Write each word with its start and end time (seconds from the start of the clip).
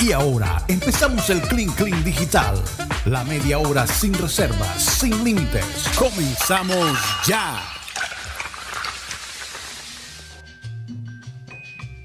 Y 0.00 0.12
ahora 0.12 0.62
empezamos 0.68 1.28
el 1.30 1.40
Clean 1.42 1.70
Clean 1.72 2.02
Digital. 2.04 2.54
La 3.04 3.24
media 3.24 3.58
hora 3.58 3.86
sin 3.86 4.14
reservas, 4.14 4.82
sin 4.82 5.22
límites. 5.24 5.64
Comenzamos 5.96 6.98
ya. 7.26 7.60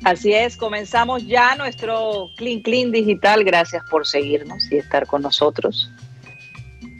Así 0.04 0.34
es, 0.34 0.56
comenzamos 0.56 1.26
ya 1.28 1.56
nuestro 1.56 2.30
Clean 2.38 2.62
Clean 2.62 2.92
Digital. 2.92 3.44
Gracias 3.44 3.84
por 3.90 4.06
seguirnos 4.08 4.72
y 4.72 4.78
estar 4.78 5.06
con 5.06 5.22
nosotros. 5.22 5.92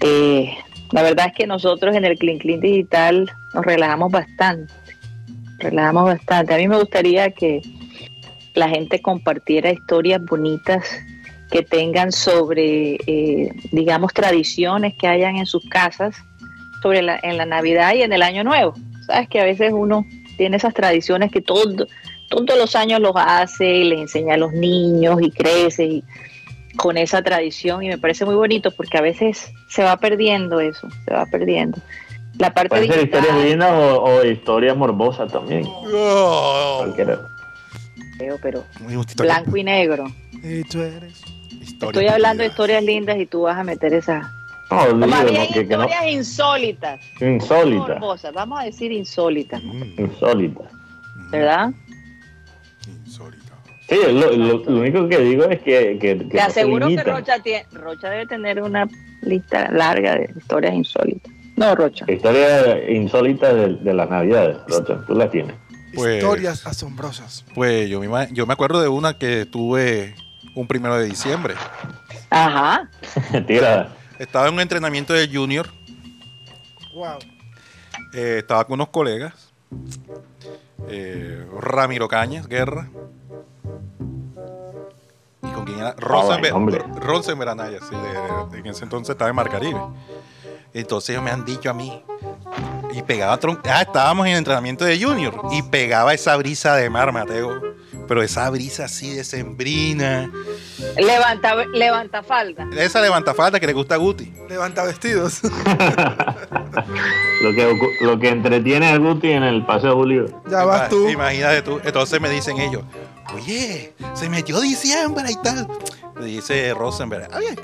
Eh, 0.02 0.56
la 0.92 1.04
verdad 1.04 1.28
es 1.28 1.34
que 1.34 1.48
nosotros 1.48 1.96
en 1.96 2.06
el 2.06 2.18
Clean 2.18 2.38
Clean 2.38 2.60
Digital 2.60 3.32
nos 3.54 3.66
relajamos 3.66 4.12
bastante. 4.12 4.74
Relajamos 5.60 6.06
bastante. 6.06 6.54
A 6.54 6.58
mí 6.58 6.68
me 6.68 6.78
gustaría 6.78 7.32
que 7.32 7.62
la 8.58 8.70
gente 8.70 9.02
compartiera 9.02 9.72
historias 9.72 10.24
bonitas 10.26 10.84
que 11.52 11.62
tengan 11.62 12.12
sobre, 12.12 12.96
eh, 13.08 13.52
digamos, 13.72 14.14
tradiciones 14.14 14.96
que 14.98 15.08
hayan 15.08 15.38
en 15.38 15.46
sus 15.46 15.64
casas 15.70 16.16
sobre 16.82 17.02
la, 17.02 17.20
en 17.22 17.38
la 17.38 17.46
Navidad 17.46 17.94
y 17.94 18.02
en 18.02 18.12
el 18.12 18.22
Año 18.22 18.44
Nuevo. 18.44 18.74
Sabes 19.06 19.30
que 19.30 19.40
a 19.40 19.46
veces 19.46 19.72
uno 19.74 20.06
tiene 20.38 20.58
esas 20.58 20.74
tradiciones 20.74 21.32
que 21.32 21.42
todo, 21.42 21.86
todos 22.30 22.58
los 22.58 22.76
años 22.76 23.00
los 23.00 23.14
hace 23.16 23.66
y 23.66 23.84
le 23.86 24.02
enseña 24.02 24.34
a 24.34 24.38
los 24.38 24.52
niños 24.54 25.22
y 25.22 25.32
crece 25.32 25.86
y 25.86 26.04
con 26.76 26.98
esa 26.98 27.22
tradición 27.22 27.84
y 27.84 27.90
me 27.90 27.98
parece 27.98 28.26
muy 28.26 28.36
bonito 28.36 28.72
porque 28.72 28.98
a 28.98 29.02
veces 29.02 29.52
se 29.70 29.84
va 29.84 29.98
perdiendo 29.98 30.60
eso, 30.60 30.88
se 31.06 31.14
va 31.14 31.26
perdiendo. 31.28 31.78
La 32.38 32.54
parte 32.54 32.70
Puede 32.70 32.88
ser 32.88 33.04
historias 33.04 33.44
lindas 33.44 33.72
o, 33.72 34.04
o 34.04 34.24
historias 34.26 34.76
morbosas 34.76 35.32
también. 35.32 35.64
Pero, 38.42 38.64
blanco 39.18 39.58
y 39.58 39.64
negro. 39.64 40.06
Y 40.44 40.64
tú 40.64 40.82
eres. 40.82 41.22
historia 41.62 42.02
Estoy 42.02 42.08
hablando 42.08 42.44
de 42.44 42.50
historias 42.50 42.84
lindas 42.84 43.18
y 43.18 43.26
tú 43.26 43.42
vas 43.42 43.58
a 43.58 43.64
meter 43.64 43.94
esas. 43.94 44.26
No, 44.70 44.78
O 44.82 44.96
más 44.96 45.22
olvídalo, 45.22 45.32
bien 45.32 45.48
que, 45.54 45.68
que 45.68 45.78
no. 45.78 45.84
historias 45.86 46.12
insólitas. 46.12 47.00
Insólita. 47.22 47.80
morbosas, 47.88 48.34
Vamos 48.34 48.60
a 48.60 48.64
decir 48.66 48.92
insólitas, 48.92 49.64
Mm, 49.64 49.84
Insólita. 50.02 50.64
¿verdad? 51.32 51.72
insólita. 53.06 53.44
Sí, 53.90 53.96
lo, 54.12 54.32
lo- 54.36 54.58
lo 54.66 54.80
único 54.82 55.08
que 55.08 55.18
digo 55.20 55.46
es 55.46 55.60
que. 55.62 55.98
que, 56.00 56.18
que 56.18 56.26
Te 56.26 56.38
no 56.38 56.44
aseguro 56.44 56.88
que. 56.88 57.04
Rocha, 57.04 57.40
tiene, 57.42 57.66
Rocha 57.72 58.10
debe 58.10 58.26
tener 58.26 58.62
una 58.62 58.88
lista 59.22 59.72
larga 59.72 60.16
de 60.16 60.30
historias 60.38 60.74
insólitas. 60.74 61.32
No, 61.56 61.74
Rocha. 61.74 62.06
Historias 62.08 62.78
insólitas 62.90 63.56
de, 63.56 63.76
de 63.76 63.94
las 63.94 64.10
navidades, 64.10 64.58
Rocha, 64.68 65.00
tú 65.08 65.16
las 65.16 65.32
tienes. 65.32 65.56
Pues- 65.98 66.18
Historias 66.24 66.66
asombrosas. 66.66 67.44
Pues 67.54 67.90
yo 67.90 68.00
me, 68.00 68.28
yo 68.32 68.46
me 68.46 68.54
acuerdo 68.54 68.82
de 68.82 68.88
una 68.88 69.18
que 69.18 69.46
tuve 69.46 70.16
un 70.56 70.68
primero 70.68 70.96
de 70.98 71.06
diciembre. 71.06 71.56
Ajá. 72.30 72.90
Tira. 73.48 73.90
Estaba 74.20 74.48
en 74.48 74.54
un 74.56 74.60
entrenamiento 74.62 75.14
de 75.14 75.28
junior, 75.32 75.68
Wow. 76.94 77.20
eh, 78.14 78.38
estaba 78.40 78.64
con 78.66 78.74
unos 78.76 78.90
colegas, 78.90 79.34
eh, 80.90 81.46
Ramiro 81.60 82.08
Cañas, 82.08 82.48
Guerra, 82.48 82.90
y 85.44 85.48
con 85.52 85.66
quién 85.66 85.80
era, 85.80 85.94
Rosenberg, 85.98 87.50
Anaya, 87.50 87.78
sí, 87.88 87.96
de- 87.96 88.52
de- 88.52 88.60
en 88.60 88.66
ese 88.68 88.84
entonces 88.84 89.12
estaba 89.14 89.30
en 89.30 89.36
Mar 89.36 89.50
Caribe. 89.50 89.80
Entonces 90.74 91.12
ellos 91.12 91.24
me 91.24 91.32
han 91.32 91.46
dicho 91.46 91.70
a 91.70 91.74
mí, 91.74 92.04
y 92.94 93.02
pegaba 93.04 93.40
ah, 93.66 93.82
estábamos 93.82 94.28
en 94.28 94.36
entrenamiento 94.36 94.86
de 94.86 95.02
junior, 95.02 95.34
y 95.52 95.62
pegaba 95.62 96.14
esa 96.14 96.36
brisa 96.38 96.76
de 96.76 96.90
mar, 96.90 97.12
Mateo, 97.12 97.62
pero 98.08 98.24
esa 98.24 98.50
brisa 98.50 98.86
así 98.86 99.14
de 99.14 99.24
sembrina, 99.24 100.32
Levanta, 100.98 101.56
levanta 101.74 102.24
falda. 102.24 102.68
esa 102.78 103.02
levantafalda 103.02 103.60
que 103.60 103.68
le 103.68 103.74
gusta 103.74 103.96
a 103.96 103.98
Guti. 103.98 104.34
Levanta 104.50 104.84
vestidos. 104.84 105.42
Lo 107.42 107.54
que, 107.54 107.80
lo 108.02 108.20
que 108.20 108.30
entretiene 108.30 108.88
a 108.88 108.98
Guti 108.98 109.30
en 109.32 109.44
el 109.44 109.64
Paseo 109.66 109.94
Julio. 109.96 110.26
ya 110.50 110.64
vas 110.66 110.90
tú. 110.90 111.08
Imagínate 111.08 111.62
tú. 111.62 111.80
Entonces 111.84 112.20
me 112.20 112.30
dicen 112.30 112.60
ellos, 112.60 112.84
oye, 113.34 113.94
se 114.14 114.30
metió 114.30 114.60
diciembre 114.60 115.32
y 115.32 115.36
tal. 115.38 115.68
Me 116.16 116.26
dice 116.26 116.74
Rosenberg, 116.74 117.30
oye, 117.36 117.56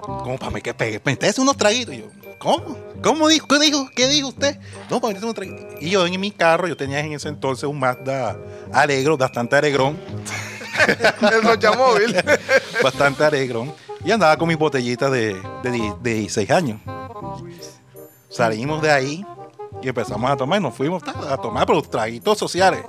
¿cómo 0.00 0.38
para 0.38 0.60
que 0.60 0.74
pegue? 0.74 1.00
Meterse 1.04 1.40
unos 1.40 1.56
traguitos. 1.56 1.94
Y 1.94 1.98
yo, 1.98 2.06
¿cómo? 2.38 2.76
¿Cómo 3.02 3.28
dijo? 3.28 3.46
¿Qué 3.46 3.58
dijo? 3.58 3.90
¿Qué 3.94 4.08
dijo 4.08 4.28
usted? 4.28 4.58
No, 4.90 5.00
para 5.00 5.18
unos 5.18 5.34
traguitos. 5.34 5.80
Y 5.80 5.90
yo 5.90 6.06
en 6.06 6.20
mi 6.20 6.30
carro, 6.30 6.68
yo 6.68 6.76
tenía 6.76 7.00
en 7.00 7.12
ese 7.12 7.28
entonces 7.28 7.64
un 7.64 7.78
Mazda 7.78 8.36
alegro, 8.72 9.16
bastante 9.16 9.56
alegrón, 9.56 9.98
El 11.32 11.42
Rocha 11.42 11.72
Móvil. 11.72 12.14
bastante 12.82 13.24
alegrón. 13.24 13.72
Y 14.04 14.12
andaba 14.12 14.36
con 14.36 14.48
mis 14.48 14.58
botellitas 14.58 15.10
de, 15.10 15.34
de, 15.62 15.94
de 16.00 16.14
16 16.14 16.50
años. 16.50 16.80
Salimos 18.28 18.82
de 18.82 18.90
ahí 18.92 19.26
y 19.82 19.88
empezamos 19.88 20.30
a 20.30 20.36
tomar. 20.36 20.60
Nos 20.60 20.74
fuimos 20.74 21.02
a 21.02 21.36
tomar, 21.38 21.66
pero 21.66 21.82
traguitos 21.82 22.38
sociales. 22.38 22.82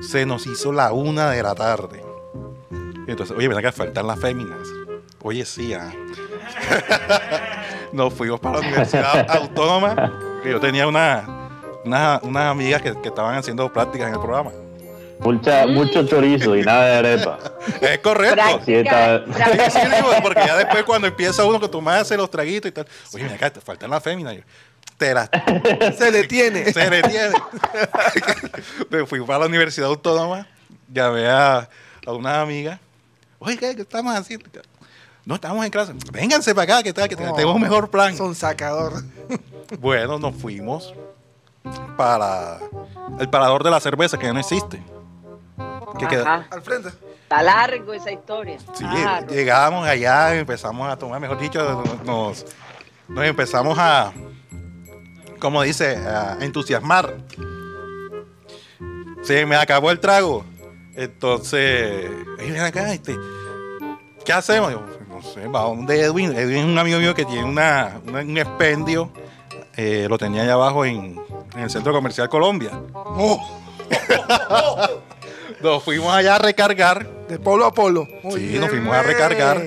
Se 0.00 0.24
nos 0.26 0.46
hizo 0.46 0.72
la 0.72 0.92
una 0.92 1.30
de 1.30 1.42
la 1.42 1.54
tarde. 1.54 2.02
Y 3.06 3.10
entonces, 3.10 3.36
oye, 3.36 3.48
ven 3.48 3.58
acá, 3.58 3.72
faltan 3.72 4.06
las 4.06 4.18
féminas. 4.18 4.58
Oye, 5.22 5.44
sí, 5.44 5.74
ah. 5.74 5.92
Nos 7.92 8.12
fuimos 8.14 8.40
para 8.40 8.60
la 8.60 8.66
Universidad 8.66 9.30
Autónoma. 9.30 10.12
Que 10.42 10.50
yo 10.50 10.60
tenía 10.60 10.86
una, 10.86 11.24
una- 11.84 12.20
unas 12.22 12.50
amigas 12.50 12.82
que, 12.82 12.92
que 13.00 13.08
estaban 13.08 13.36
haciendo 13.36 13.72
prácticas 13.72 14.08
en 14.08 14.14
el 14.14 14.20
programa. 14.20 14.50
Mucha, 15.20 15.66
mucho 15.66 16.06
chorizo 16.06 16.56
y 16.56 16.62
nada 16.62 16.84
de 16.86 16.94
arepa. 16.96 17.38
Es 17.80 17.98
correcto. 18.00 18.34
Práctica, 18.34 19.22
Sí. 19.26 19.70
Sí, 19.70 20.20
porque 20.22 20.40
ya 20.44 20.56
después 20.56 20.82
cuando 20.84 21.06
empieza 21.06 21.44
uno 21.44 21.60
que 21.60 21.68
toma 21.68 21.98
hace 22.00 22.16
los 22.16 22.28
traguitos 22.30 22.68
y 22.70 22.72
tal, 22.72 22.86
oye, 23.14 23.22
mira 23.24 23.36
acá, 23.36 23.50
te 23.50 23.60
faltan 23.60 23.90
las 23.90 24.02
féminas. 24.02 24.36
Yo, 24.94 24.98
Te 24.98 25.14
las 25.14 25.28
Se 25.98 26.10
le 26.10 26.24
tiene. 26.24 26.72
se 26.72 26.90
detiene. 26.90 27.34
Me 28.90 29.06
fui 29.06 29.20
para 29.24 29.40
la 29.40 29.46
Universidad 29.46 29.88
Autónoma, 29.88 30.46
llamé 30.92 31.26
a, 31.28 31.68
a 32.06 32.12
una 32.12 32.40
amiga. 32.40 32.78
Oye, 33.38 33.56
¿qué, 33.58 33.74
qué 33.76 33.82
estamos 33.82 34.14
haciendo? 34.14 34.46
No 35.24 35.34
estamos 35.36 35.64
en 35.64 35.70
clase. 35.70 35.94
Vénganse 36.12 36.54
para 36.54 36.74
acá, 36.76 36.82
que 36.82 36.92
tal, 36.92 37.08
que 37.08 37.16
No. 37.16 37.32
tenemos 37.34 37.54
un 37.56 37.62
mejor 37.62 37.90
plan. 37.90 38.16
Son 38.16 38.34
sacador. 38.34 38.92
Bueno, 39.80 40.18
nos 40.18 40.36
fuimos 40.36 40.94
para 41.96 42.58
el 43.18 43.30
parador 43.30 43.64
de 43.64 43.70
la 43.70 43.80
cerveza, 43.80 44.18
que 44.18 44.26
ya 44.26 44.32
no 44.34 44.40
existe. 44.40 44.80
Que 45.98 46.06
queda-. 46.06 46.46
Al 46.50 46.60
frente. 46.62 46.90
Está 47.22 47.42
largo 47.42 47.94
esa 47.94 48.12
historia. 48.12 48.58
Sí, 48.74 48.84
Claro. 48.84 49.26
llegamos 49.28 49.86
allá, 49.88 50.34
empezamos 50.36 50.86
a 50.92 50.96
tomar, 50.98 51.18
mejor 51.18 51.38
dicho, 51.38 51.82
nos, 52.04 52.44
nos 53.08 53.24
empezamos 53.24 53.76
a, 53.78 54.12
como 55.44 55.62
dice, 55.62 55.98
a 55.98 56.38
entusiasmar. 56.40 57.18
Se 59.22 59.44
me 59.44 59.56
acabó 59.56 59.90
el 59.90 60.00
trago. 60.00 60.42
Entonces, 60.96 62.10
"Ey, 62.38 62.50
ven 62.50 62.62
acá, 62.62 62.94
este, 62.94 63.14
¿qué 64.24 64.32
hacemos? 64.32 64.72
Yo, 64.72 64.82
no 65.06 65.20
sé, 65.22 65.46
va 65.48 65.60
donde 65.64 66.00
Edwin. 66.00 66.32
Edwin 66.34 66.56
es 66.56 66.64
un 66.64 66.78
amigo 66.78 66.98
mío 66.98 67.14
que 67.14 67.26
tiene 67.26 67.44
una, 67.44 68.00
una- 68.06 68.20
un 68.20 68.38
expendio. 68.38 69.10
eh, 69.76 70.06
lo 70.08 70.16
tenía 70.16 70.44
allá 70.44 70.54
abajo 70.54 70.86
en, 70.86 71.20
en 71.54 71.60
el 71.60 71.68
Centro 71.68 71.92
Comercial 71.92 72.30
Colombia. 72.30 72.70
Nos 75.62 75.82
fuimos 75.82 76.14
allá 76.14 76.36
a 76.36 76.38
recargar. 76.38 77.06
De 77.28 77.38
polo 77.38 77.66
a 77.66 77.72
polo. 77.74 78.06
Muy 78.22 78.40
Sí, 78.40 78.46
bien, 78.48 78.60
nos 78.60 78.70
fuimos 78.70 78.94
a 78.94 79.02
recargar. 79.02 79.62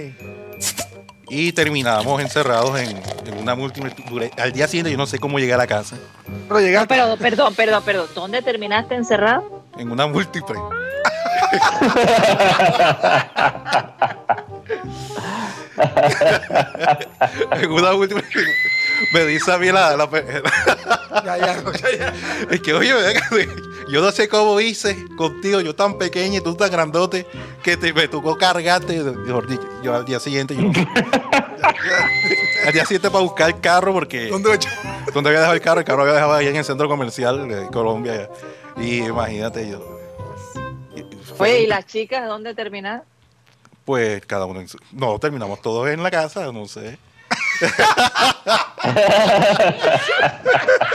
Y 1.29 1.51
terminamos 1.51 2.21
encerrados 2.21 2.79
en, 2.79 3.01
en 3.25 3.37
una 3.37 3.53
múltiple. 3.55 3.93
duré- 4.09 4.31
Al 4.39 4.51
día 4.53 4.67
siguiente 4.67 4.91
yo 4.91 4.97
no 4.97 5.05
sé 5.05 5.19
cómo 5.19 5.39
llegué 5.39 5.53
a 5.53 5.57
la 5.57 5.67
casa. 5.67 5.95
Pero 6.25 6.45
No, 6.49 6.59
llegaste. 6.59 6.87
pero, 6.87 7.17
perdón, 7.17 7.53
perdón, 7.55 7.83
perdón. 7.83 8.07
¿Dónde 8.15 8.41
terminaste 8.41 8.95
encerrado? 8.95 9.63
En 9.77 9.91
una 9.91 10.07
múltiple. 10.07 10.57
en 17.51 17.71
una 17.71 17.93
múltiple. 17.93 18.23
Me 19.13 19.25
dice 19.25 19.51
a 19.51 19.57
mí 19.57 19.71
la. 19.71 19.95
la 19.95 20.09
Ya, 21.25 21.37
ya, 21.37 21.53
Rocha, 21.61 21.87
ya. 21.97 22.13
es 22.49 22.61
que, 22.61 22.73
oye, 22.73 22.93
yo 23.89 24.01
no 24.01 24.11
sé 24.11 24.27
cómo 24.27 24.59
hice 24.59 25.05
contigo, 25.15 25.61
yo 25.61 25.75
tan 25.75 25.97
pequeño 25.97 26.39
y 26.39 26.41
tú 26.41 26.55
tan 26.55 26.71
grandote, 26.71 27.25
que 27.63 27.77
te, 27.77 27.93
me 27.93 28.07
tocó 28.07 28.37
cargarte. 28.37 29.01
Mejor 29.01 29.47
dicho, 29.47 29.67
yo 29.83 29.95
al 29.95 30.05
día 30.05 30.19
siguiente. 30.19 30.55
Yo, 30.55 30.69
al 32.65 32.73
día 32.73 32.83
siguiente 32.85 33.09
para 33.09 33.23
buscar 33.23 33.49
el 33.49 33.59
carro 33.59 33.93
porque. 33.93 34.27
¿Dónde 34.29 34.49
había 35.29 35.39
dejado 35.39 35.53
el 35.53 35.61
carro? 35.61 35.79
El 35.79 35.85
carro 35.85 35.97
lo 35.99 36.03
había 36.03 36.15
dejado 36.15 36.33
ahí 36.33 36.47
en 36.47 36.55
el 36.57 36.65
centro 36.65 36.87
comercial 36.87 37.47
de 37.47 37.67
Colombia. 37.67 38.29
Y 38.77 39.03
imagínate 39.05 39.69
yo. 39.69 39.79
fue- 41.37 41.51
Oye, 41.51 41.61
¿y 41.61 41.67
las 41.67 41.85
chicas 41.85 42.27
dónde 42.27 42.53
terminaron? 42.53 43.03
Pues 43.85 44.25
cada 44.25 44.45
uno 44.45 44.59
en 44.59 44.67
su- 44.67 44.77
No, 44.91 45.17
terminamos 45.17 45.61
todos 45.61 45.87
en 45.89 46.03
la 46.03 46.11
casa, 46.11 46.51
no 46.51 46.67
sé. 46.67 46.99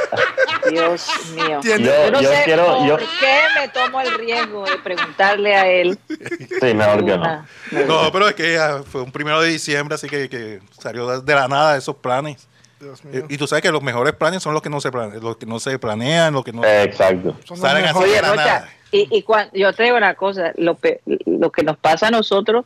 Dios 0.73 1.07
mío. 1.35 1.61
Tiene- 1.63 1.85
Yo- 1.85 2.05
Yo 2.07 2.11
no 2.11 2.21
yo 2.23 2.29
sé 2.31 2.43
quiero- 2.45 2.67
por 2.79 2.87
yo- 2.89 2.97
qué 2.99 3.41
me 3.61 3.69
tomo 3.69 4.01
el 4.01 4.15
riesgo 4.15 4.65
de 4.65 4.77
preguntarle 4.79 5.55
a 5.55 5.67
él. 5.71 5.99
Sí, 6.09 6.75
mejor 6.75 7.05
que 7.05 7.11
no. 7.13 7.23
una- 7.23 7.47
No, 7.87 8.11
pero 8.13 8.29
es 8.29 8.35
que 8.35 8.55
ya 8.55 8.83
fue 8.85 9.03
un 9.03 9.13
primero 9.13 9.41
de 9.41 9.49
diciembre, 9.49 9.95
así 9.95 10.09
que, 10.09 10.29
que 10.29 10.61
salió 10.81 11.21
de- 11.21 11.35
la 11.35 11.49
nada 11.49 11.77
esos 11.77 11.97
planes. 11.97 12.49
Dios 12.81 13.05
mío. 13.05 13.27
Y, 13.29 13.39
tú 13.39 13.47
sabes 13.47 13.63
que 13.63 13.71
los 13.71 13.83
mejores 13.83 14.13
planes 14.15 14.43
son 14.43 14.55
los 14.55 14.63
que 14.63 14.69
no 14.69 14.81
se 14.81 14.91
planean, 14.91 15.21
los 15.23 15.37
que 15.37 15.47
no 15.47 15.61
se 15.61 15.79
planean, 15.79 16.33
los 16.35 16.43
que 16.45 16.53
no 16.53 16.65
Eh, 16.65 16.83
Exacto. 16.83 17.37
Salen 17.55 17.85
así 17.85 17.99
de 18.01 18.05
Oye, 18.07 18.21
la 18.23 18.29
Rocha, 18.31 18.45
nada. 18.45 18.69
y, 18.91 19.25
yo 19.55 19.73
te 19.73 19.83
digo 19.85 19.97
una 19.97 20.15
cosa, 20.17 20.53
lo, 20.57 20.75
pe- 20.75 21.01
lo 21.27 21.53
que 21.53 21.63
nos 21.63 21.77
pasa 21.77 22.09
a 22.09 22.11
nosotros, 22.11 22.65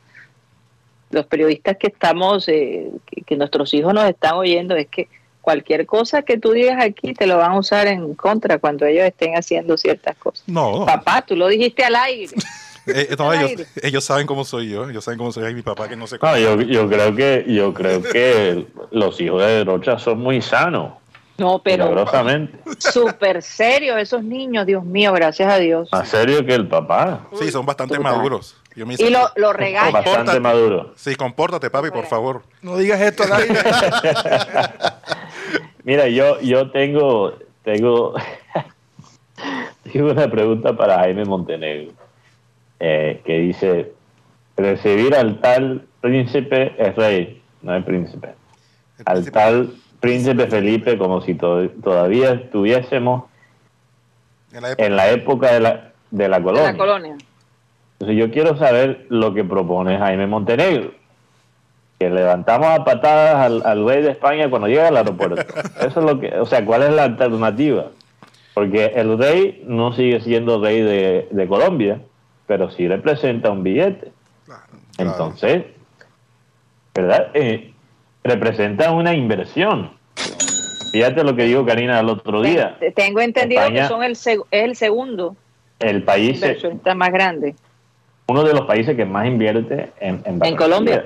los 1.10 1.26
periodistas 1.26 1.76
que 1.78 1.88
estamos, 1.88 2.48
eh, 2.48 2.88
que, 3.06 3.22
que 3.22 3.36
nuestros 3.36 3.72
hijos 3.74 3.92
nos 3.92 4.08
están 4.08 4.34
oyendo, 4.34 4.74
es 4.74 4.86
que 4.88 5.08
cualquier 5.46 5.86
cosa 5.86 6.22
que 6.22 6.38
tú 6.38 6.50
digas 6.50 6.82
aquí 6.82 7.14
te 7.14 7.24
lo 7.24 7.38
van 7.38 7.52
a 7.52 7.58
usar 7.60 7.86
en 7.86 8.16
contra 8.16 8.58
cuando 8.58 8.84
ellos 8.84 9.04
estén 9.04 9.36
haciendo 9.36 9.76
ciertas 9.76 10.16
cosas. 10.16 10.42
No, 10.48 10.84
Papá, 10.84 11.22
tú 11.24 11.36
lo 11.36 11.46
dijiste 11.46 11.84
al 11.84 11.94
aire. 11.94 12.34
eh, 12.88 13.14
no, 13.16 13.30
al 13.30 13.38
ellos, 13.38 13.50
aire. 13.50 13.66
ellos 13.80 14.02
saben 14.02 14.26
cómo 14.26 14.44
soy 14.44 14.70
yo, 14.70 14.90
ellos 14.90 15.04
saben 15.04 15.18
cómo 15.18 15.30
soy 15.30 15.54
mi 15.54 15.62
papá 15.62 15.88
que 15.88 15.94
no 15.94 16.08
se 16.08 16.18
No, 16.18 16.36
yo, 16.36 16.60
yo 16.62 16.88
creo 16.88 17.14
que 17.14 17.44
yo 17.46 17.72
creo 17.72 18.02
que 18.02 18.66
los 18.90 19.20
hijos 19.20 19.40
de 19.40 19.62
Rocha 19.62 20.00
son 20.00 20.18
muy 20.18 20.42
sanos, 20.42 20.94
No, 21.38 21.62
pero 21.62 22.04
súper 22.80 23.40
serio 23.40 23.96
esos 23.98 24.24
niños, 24.24 24.66
Dios 24.66 24.84
mío, 24.84 25.12
gracias 25.12 25.48
a 25.48 25.58
Dios. 25.58 25.88
Más 25.92 26.08
serio 26.08 26.44
que 26.44 26.54
el 26.54 26.66
papá. 26.66 27.28
Sí, 27.38 27.52
son 27.52 27.64
bastante 27.64 28.00
maduros. 28.00 28.56
Yo 28.76 28.84
me 28.84 28.94
Y 28.98 29.08
lo, 29.08 29.30
lo. 29.36 29.54
Bastante 29.90 30.38
maduro. 30.38 30.92
Sí, 30.96 31.14
compórtate, 31.14 31.70
papi, 31.70 31.90
por 31.90 32.04
favor. 32.04 32.42
No 32.60 32.76
digas 32.76 33.00
esto 33.00 33.22
al 33.22 33.32
aire. 33.32 33.54
Mira, 35.86 36.08
yo, 36.08 36.40
yo 36.40 36.70
tengo, 36.72 37.32
tengo, 37.62 38.14
tengo 39.92 40.10
una 40.10 40.28
pregunta 40.28 40.76
para 40.76 40.98
Jaime 40.98 41.24
Montenegro, 41.24 41.92
eh, 42.80 43.20
que 43.24 43.38
dice, 43.38 43.92
recibir 44.56 45.14
al 45.14 45.40
tal 45.40 45.86
príncipe 46.00 46.74
es 46.76 46.96
rey, 46.96 47.40
no 47.62 47.74
es 47.76 47.84
príncipe, 47.84 48.34
El 48.98 49.04
al 49.06 49.14
príncipe- 49.22 49.30
tal 49.32 49.72
príncipe 50.00 50.46
Felipe 50.48 50.98
como 50.98 51.20
si 51.20 51.34
to- 51.34 51.70
todavía 51.82 52.32
estuviésemos 52.32 53.24
en 54.52 54.62
la 54.62 54.70
época- 54.72 54.84
en 54.86 54.96
la 54.96 55.10
época 55.10 55.52
de 55.52 55.60
la, 55.60 55.92
de 56.10 56.28
la 56.28 56.38
de 56.38 56.44
colonia. 56.44 56.72
la 56.72 56.76
colonia. 56.78 57.16
Entonces 57.98 58.16
yo 58.18 58.30
quiero 58.32 58.56
saber 58.58 59.06
lo 59.08 59.32
que 59.34 59.44
propone 59.44 59.96
Jaime 59.98 60.26
Montenegro. 60.26 60.90
Que 61.98 62.10
levantamos 62.10 62.66
a 62.68 62.84
patadas 62.84 63.36
al, 63.36 63.62
al 63.64 63.86
rey 63.86 64.02
de 64.02 64.10
España 64.10 64.50
cuando 64.50 64.68
llega 64.68 64.88
al 64.88 64.96
aeropuerto. 64.98 65.40
Eso 65.80 66.00
es 66.00 66.06
lo 66.06 66.20
que, 66.20 66.28
o 66.38 66.44
sea, 66.46 66.64
¿cuál 66.64 66.82
es 66.82 66.90
la 66.92 67.04
alternativa? 67.04 67.86
Porque 68.54 68.86
el 68.94 69.18
rey 69.18 69.62
no 69.66 69.92
sigue 69.92 70.20
siendo 70.20 70.62
rey 70.62 70.80
de, 70.82 71.28
de 71.30 71.46
Colombia, 71.48 72.00
pero 72.46 72.70
sí 72.70 72.86
representa 72.88 73.50
un 73.50 73.62
billete. 73.62 74.12
Claro. 74.44 74.62
Entonces, 74.98 75.64
¿verdad? 76.94 77.28
Eh, 77.34 77.72
representa 78.24 78.90
una 78.92 79.14
inversión. 79.14 79.90
Fíjate 80.92 81.22
lo 81.24 81.36
que 81.36 81.44
dijo 81.44 81.64
Karina 81.66 82.00
el 82.00 82.08
otro 82.08 82.40
día. 82.42 82.76
Te- 82.80 82.92
Tengo 82.92 83.20
entendido 83.20 83.60
España- 83.62 83.82
que 83.82 83.88
son 83.88 84.02
el 84.02 84.12
seg- 84.16 84.44
es 84.50 84.64
el 84.64 84.76
segundo 84.76 85.36
El 85.78 86.02
país, 86.04 86.36
inversionista 86.36 86.94
más 86.94 87.10
grande. 87.12 87.54
uno 88.28 88.42
de 88.44 88.54
los 88.54 88.62
países 88.66 88.96
que 88.96 89.04
más 89.04 89.26
invierte 89.26 89.92
en, 90.00 90.22
en, 90.24 90.38
Barranquilla 90.38 90.56
Colombia. 90.56 91.04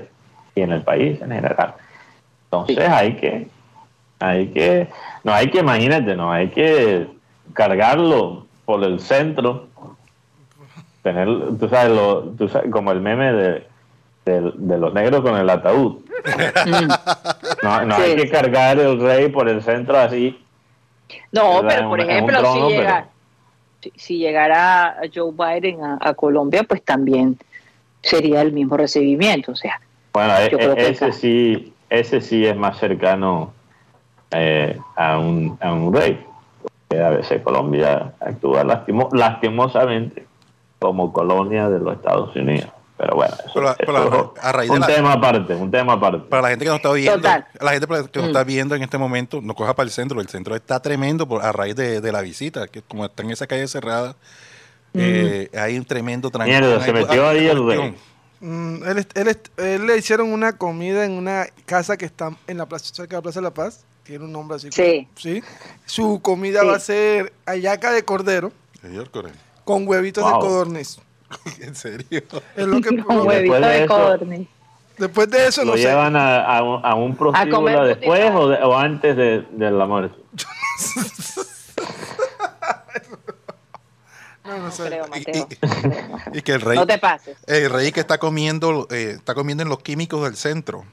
Y 0.55 0.63
en 0.63 0.73
el 0.73 0.83
país 0.83 1.21
en 1.21 1.31
general. 1.31 1.75
Entonces 2.45 2.89
hay 2.89 3.15
que, 3.17 3.49
hay 4.19 4.49
que, 4.49 4.89
no 5.25 5.33
hay 5.33 5.51
que, 5.51 5.59
imagínate, 5.59 6.17
no 6.17 6.33
hay 6.33 6.49
que 6.49 7.07
cargarlo 7.53 8.47
por 8.65 8.83
el 8.85 9.01
centro, 9.01 9.69
tener, 11.03 11.27
tú 11.59 11.69
sabes, 11.69 11.91
lo, 11.95 12.23
tú 12.31 12.49
sabes, 12.49 12.71
como 12.71 12.93
el 12.93 13.01
meme 13.01 13.33
de, 13.33 13.67
de, 14.25 14.53
de 14.55 14.79
los 14.79 14.93
negros 14.93 15.23
con 15.23 15.37
el 15.37 15.49
ataúd. 15.49 15.99
No, 17.63 17.85
no 17.85 17.97
Sí, 17.97 18.03
hay 18.03 18.17
que 18.17 18.29
cargar 18.29 18.79
el 18.79 19.01
rey 19.01 19.29
por 19.29 19.49
el 19.49 19.63
centro 19.63 19.99
así. 19.99 20.39
No, 21.33 21.63
¿verdad? 21.63 21.77
pero 21.77 21.89
por 21.89 22.01
en 22.01 22.11
ejemplo, 22.11 22.39
trono, 22.41 22.69
si, 22.69 22.75
llega, 22.75 23.09
si, 23.81 23.93
si 23.97 24.19
llegara 24.19 24.97
Joe 25.15 25.33
Biden 25.33 25.83
a, 25.83 25.99
a 26.01 26.15
Colombia, 26.15 26.63
pues 26.65 26.85
también 26.85 27.39
sería 28.03 28.43
el 28.43 28.53
mismo 28.53 28.77
recibimiento. 28.77 29.53
O 29.53 29.57
sea, 29.57 29.81
Bueno, 30.13 30.35
e- 30.39 30.51
que 30.51 30.57
e- 30.57 30.89
ese 30.91 31.13
sí, 31.13 31.73
ese 31.89 32.21
sí 32.21 32.45
es 32.47 32.57
más 32.57 32.79
cercano 32.79 33.53
eh, 34.33 34.79
a, 34.97 35.19
un, 35.19 35.59
a 35.61 35.73
un 35.73 35.93
rey. 35.95 36.25
Porque 36.89 37.03
a 37.03 37.11
veces 37.11 37.43
Colombia 37.43 38.13
actúa 38.21 38.65
lastimo- 38.65 39.09
lastimosamente 39.13 40.27
como 40.79 41.13
colonia 41.13 41.69
de 41.69 41.79
los 41.79 41.95
Estados 41.95 42.35
Unidos. 42.37 42.71
Pero 42.97 43.15
bueno, 43.17 43.35
eso, 43.35 43.51
Pero 43.55 43.67
la- 43.67 43.75
pero 43.77 43.93
la- 43.93 44.01
eso 44.05 44.35
a 44.43 44.53
raíz 44.53 44.71
es 44.71 44.75
de 44.75 44.75
un 44.75 44.81
la- 44.81 44.87
tema 44.95 45.13
aparte, 45.15 45.55
un 45.55 45.71
tema 45.71 45.93
aparte. 45.95 46.19
Para 46.29 46.43
la 46.43 46.49
gente 46.51 46.65
que 46.65 46.69
nos 46.71 46.77
está 46.77 46.93
viendo, 46.93 47.17
Total. 47.17 47.47
la 47.61 47.71
gente 47.73 47.87
que 47.87 47.95
nos 47.95 48.11
Mm. 48.13 48.31
está 48.31 48.45
viendo 48.45 48.75
en 48.75 48.83
este 48.83 48.99
momento, 48.99 49.41
no 49.41 49.55
coja 49.55 49.75
para 49.75 49.85
el 49.87 49.91
centro. 49.91 50.21
El 50.21 50.29
centro 50.29 50.55
está 50.55 50.81
tremendo 50.81 51.27
por, 51.27 51.43
a 51.43 51.51
raíz 51.53 51.75
de, 51.77 52.01
de 52.03 52.13
la 52.13 52.21
visita, 52.21 52.67
que 52.69 52.83
como 52.83 53.07
está 53.07 53.23
en 53.23 53.31
esa 53.31 53.47
calle 53.47 53.67
cerrada, 53.69 54.17
eh, 54.95 55.49
hay 55.59 55.79
un 55.79 55.85
tremendo 55.85 56.31
tranque. 56.31 56.51
Mierda, 56.51 56.81
se 56.85 56.93
metió 56.93 57.27
ahí 57.29 57.47
el 57.47 57.67
rey. 57.67 57.95
Mm, 58.41 58.83
él, 58.89 58.99
est- 58.99 59.19
él 59.19 59.37
él 59.59 59.87
le 59.87 59.99
hicieron 59.99 60.33
una 60.33 60.57
comida 60.57 61.05
en 61.05 61.13
una 61.13 61.47
casa 61.67 61.97
que 61.97 62.07
está 62.07 62.31
en 62.47 62.57
la 62.59 62.67
plaza, 62.67 62.87
cerca 62.95 63.17
de 63.17 63.19
la 63.19 63.23
Plaza 63.23 63.41
de 63.41 63.45
la 63.45 63.55
Paz. 63.55 63.85
Tiene 64.03 64.25
un 64.25 64.33
nombre 64.33 64.57
así. 64.57 64.69
Sí. 64.73 65.07
Sí. 65.17 65.43
Su 65.87 66.21
comida 66.23 66.63
Sí. 66.63 66.67
va 66.67 66.77
a 66.77 66.81
ser 66.81 67.33
hallaca 67.47 67.93
de 67.93 68.03
cordero 68.05 68.51
Señor 68.81 69.11
Corel, 69.11 69.35
con 69.65 69.87
huevitos 69.87 70.25
Wow. 70.25 70.33
de 70.33 70.39
codorniz. 70.41 70.99
En 71.61 71.75
serio. 71.77 72.23
Es 72.57 72.67
lo 72.67 72.81
que 72.81 72.89
con 72.89 72.97
después 72.97 73.19
huevito 73.27 73.55
de 73.55 73.61
de 73.61 73.79
eso- 73.85 73.87
codorniz. 73.89 74.49
Después 74.99 75.31
de 75.31 75.47
eso, 75.47 75.65
¿Lo 75.65 75.71
no 75.73 75.77
sé. 75.79 75.85
llevan 75.85 76.15
a, 76.17 76.45
a 76.59 76.63
un, 76.63 76.85
a 76.85 76.95
un 76.95 77.17
prostíbulo 77.17 77.85
después 77.87 78.31
o, 78.35 78.49
de- 78.49 78.63
o 78.63 78.77
antes 78.77 79.17
de, 79.17 79.47
de 79.51 79.71
la 79.71 79.87
muerte? 79.87 80.15
No, 84.51 84.59
no 84.59 84.65
No 84.67 84.71
sé. 84.73 84.85
creo, 84.87 85.07
Mateo. 85.09 85.49
Y, 86.33 86.39
y 86.39 86.43
que 86.43 86.53
el 86.53 86.61
rey, 86.61 86.77
No 86.79 86.87
te 86.87 86.99
pases. 86.99 87.37
el 87.47 87.71
rey 87.71 87.93
que 87.93 88.01
está 88.01 88.19
comiendo, 88.19 88.87
eh, 88.91 89.15
está 89.17 89.35
comiendo 89.35 89.63
en 89.63 89.69
los 89.69 89.81
químicos 89.81 90.23
del 90.25 90.37
centro. 90.37 90.85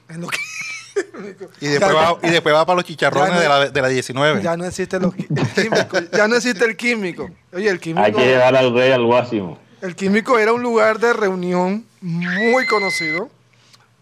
Y 1.60 1.66
después, 1.66 1.94
va, 1.94 2.16
y 2.22 2.30
después 2.30 2.54
va 2.54 2.64
para 2.66 2.76
los 2.76 2.84
chicharrones 2.84 3.34
no- 3.34 3.40
de, 3.40 3.48
la, 3.48 3.68
de 3.70 3.82
la 3.82 3.88
19. 3.88 4.42
Ya 4.42 4.56
no 4.56 4.64
existe 4.64 4.98
los 5.00 5.14
el 5.16 5.26
químico. 5.26 5.98
Ya 6.16 6.28
no 6.28 6.36
existe 6.36 6.64
el 6.64 6.76
químico. 6.76 7.30
Oye, 7.52 7.66
el 7.68 7.74
Hay 7.74 7.78
químico. 7.78 8.18
que 8.18 8.24
llevar 8.26 8.56
al 8.56 8.72
rey 8.74 8.92
al 8.92 9.04
guásimo. 9.04 9.58
El 9.80 9.94
químico 9.94 10.38
era 10.38 10.52
un 10.52 10.62
lugar 10.62 10.98
de 10.98 11.12
reunión 11.12 11.84
muy 12.00 12.66
conocido, 12.66 13.30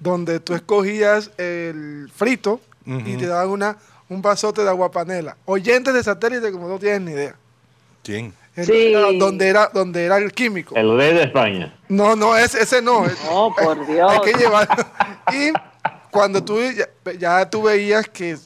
donde 0.00 0.40
tú 0.40 0.54
escogías 0.54 1.30
el 1.38 2.10
frito 2.14 2.60
y 2.86 3.16
te 3.16 3.26
daban 3.26 3.48
una, 3.50 3.76
un 4.08 4.22
vasote 4.22 4.62
de 4.62 4.68
agua 4.68 4.90
panela. 4.90 5.36
Oyentes 5.44 5.92
de 5.92 6.02
satélite, 6.02 6.50
como 6.52 6.68
no 6.68 6.78
tienes 6.78 7.00
ni 7.02 7.12
idea. 7.12 7.34
¿Quién? 8.02 8.32
El- 8.56 8.66
Sí. 8.66 8.92
era 8.94 9.12
donde, 9.12 9.48
era, 9.48 9.70
donde 9.72 10.04
era 10.04 10.16
el 10.18 10.32
químico. 10.32 10.74
El 10.76 10.96
rey 10.96 11.14
de 11.14 11.24
España. 11.24 11.78
No, 11.88 12.16
no, 12.16 12.36
ese, 12.36 12.62
ese 12.62 12.80
no. 12.82 13.04
No, 13.24 13.54
por 13.54 13.86
Dios. 13.86 14.10
Hay 14.12 14.20
que 14.32 14.38
llevar. 14.38 14.68
Y 15.32 15.52
cuando 16.10 16.42
tú 16.42 16.58
ya, 16.72 16.88
ya 17.18 17.48
tú 17.50 17.62
veías 17.62 18.08
que 18.08 18.36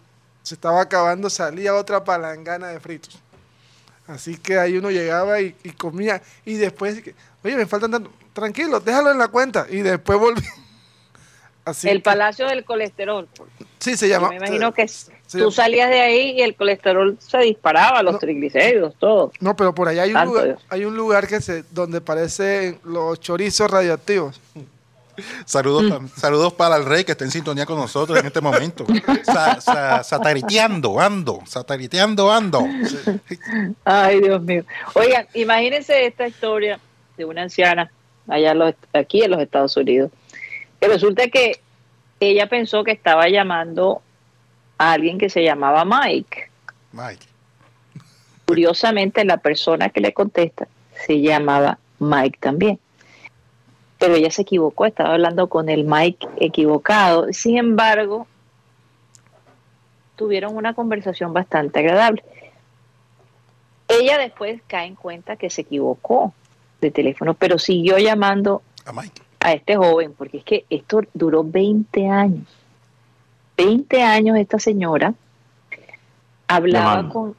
se 0.42 0.54
estaba 0.54 0.80
acabando, 0.82 1.30
salía 1.30 1.74
otra 1.74 2.02
palangana 2.02 2.68
de 2.68 2.80
fritos. 2.80 3.18
Así 4.08 4.36
que 4.36 4.58
ahí 4.58 4.76
uno 4.76 4.90
llegaba 4.90 5.40
y, 5.40 5.54
y 5.62 5.70
comía. 5.70 6.20
Y 6.44 6.54
después, 6.54 7.00
oye, 7.44 7.56
me 7.56 7.66
faltan 7.66 7.92
tanto. 7.92 8.10
Tranquilo, 8.32 8.80
déjalo 8.80 9.12
en 9.12 9.18
la 9.18 9.28
cuenta. 9.28 9.66
Y 9.70 9.82
después 9.82 10.18
volví. 10.18 10.42
Así 11.64 11.88
el 11.88 11.98
que- 11.98 12.02
Palacio 12.02 12.48
del 12.48 12.64
Colesterol. 12.64 13.28
Sí, 13.78 13.96
se 13.96 14.08
Yo 14.08 14.14
llama. 14.16 14.30
me 14.30 14.36
imagino 14.36 14.72
que 14.74 14.88
tú 15.38 15.50
salías 15.50 15.88
de 15.90 16.00
ahí 16.00 16.30
y 16.38 16.42
el 16.42 16.54
colesterol 16.54 17.16
se 17.20 17.38
disparaba, 17.38 18.02
los 18.02 18.14
No. 18.14 18.18
triglicéridos, 18.18 18.94
todo. 18.98 19.32
No, 19.40 19.54
pero 19.56 19.74
por 19.74 19.88
allá 19.88 20.02
hay 20.02 20.14
un 20.14 20.24
lugar, 20.24 20.44
Dios. 20.44 20.62
hay 20.68 20.84
un 20.84 20.96
lugar 20.96 21.26
que 21.28 21.40
se, 21.40 21.64
donde 21.70 22.00
parecen 22.00 22.78
los 22.84 23.20
chorizos 23.20 23.70
radioactivos. 23.70 24.40
Saludos, 25.44 25.82
Mm. 25.84 26.06
pa- 26.08 26.20
saludos 26.20 26.52
para 26.54 26.76
el 26.76 26.86
rey 26.86 27.04
que 27.04 27.12
está 27.12 27.24
en 27.24 27.30
sintonía 27.30 27.66
con 27.66 27.76
nosotros 27.76 28.18
en 28.18 28.26
este 28.26 28.40
momento. 28.40 28.86
Sa- 29.22 29.60
sa- 29.60 30.02
satariteando, 30.02 30.98
ando. 30.98 31.40
Satariteando, 31.46 32.32
ando. 32.32 32.66
Ay, 33.84 34.20
Dios 34.20 34.40
mío. 34.42 34.64
Oigan, 34.94 35.26
imagínense 35.34 36.06
esta 36.06 36.26
historia 36.26 36.78
de 37.18 37.24
una 37.26 37.42
anciana 37.42 37.90
allá 38.28 38.54
los- 38.54 38.74
aquí 38.94 39.22
en 39.22 39.32
los 39.32 39.40
Estados 39.42 39.76
Unidos. 39.76 40.10
Que 40.80 40.88
resulta 40.88 41.26
que 41.28 41.60
ella 42.20 42.48
pensó 42.48 42.82
que 42.84 42.92
estaba 42.92 43.28
llamando 43.28 44.00
a 44.80 44.92
alguien 44.92 45.18
que 45.18 45.28
se 45.28 45.44
llamaba 45.44 45.84
Mike. 45.84 46.48
Mike. 46.92 47.26
Curiosamente, 48.46 49.26
la 49.26 49.36
persona 49.36 49.90
que 49.90 50.00
le 50.00 50.14
contesta 50.14 50.68
se 51.06 51.20
llamaba 51.20 51.78
Mike 51.98 52.38
también. 52.40 52.78
Pero 53.98 54.14
ella 54.14 54.30
se 54.30 54.40
equivocó, 54.40 54.86
estaba 54.86 55.12
hablando 55.12 55.48
con 55.48 55.68
el 55.68 55.84
Mike 55.84 56.26
equivocado. 56.38 57.26
Sin 57.30 57.58
embargo, 57.58 58.26
tuvieron 60.16 60.56
una 60.56 60.72
conversación 60.72 61.34
bastante 61.34 61.80
agradable. 61.80 62.24
Ella 63.86 64.16
después 64.16 64.62
cae 64.66 64.86
en 64.86 64.94
cuenta 64.94 65.36
que 65.36 65.50
se 65.50 65.60
equivocó 65.60 66.32
de 66.80 66.90
teléfono, 66.90 67.34
pero 67.34 67.58
siguió 67.58 67.98
llamando 67.98 68.62
A 68.86 68.92
Mike. 68.94 69.20
a 69.40 69.52
este 69.52 69.76
joven, 69.76 70.14
porque 70.16 70.38
es 70.38 70.44
que 70.44 70.64
esto 70.70 71.02
duró 71.12 71.44
20 71.44 72.08
años. 72.08 72.59
20 73.64 74.02
años 74.02 74.36
esta 74.36 74.58
señora 74.58 75.14
hablaba 76.48 76.96
Llamando. 76.96 77.12
con 77.12 77.36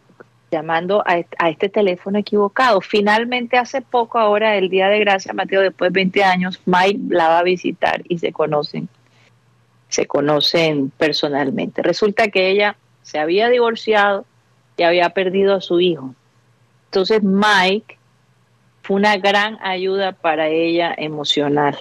llamando 0.51 1.01
a, 1.07 1.23
a 1.37 1.49
este 1.49 1.69
teléfono 1.69 2.19
equivocado. 2.19 2.81
Finalmente 2.81 3.57
hace 3.57 3.81
poco, 3.81 4.19
ahora 4.19 4.57
el 4.57 4.69
Día 4.69 4.89
de 4.89 4.99
Gracia, 4.99 5.33
Mateo, 5.33 5.61
después 5.61 5.93
de 5.93 5.99
20 5.99 6.23
años, 6.25 6.61
Mike 6.65 6.99
la 7.07 7.29
va 7.29 7.39
a 7.39 7.43
visitar 7.43 8.01
y 8.09 8.19
se 8.19 8.33
conocen, 8.33 8.89
se 9.87 10.07
conocen 10.07 10.91
personalmente. 10.97 11.81
Resulta 11.81 12.27
que 12.27 12.49
ella 12.49 12.75
se 13.01 13.17
había 13.17 13.47
divorciado 13.47 14.25
y 14.75 14.83
había 14.83 15.11
perdido 15.11 15.55
a 15.55 15.61
su 15.61 15.79
hijo. 15.79 16.13
Entonces 16.85 17.23
Mike 17.23 17.97
fue 18.83 18.97
una 18.97 19.15
gran 19.17 19.57
ayuda 19.63 20.11
para 20.11 20.49
ella 20.49 20.93
emocional. 20.97 21.77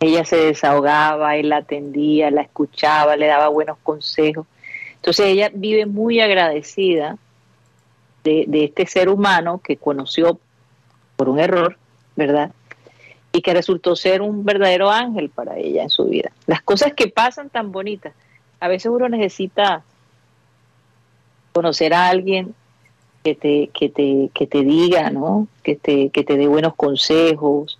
Ella 0.00 0.24
se 0.24 0.36
desahogaba, 0.36 1.36
él 1.36 1.48
la 1.48 1.58
atendía, 1.58 2.30
la 2.30 2.42
escuchaba, 2.42 3.16
le 3.16 3.26
daba 3.26 3.48
buenos 3.48 3.78
consejos. 3.82 4.46
Entonces 4.96 5.26
ella 5.26 5.50
vive 5.54 5.86
muy 5.86 6.20
agradecida 6.20 7.16
de, 8.22 8.44
de 8.48 8.64
este 8.64 8.86
ser 8.86 9.08
humano 9.08 9.60
que 9.62 9.76
conoció 9.76 10.38
por 11.16 11.28
un 11.28 11.38
error, 11.38 11.76
¿verdad? 12.16 12.52
Y 13.32 13.42
que 13.42 13.54
resultó 13.54 13.96
ser 13.96 14.22
un 14.22 14.44
verdadero 14.44 14.90
ángel 14.90 15.30
para 15.30 15.56
ella 15.56 15.82
en 15.82 15.90
su 15.90 16.06
vida. 16.06 16.30
Las 16.46 16.62
cosas 16.62 16.92
que 16.94 17.08
pasan 17.08 17.50
tan 17.50 17.72
bonitas. 17.72 18.14
A 18.60 18.68
veces 18.68 18.90
uno 18.90 19.08
necesita 19.08 19.82
conocer 21.52 21.94
a 21.94 22.08
alguien 22.08 22.54
que 23.22 23.34
te, 23.34 23.70
que 23.72 23.88
te, 23.88 24.30
que 24.34 24.46
te 24.46 24.62
diga, 24.62 25.10
¿no? 25.10 25.48
Que 25.62 25.76
te, 25.76 26.10
que 26.10 26.24
te 26.24 26.36
dé 26.36 26.46
buenos 26.46 26.74
consejos, 26.74 27.78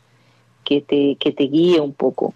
que 0.64 0.80
te, 0.80 1.16
que 1.20 1.32
te 1.32 1.44
guíe 1.44 1.80
un 1.80 1.92
poco. 1.92 2.34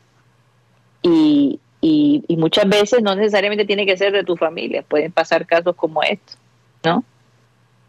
Y, 1.02 1.58
y, 1.80 2.24
y 2.28 2.36
muchas 2.36 2.68
veces 2.68 3.02
no 3.02 3.14
necesariamente 3.14 3.64
tiene 3.64 3.86
que 3.86 3.96
ser 3.96 4.12
de 4.12 4.24
tu 4.24 4.36
familia, 4.36 4.82
pueden 4.82 5.12
pasar 5.12 5.46
casos 5.46 5.74
como 5.76 6.02
estos, 6.02 6.36
¿no? 6.84 7.04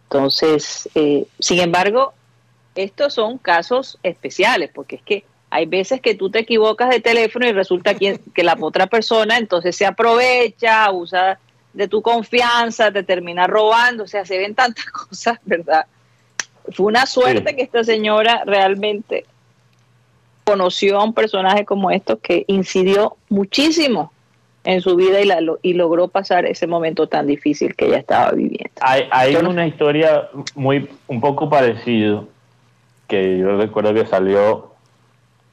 Entonces, 0.03 0.89
eh, 0.95 1.25
sin 1.39 1.59
embargo, 1.59 2.13
estos 2.75 3.13
son 3.13 3.37
casos 3.37 3.97
especiales, 4.03 4.71
porque 4.73 4.95
es 4.97 5.01
que 5.01 5.23
hay 5.51 5.65
veces 5.65 6.01
que 6.01 6.15
tú 6.15 6.29
te 6.29 6.39
equivocas 6.39 6.89
de 6.89 6.99
teléfono 6.99 7.47
y 7.47 7.51
resulta 7.51 7.93
que, 7.95 8.19
que 8.33 8.43
la 8.43 8.55
otra 8.59 8.87
persona 8.87 9.37
entonces 9.37 9.75
se 9.75 9.85
aprovecha, 9.85 10.91
usa 10.91 11.39
de 11.73 11.87
tu 11.87 12.01
confianza, 12.01 12.91
te 12.91 13.03
termina 13.03 13.47
robando, 13.47 14.03
o 14.03 14.07
sea, 14.07 14.25
se 14.25 14.37
ven 14.37 14.55
tantas 14.55 14.85
cosas, 14.91 15.39
¿verdad? 15.45 15.85
Fue 16.71 16.85
una 16.85 17.05
suerte 17.05 17.49
Sí. 17.49 17.55
que 17.55 17.61
esta 17.63 17.83
señora 17.83 18.43
realmente 18.45 19.25
conoció 20.49 20.99
a 20.99 21.03
un 21.03 21.13
personaje 21.13 21.65
como 21.65 21.91
esto 21.91 22.19
que 22.19 22.43
incidió 22.47 23.15
muchísimo 23.29 24.11
en 24.63 24.81
su 24.81 24.95
vida 24.95 25.21
y, 25.21 25.25
la, 25.25 25.39
y 25.61 25.73
logró 25.73 26.07
pasar 26.07 26.45
ese 26.45 26.67
momento 26.67 27.07
tan 27.07 27.27
difícil 27.27 27.75
que 27.75 27.85
ella 27.87 27.97
estaba 27.99 28.31
viviendo. 28.31 28.71
Hay, 28.81 29.03
hay 29.11 29.33
Yo 29.33 29.41
no- 29.41 29.49
una 29.51 29.65
historia 29.67 30.29
muy 30.55 30.89
un 31.07 31.21
poco 31.21 31.49
parecido 31.49 32.27
que 33.07 33.37
yo 33.39 33.57
recuerdo 33.57 33.93
que 33.93 34.05
salió 34.05 34.71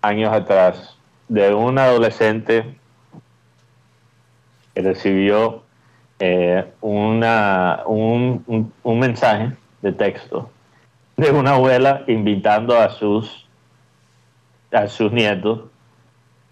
años 0.02 0.32
atrás 0.32 0.96
de 1.28 1.54
un 1.54 1.78
adolescente 1.78 2.64
que 4.74 4.82
recibió 4.82 5.62
eh, 6.18 6.64
una, 6.80 7.82
un, 7.86 8.42
un- 8.46 8.72
un 8.82 8.98
mensaje 8.98 9.52
de 9.82 9.92
texto 9.92 10.50
de 11.16 11.30
una 11.30 11.52
abuela 11.54 12.02
invitando 12.08 12.78
a 12.78 12.90
sus 12.90 13.45
a 14.72 14.86
sus 14.88 15.12
nietos 15.12 15.60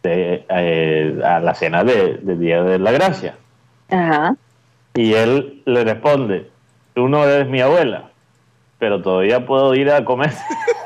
de, 0.02 0.44
eh, 0.48 1.20
a 1.24 1.40
la 1.40 1.54
cena 1.54 1.84
de, 1.84 2.18
de 2.18 2.36
Día 2.36 2.62
de 2.62 2.78
la 2.78 2.92
Gracia. 2.92 3.36
Ajá. 3.90 4.36
Y 4.94 5.14
él 5.14 5.62
le 5.64 5.84
responde, 5.84 6.50
tú 6.94 7.08
no 7.08 7.24
eres 7.24 7.48
mi 7.48 7.60
abuela, 7.60 8.10
pero 8.78 9.02
todavía 9.02 9.44
puedo 9.44 9.74
ir 9.74 9.90
a 9.90 10.04
comer. 10.04 10.32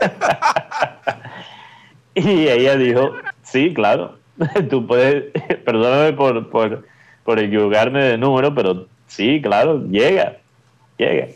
y 2.14 2.48
ella 2.48 2.76
dijo, 2.76 3.12
sí, 3.42 3.74
claro, 3.74 4.16
tú 4.70 4.86
puedes, 4.86 5.32
perdóname 5.64 6.12
por, 6.14 6.48
por, 6.50 6.86
por 7.24 7.38
equivocarme 7.38 8.04
de 8.04 8.18
número, 8.18 8.54
pero 8.54 8.86
sí, 9.06 9.40
claro, 9.42 9.84
llega, 9.88 10.38
llega. 10.96 11.28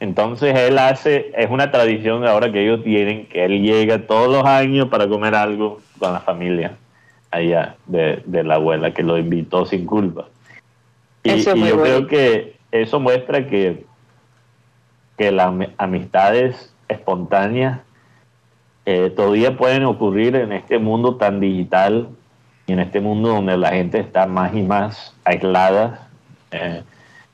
Entonces 0.00 0.56
él 0.56 0.78
hace, 0.78 1.32
es 1.36 1.50
una 1.50 1.70
tradición 1.70 2.26
ahora 2.26 2.52
que 2.52 2.62
ellos 2.62 2.84
tienen, 2.84 3.26
que 3.26 3.44
él 3.44 3.62
llega 3.62 4.06
todos 4.06 4.28
los 4.28 4.44
años 4.44 4.88
para 4.88 5.08
comer 5.08 5.34
algo 5.34 5.80
con 5.98 6.12
la 6.12 6.20
familia 6.20 6.76
allá 7.30 7.76
de, 7.86 8.22
de 8.24 8.44
la 8.44 8.54
abuela 8.54 8.94
que 8.94 9.02
lo 9.02 9.18
invitó 9.18 9.66
sin 9.66 9.86
culpa. 9.86 10.26
Y, 11.24 11.42
yo 11.42 11.56
bueno. 11.56 11.82
creo 11.82 12.06
que 12.06 12.56
eso 12.70 13.00
muestra 13.00 13.46
que, 13.48 13.84
que 15.16 15.32
las 15.32 15.48
ami- 15.48 15.72
amistades 15.78 16.72
espontáneas 16.88 17.80
eh, 18.86 19.10
todavía 19.10 19.56
pueden 19.56 19.84
ocurrir 19.84 20.36
en 20.36 20.52
este 20.52 20.78
mundo 20.78 21.16
tan 21.16 21.40
digital 21.40 22.08
y 22.66 22.72
en 22.72 22.78
este 22.78 23.00
mundo 23.00 23.30
donde 23.30 23.56
la 23.58 23.70
gente 23.70 23.98
está 23.98 24.26
más 24.26 24.54
y 24.54 24.62
más 24.62 25.14
aislada, 25.24 26.08
eh, 26.52 26.82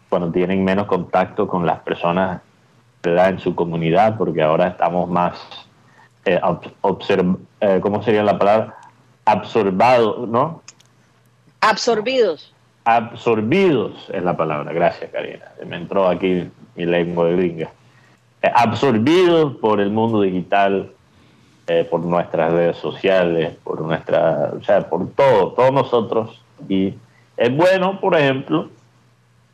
cuando 0.09 0.33
tienen 0.33 0.65
menos 0.65 0.87
contacto 0.87 1.47
con 1.47 1.67
las 1.67 1.81
personas 1.81 2.41
en 3.07 3.39
su 3.39 3.55
comunidad, 3.55 4.17
porque 4.17 4.43
ahora 4.43 4.69
estamos 4.69 5.09
más, 5.09 5.39
eh, 6.25 6.41
observ- 6.83 7.39
eh, 7.61 7.79
¿cómo 7.83 8.03
sería 8.03 8.23
la 8.23 8.39
palabra? 8.39 8.77
Absorbados, 9.25 10.29
¿no? 10.29 10.63
Absorbidos. 11.61 12.51
absorbidos 12.87 14.11
es 14.13 14.23
la 14.23 14.37
palabra, 14.37 14.71
gracias 14.75 15.11
Karina, 15.11 15.47
me 15.67 15.77
entró 15.77 16.07
aquí 16.07 16.51
mi 16.77 16.85
lengua 16.85 17.27
de 17.27 17.37
gringa, 17.37 17.71
Eh, 18.43 18.51
absorbidos 18.55 19.55
por 19.57 19.81
el 19.81 19.89
mundo 19.91 20.21
digital, 20.21 20.91
por 21.91 22.01
nuestras 22.01 22.53
redes 22.53 22.77
sociales, 22.77 23.57
por 23.65 23.81
nuestra, 23.81 24.51
o 24.61 24.63
sea, 24.63 24.87
por 24.87 25.09
todo, 25.13 25.53
todos 25.53 25.73
nosotros, 25.73 26.43
y 26.69 26.93
es 27.39 27.57
bueno, 27.57 27.99
por 28.01 28.15
ejemplo, 28.15 28.69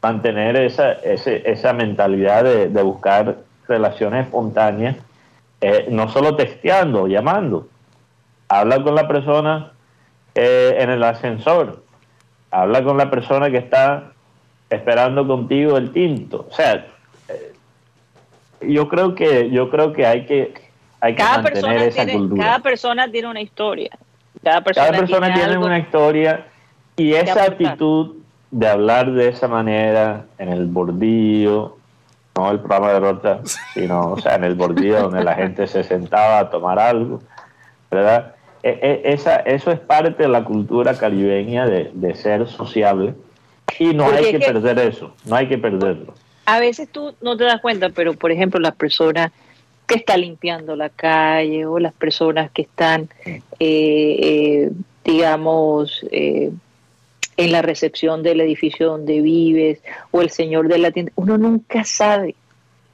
mantener 0.02 0.56
esa, 0.56 0.92
ese- 0.92 1.42
esa 1.50 1.72
mentalidad 1.72 2.44
de, 2.44 2.68
de 2.68 2.82
buscar 2.82 3.36
relaciones 3.68 4.26
espontáneas, 4.26 4.96
eh, 5.60 5.86
no 5.90 6.08
solo 6.08 6.36
texteando, 6.36 7.06
llamando, 7.06 7.68
habla 8.48 8.82
con 8.82 8.94
la 8.94 9.06
persona 9.06 9.72
eh, 10.34 10.76
en 10.78 10.90
el 10.90 11.02
ascensor, 11.04 11.82
habla 12.50 12.82
con 12.82 12.96
la 12.96 13.10
persona 13.10 13.50
que 13.50 13.58
está 13.58 14.12
esperando 14.70 15.26
contigo 15.26 15.76
el 15.76 15.92
tinto. 15.92 16.46
O 16.50 16.54
sea, 16.54 16.86
eh, 17.28 17.52
yo 18.62 18.88
creo 18.88 19.14
que 19.14 19.50
yo 19.50 19.70
creo 19.70 19.92
que 19.92 20.06
hay 20.06 20.24
que 20.26 20.54
hay 21.02 21.14
que 21.14 21.22
Cada 21.22 21.36
mantener 21.42 21.52
persona, 21.62 21.84
esa 21.84 22.04
tiene, 22.04 22.12
cultura. 22.12 22.44
cada 22.44 22.58
persona 22.60 23.10
tiene 23.10 23.28
una 23.28 23.40
historia. 23.40 23.90
Cada 24.42 24.60
persona, 24.62 24.86
Cada 24.86 24.98
persona 24.98 25.34
tiene 25.34 25.58
una 25.58 25.78
historia 25.78 26.46
y 26.96 27.12
esa 27.14 27.32
aportar. 27.44 27.52
actitud 27.52 28.16
de 28.50 28.66
hablar 28.68 29.12
de 29.12 29.28
esa 29.28 29.48
manera 29.48 30.26
en 30.38 30.48
el 30.48 30.66
bordillo, 30.66 31.76
no 32.36 32.50
el 32.50 32.58
programa 32.58 32.92
de 32.92 33.00
Rota, 33.00 33.40
sino 33.74 34.12
o 34.12 34.18
sea, 34.20 34.34
en 34.36 34.44
el 34.44 34.54
bordillo 34.54 35.02
donde 35.02 35.22
la 35.24 35.34
gente 35.34 35.66
se 35.66 35.84
sentaba 35.84 36.38
a 36.38 36.50
tomar 36.50 36.78
algo, 36.78 37.20
¿verdad? 37.90 38.34
E- 38.62 38.78
e- 38.82 39.12
esa, 39.12 39.36
eso 39.36 39.70
es 39.70 39.80
parte 39.80 40.22
de 40.24 40.28
la 40.28 40.44
cultura 40.44 40.94
caribeña 40.98 41.66
de, 41.66 41.90
de 41.94 42.14
ser 42.14 42.46
sociable 42.48 43.14
y 43.78 43.94
no 43.94 44.04
Porque 44.04 44.18
hay 44.18 44.32
que- 44.32 44.38
perder 44.40 44.78
eso, 44.80 45.14
no 45.26 45.36
hay 45.36 45.48
que 45.48 45.56
perderlo. 45.58 46.12
a 46.46 46.58
veces 46.60 46.88
tú 46.90 47.14
no 47.22 47.36
te 47.36 47.44
das 47.44 47.60
cuenta, 47.60 47.88
pero 47.90 48.14
por 48.14 48.32
ejemplo 48.32 48.60
las 48.60 48.74
personas 48.74 49.30
que 49.86 49.94
están 49.96 50.20
limpiando 50.20 50.76
la 50.76 50.88
calle 50.90 51.66
o 51.66 51.78
las 51.78 51.92
personas 51.94 52.50
que 52.52 52.62
están, 52.62 53.08
eh, 53.24 53.40
eh, 53.58 54.70
digamos, 55.04 56.04
eh, 56.12 56.52
en 57.44 57.52
la 57.52 57.62
recepción 57.62 58.22
del 58.22 58.40
edificio 58.40 58.88
donde 58.88 59.20
vives 59.20 59.80
o 60.10 60.20
el 60.20 60.30
señor 60.30 60.68
de 60.68 60.78
la 60.78 60.90
tienda, 60.90 61.12
uno 61.16 61.38
nunca 61.38 61.84
sabe. 61.84 62.34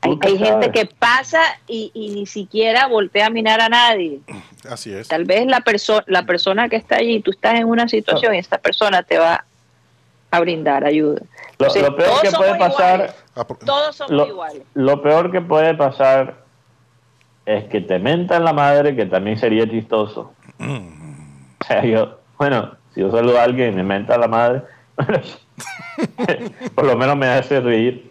Hay, 0.02 0.10
Nunca 0.10 0.28
hay 0.28 0.38
gente 0.38 0.66
sabe. 0.66 0.72
que 0.72 0.86
pasa 0.86 1.40
y, 1.66 1.90
y 1.94 2.10
ni 2.10 2.26
siquiera 2.26 2.86
voltea 2.86 3.26
a 3.26 3.30
mirar 3.30 3.60
a 3.60 3.68
nadie. 3.68 4.20
Así 4.70 4.92
es. 4.92 5.08
Tal 5.08 5.24
vez 5.24 5.46
la, 5.46 5.60
perso 5.62 6.02
la 6.06 6.24
persona 6.24 6.68
que 6.68 6.76
está 6.76 6.96
allí, 6.96 7.20
tú 7.20 7.30
estás 7.30 7.54
en 7.54 7.66
una 7.66 7.88
situación 7.88 8.34
y 8.34 8.38
esta 8.38 8.58
persona 8.58 9.02
te 9.02 9.18
va 9.18 9.44
a 10.30 10.40
brindar 10.40 10.84
ayuda. 10.84 11.20
Lo, 11.58 11.66
Entonces, 11.66 11.82
lo 11.82 11.96
peor 11.96 12.08
todos 12.08 12.22
que 12.22 12.30
puede 12.32 12.54
pasar... 12.56 12.94
iguales. 13.00 13.14
Ah, 13.34 13.44
Todos 13.66 13.96
somos 13.96 14.10
lo, 14.12 14.26
iguales. 14.26 14.62
lo 14.74 15.02
peor 15.02 15.30
que 15.32 15.40
puede 15.40 15.74
pasar 15.74 16.36
es 17.46 17.64
que 17.64 17.80
te 17.80 17.98
mentan 17.98 18.44
la 18.44 18.52
madre, 18.52 18.94
que 18.96 19.06
también 19.06 19.38
sería 19.38 19.68
chistoso. 19.68 20.32
O 20.58 21.64
sea, 21.66 21.84
yo, 21.84 22.18
bueno, 22.38 22.72
si 22.96 23.02
yo 23.02 23.10
saludo 23.12 23.38
a 23.38 23.44
alguien 23.44 23.74
y 23.74 23.76
me 23.76 23.82
menta 23.84 24.16
la 24.18 24.26
madre, 24.26 24.62
por 26.74 26.84
lo 26.86 26.96
menos 26.96 27.16
me 27.16 27.26
hace 27.28 27.60
reír. 27.60 28.10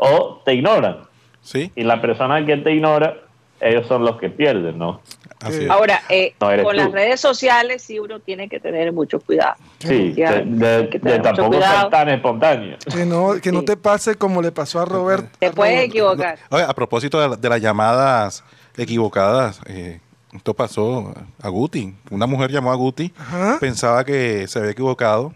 O 0.00 0.42
te 0.44 0.54
ignoran. 0.54 0.98
Sí, 1.42 1.70
Y 1.76 1.84
la 1.84 2.00
persona 2.00 2.44
que 2.44 2.56
te 2.56 2.72
ignora, 2.72 3.16
ellos 3.60 3.86
son 3.86 4.04
los 4.04 4.16
que 4.18 4.28
pierden, 4.30 4.78
¿no? 4.78 5.00
así 5.40 5.64
es. 5.64 5.70
Ahora, 5.70 6.00
eh, 6.08 6.34
No 6.40 6.48
con 6.48 6.72
tú. 6.72 6.72
las 6.72 6.90
redes 6.92 7.20
sociales 7.20 7.82
sí 7.82 7.98
uno 7.98 8.18
tiene 8.20 8.48
que 8.48 8.58
tener 8.58 8.92
mucho 8.92 9.20
cuidado. 9.20 9.54
Sí, 9.78 10.12
de, 10.12 10.42
de- 10.44 10.88
que 10.90 10.98
tampoco 10.98 11.48
cuidado. 11.50 11.82
ser 11.82 11.90
tan 11.90 12.08
espontáneo. 12.08 12.76
Que 12.92 13.04
no, 13.06 13.34
que 13.40 13.52
no 13.52 13.60
Sí. 13.60 13.66
te 13.66 13.76
pase 13.76 14.16
como 14.16 14.42
le 14.42 14.50
pasó 14.50 14.80
a 14.80 14.84
Robert. 14.86 15.30
Te 15.38 15.46
a 15.46 15.52
puedes 15.52 15.74
Robert. 15.76 15.90
equivocar. 15.90 16.38
Oye, 16.50 16.64
a 16.64 16.74
propósito 16.74 17.36
de 17.36 17.48
las 17.48 17.60
llamadas 17.60 18.42
equivocadas, 18.76 19.60
eh, 19.66 20.00
esto 20.32 20.54
pasó 20.54 21.14
a 21.40 21.48
Guti. 21.48 21.94
Una 22.10 22.26
mujer 22.26 22.50
llamó 22.50 22.72
a 22.72 22.76
Guti, 22.76 23.12
Ajá. 23.18 23.58
pensaba 23.60 24.04
que 24.04 24.46
se 24.48 24.58
había 24.58 24.72
equivocado. 24.72 25.34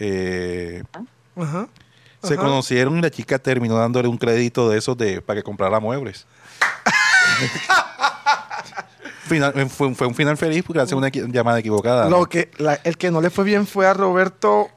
eh, 0.00 0.82
Ajá. 1.36 1.66
se 2.22 2.34
Ajá. 2.34 2.42
conocieron 2.42 2.98
y 2.98 3.02
la 3.02 3.10
chica 3.10 3.38
terminó 3.38 3.76
dándole 3.76 4.08
un 4.08 4.18
crédito 4.18 4.68
de 4.68 4.78
esos 4.78 4.96
de 4.96 5.20
para 5.22 5.40
que 5.40 5.44
comprara 5.44 5.80
muebles. 5.80 6.26
Final- 9.28 9.52
eh, 9.56 9.66
fue, 9.68 9.94
fue 9.94 10.06
un 10.06 10.14
final 10.14 10.36
feliz 10.36 10.64
porque 10.66 10.80
hace 10.80 10.94
una 10.94 11.08
llamada 11.10 11.58
equivocada. 11.58 12.08
Lo 12.08 12.20
¿no? 12.20 12.26
que, 12.26 12.50
la- 12.58 12.80
el 12.84 12.96
que 12.96 13.10
no 13.10 13.20
le 13.20 13.30
fue 13.30 13.44
bien 13.44 13.66
fue 13.66 13.86
a 13.86 13.92
Roberto 13.92 14.68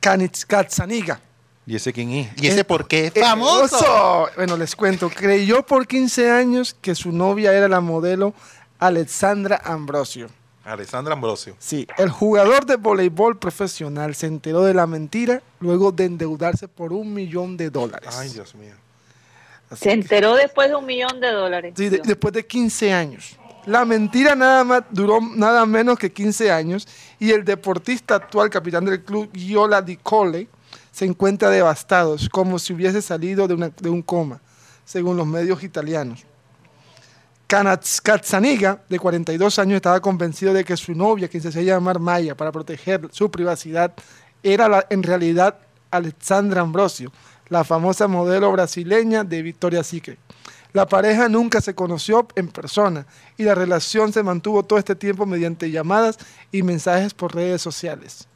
Canitz 0.00 0.44
Catzaniga. 0.46 1.20
¿Y 1.66 1.76
ese 1.76 1.92
quién 1.92 2.10
es? 2.10 2.28
¿Y 2.42 2.46
ese 2.48 2.60
Eh, 2.60 2.64
por 2.64 2.86
qué 2.86 3.06
es 3.06 3.16
eh, 3.16 3.20
famoso? 3.20 3.76
oso. 3.76 4.28
Bueno, 4.36 4.56
les 4.56 4.74
cuento. 4.76 5.10
Creyó 5.10 5.64
por 5.64 5.86
15 5.86 6.30
años 6.30 6.76
que 6.80 6.94
su 6.94 7.12
novia 7.12 7.52
era 7.52 7.68
la 7.68 7.80
modelo 7.80 8.34
Alexandra 8.86 9.60
Ambrosio. 9.64 10.28
Alessandra 10.64 11.14
Ambrosio. 11.14 11.56
Sí, 11.58 11.86
el 11.98 12.08
jugador 12.10 12.66
de 12.66 12.76
voleibol 12.76 13.38
profesional 13.38 14.14
se 14.14 14.26
enteró 14.26 14.62
de 14.62 14.74
la 14.74 14.86
mentira 14.86 15.42
luego 15.60 15.90
de 15.92 16.04
endeudarse 16.04 16.68
por 16.68 16.92
un 16.92 17.12
millón 17.14 17.56
de 17.56 17.70
dólares. 17.70 18.08
Ay, 18.18 18.28
Dios 18.30 18.54
mío. 18.54 18.74
Así 19.70 19.84
Se 19.84 19.88
que- 19.88 19.94
enteró 19.94 20.34
después 20.34 20.68
de 20.68 20.76
un 20.76 20.86
millón 20.86 21.20
de 21.20 21.30
dólares. 21.30 21.74
Sí, 21.76 21.88
de- 21.88 22.00
después 22.04 22.32
de 22.34 22.46
15 22.46 22.92
años. 22.92 23.36
La 23.66 23.84
mentira 23.84 24.34
nada 24.34 24.64
más 24.64 24.82
duró 24.90 25.20
nada 25.20 25.64
menos 25.66 25.96
que 25.98 26.12
15 26.12 26.50
años 26.50 26.86
y 27.20 27.30
el 27.30 27.44
deportista 27.44 28.16
actual 28.16 28.50
capitán 28.50 28.84
del 28.84 29.02
club, 29.04 29.30
Giola 29.32 29.80
Di 29.82 29.96
Cole, 29.96 30.48
se 30.90 31.04
encuentra 31.04 31.48
devastado, 31.50 32.16
es 32.16 32.28
como 32.28 32.58
si 32.58 32.72
hubiese 32.72 33.00
salido 33.00 33.46
de, 33.48 33.54
una- 33.54 33.68
de 33.70 33.88
un 33.88 34.02
coma, 34.02 34.40
según 34.84 35.16
los 35.16 35.26
medios 35.26 35.62
italianos. 35.62 36.24
Cazzaniga, 38.02 38.80
de 38.88 38.98
42 38.98 39.58
años, 39.58 39.76
estaba 39.76 40.00
convencido 40.00 40.54
de 40.54 40.64
que 40.64 40.76
su 40.76 40.94
novia, 40.94 41.28
quien 41.28 41.42
se 41.42 41.48
hacía 41.50 41.62
llamar 41.62 41.98
Maya 41.98 42.34
para 42.34 42.50
proteger 42.50 43.08
su 43.12 43.30
privacidad, 43.30 43.92
era 44.42 44.68
la- 44.68 44.86
en 44.88 45.02
realidad 45.02 45.58
Alexandra 45.90 46.62
Ambrosio, 46.62 47.12
la 47.48 47.64
famosa 47.64 48.08
modelo 48.08 48.50
brasileña 48.52 49.24
de 49.24 49.42
Victoria's 49.42 49.86
Secret. 49.86 50.18
La 50.72 50.86
pareja 50.86 51.28
nunca 51.28 51.60
se 51.60 51.74
conoció 51.74 52.26
en 52.34 52.48
persona 52.48 53.06
y 53.36 53.42
la 53.42 53.54
relación 53.54 54.10
se 54.14 54.22
mantuvo 54.22 54.62
todo 54.62 54.78
este 54.78 54.94
tiempo 54.94 55.26
mediante 55.26 55.70
llamadas 55.70 56.16
y 56.50 56.62
mensajes 56.62 57.12
por 57.12 57.34
redes 57.34 57.60
sociales. 57.60 58.26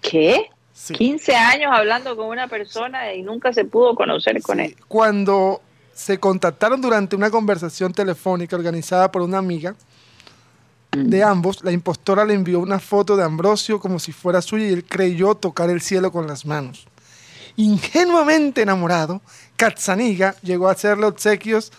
¿Qué? 0.00 0.46
Sí. 0.72 0.94
15 0.94 1.34
años 1.34 1.70
hablando 1.74 2.16
con 2.16 2.28
una 2.28 2.48
persona 2.48 3.12
y 3.12 3.22
nunca 3.22 3.52
se 3.52 3.64
pudo 3.66 3.94
conocer 3.94 4.40
con 4.40 4.56
Sí, 4.58 4.64
él. 4.64 4.76
Cuando 4.86 5.60
se 5.98 6.20
contactaron 6.20 6.80
durante 6.80 7.16
una 7.16 7.28
conversación 7.28 7.92
telefónica 7.92 8.54
organizada 8.54 9.10
por 9.10 9.20
una 9.20 9.38
amiga 9.38 9.74
de 10.92 11.24
ambos, 11.24 11.64
la 11.64 11.72
impostora 11.72 12.24
le 12.24 12.34
envió 12.34 12.60
una 12.60 12.78
foto 12.78 13.16
de 13.16 13.24
Ambrosio 13.24 13.80
como 13.80 13.98
si 13.98 14.12
fuera 14.12 14.40
suya 14.40 14.68
y 14.68 14.72
él 14.72 14.84
creyó 14.84 15.34
tocar 15.34 15.70
el 15.70 15.80
cielo 15.80 16.12
con 16.12 16.28
las 16.28 16.46
manos. 16.46 16.86
Ingenuamente 17.56 18.62
enamorado, 18.62 19.20
Catzaniga 19.56 20.36
llegó 20.42 20.68
a 20.68 20.72
hacerle 20.72 21.06
obsequios 21.06 21.72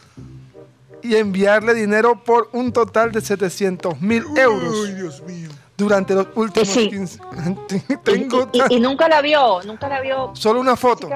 y 1.03 1.15
enviarle 1.15 1.73
dinero 1.73 2.23
por 2.23 2.49
un 2.53 2.71
total 2.73 3.11
de 3.11 3.21
700 3.21 4.01
mil 4.01 4.23
euros 4.35 4.95
Dios 4.95 5.21
mío. 5.23 5.49
durante 5.77 6.13
los 6.13 6.27
últimos 6.35 6.67
Sí. 6.69 6.89
15 6.89 7.19
Y, 7.89 7.97
Tengo 7.97 8.49
y- 8.69 8.79
nunca 8.79 9.07
la 9.07 9.21
vio, 9.21 9.61
nunca 9.63 9.87
la 9.89 10.01
vio 10.01 10.31
solo 10.33 10.59
una 10.59 10.75
foto, 10.75 11.09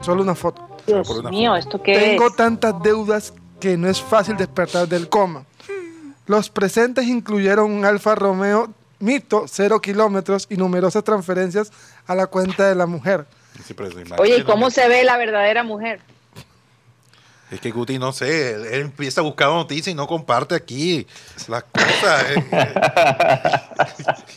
solo 0.00 0.22
una 0.22 0.34
foto. 0.34 0.68
Dios 0.86 1.08
una 1.10 1.30
mío, 1.30 1.56
¿esto 1.56 1.82
qué 1.82 1.98
Tengo 1.98 2.28
es? 2.28 2.36
tantas 2.36 2.80
deudas 2.82 3.32
que 3.60 3.76
no 3.76 3.88
es 3.88 4.00
fácil 4.00 4.36
despertar 4.36 4.86
del 4.88 5.08
coma. 5.08 5.44
Los 6.26 6.50
presentes 6.50 7.06
incluyeron 7.06 7.70
un 7.70 7.84
Alfa 7.84 8.14
Romeo 8.14 8.72
Mito, 8.98 9.44
cero 9.46 9.80
kilómetros 9.80 10.46
y 10.48 10.56
numerosas 10.56 11.04
transferencias 11.04 11.70
a 12.06 12.14
la 12.14 12.26
cuenta 12.28 12.66
de 12.68 12.74
la 12.74 12.86
mujer. 12.86 13.26
Sí, 13.64 13.74
Oye, 14.18 14.38
¿y 14.38 14.42
cómo 14.42 14.70
se 14.70 14.88
ve 14.88 15.04
la 15.04 15.16
verdadera 15.18 15.62
mujer? 15.62 16.00
Es 17.50 17.60
que 17.60 17.70
Guti, 17.70 17.98
no 17.98 18.12
sé, 18.12 18.54
él, 18.54 18.66
él 18.66 18.80
empieza 18.82 19.20
a 19.20 19.24
buscar 19.24 19.48
noticias 19.48 19.88
y 19.88 19.94
no 19.94 20.08
comparte 20.08 20.56
aquí 20.56 21.06
las 21.46 21.62
cosas. 21.64 22.24
eh. 22.34 22.44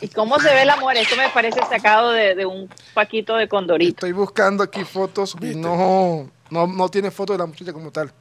¿Y 0.02 0.08
cómo 0.08 0.38
se 0.38 0.54
ve 0.54 0.64
la 0.64 0.76
mujer? 0.76 0.98
Esto 0.98 1.16
me 1.16 1.28
parece 1.30 1.58
sacado 1.68 2.12
de, 2.12 2.36
de 2.36 2.46
un 2.46 2.70
paquito 2.94 3.34
de 3.34 3.48
condorito. 3.48 3.96
Estoy 3.96 4.12
buscando 4.12 4.62
aquí 4.62 4.84
fotos 4.84 5.36
y 5.40 5.56
no, 5.56 6.30
no, 6.50 6.66
no 6.68 6.88
tiene 6.88 7.10
foto 7.10 7.32
de 7.32 7.40
la 7.40 7.46
muchacha 7.46 7.72
como 7.72 7.90
tal. 7.90 8.12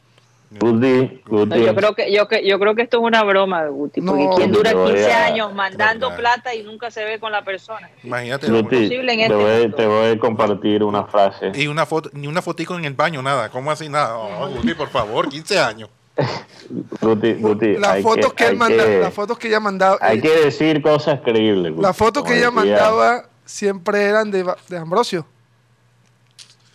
Guti, 0.52 1.22
No, 1.30 1.38
Guti. 1.46 1.64
yo 1.64 1.76
creo 1.76 1.94
que 1.94 2.12
yo 2.12 2.28
que 2.28 2.48
yo 2.48 2.58
creo 2.60 2.74
que 2.74 2.82
esto 2.82 2.98
es 2.98 3.04
una 3.04 3.24
broma, 3.24 3.68
Guti, 3.68 4.02
porque 4.02 4.24
No, 4.26 4.36
quién 4.36 4.52
dura 4.52 4.72
te 4.72 4.76
voy 4.76 4.94
15 4.94 5.12
a- 5.14 5.26
años 5.26 5.54
mandando 5.54 6.16
plata 6.16 6.56
y 6.56 6.64
nunca 6.64 6.90
se 6.90 7.06
ve 7.06 7.20
con 7.20 7.32
la 7.32 7.44
persona. 7.44 7.88
Imagínate. 8.04 8.48
Guti, 8.50 8.64
posible 8.84 9.14
en 9.14 9.20
te, 9.20 9.24
este 9.26 9.36
voy, 9.36 9.72
te 9.74 9.86
voy 9.88 10.08
a 10.10 10.20
compartir 10.20 10.84
una 10.84 11.04
frase. 11.04 11.52
Y 11.54 11.68
una 11.68 11.86
foto, 11.86 12.10
ni 12.14 12.26
una 12.26 12.42
fotico 12.42 12.76
en 12.76 12.86
el 12.86 12.94
baño, 12.96 13.22
nada. 13.22 13.50
¿Cómo 13.50 13.70
así? 13.70 13.90
Nada. 13.90 14.18
Oh, 14.18 14.50
Guti, 14.50 14.74
por 14.74 14.90
favor, 14.90 15.30
15 15.30 15.60
años. 15.60 15.90
Guti, 17.02 17.34
Guti, 17.34 17.78
Las 17.78 17.92
hay 17.92 18.04
fotos 18.04 18.34
que, 18.34 18.44
él 18.46 18.50
hay 18.52 18.56
manda, 18.58 18.86
que- 18.86 19.00
las 19.00 19.14
fotos 19.14 19.38
que 19.38 19.48
ella 19.50 19.60
mandaba, 19.60 19.98
Hay 20.02 20.18
eh, 20.18 20.22
que 20.22 20.30
decir 20.46 20.82
cosas 20.82 21.20
creíbles. 21.24 21.72
Guti. 21.74 21.84
las 21.84 21.96
fotos 21.96 22.24
que 22.24 22.38
ella 22.38 22.50
mandaba 22.52 23.26
siempre 23.46 24.02
eran 24.04 24.32
de, 24.32 24.46
de 24.68 24.78
Ambrosio. 24.78 25.26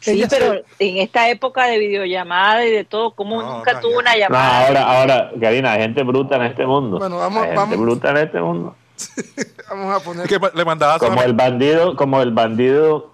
Sí, 0.05 0.11
Ella 0.13 0.29
se- 0.29 0.37
pero 0.39 0.63
en 0.79 0.97
esta 0.99 1.29
época 1.31 1.65
de 1.65 1.79
videollamada 1.79 2.65
y 2.67 2.71
de 2.71 2.85
todo, 2.85 3.13
¿cómo 3.13 3.41
No, 3.41 3.57
nunca 3.57 3.81
tuvo 3.81 3.99
una 3.99 4.13
No, 4.13 4.19
llamada? 4.19 4.67
ahora, 4.67 4.83
ahora, 5.01 5.31
Karina, 5.41 5.73
hay 5.73 5.81
gente 5.83 6.03
bruta 6.03 6.37
en 6.37 6.43
este 6.43 6.67
mundo. 6.67 6.99
Bueno, 6.99 7.17
vamos- 7.17 7.43
Hay 7.43 7.49
gente 7.49 7.61
vamos. 7.61 7.79
bruta 7.79 8.11
en 8.11 8.17
este 8.19 8.41
mundo. 8.41 8.77
Vamos 9.71 9.97
a 9.97 10.05
poner 10.05 10.25
Es 10.25 10.29
que 10.29 10.39
le 10.55 10.65
mandaba 10.65 10.99
Como 11.01 11.21
el 11.23 11.33
bandido, 11.33 11.97
como 11.97 12.21
el 12.23 12.31
bandido 12.31 13.14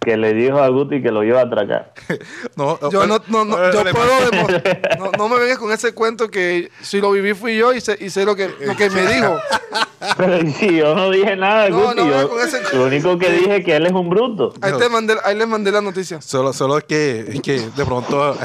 que 0.00 0.16
le 0.16 0.32
dijo 0.32 0.58
a 0.58 0.68
Guti 0.68 1.02
que 1.02 1.10
lo 1.10 1.22
iba 1.24 1.40
a 1.40 1.44
atracar. 1.44 1.92
No, 2.56 2.78
Yo 2.90 3.06
no, 3.06 3.20
no, 3.28 3.44
no, 3.44 3.72
yo 3.72 3.84
puedo 3.92 4.30
demo- 4.30 4.48
no, 4.98 5.10
no 5.16 5.28
me 5.28 5.38
vengas 5.38 5.58
con 5.58 5.70
ese 5.72 5.92
cuento 5.94 6.28
que 6.28 6.70
si 6.80 7.00
lo 7.00 7.10
viví 7.12 7.34
fui 7.34 7.56
yo 7.56 7.72
y 7.72 7.80
sé, 7.80 7.96
y 8.00 8.10
sé 8.10 8.24
lo 8.24 8.34
que 8.34 8.48
lo 8.60 8.74
que 8.76 8.90
me 8.90 9.06
dijo. 9.12 9.38
Pero 10.16 10.40
si 10.52 10.76
yo 10.76 10.94
no 10.94 11.10
dije 11.10 11.36
nada, 11.36 11.68
No, 11.68 11.80
Guti, 11.88 11.96
no, 11.96 12.10
yo- 12.22 12.28
con 12.28 12.40
ese- 12.40 12.62
lo 12.76 12.84
único 12.86 13.18
que 13.18 13.30
dije 13.30 13.56
es 13.58 13.64
que 13.64 13.76
él 13.76 13.86
es 13.86 13.92
un 13.92 14.08
bruto. 14.10 14.54
Ahí 14.60 14.72
te 14.78 14.88
mandé, 14.88 15.14
ahí 15.24 15.36
le 15.36 15.46
mandé 15.46 15.70
la 15.70 15.80
noticia. 15.80 16.20
Solo, 16.20 16.52
solo 16.52 16.78
es 16.78 16.84
que, 16.84 17.20
es 17.28 17.40
que 17.42 17.60
de 17.76 17.84
pronto 17.84 18.36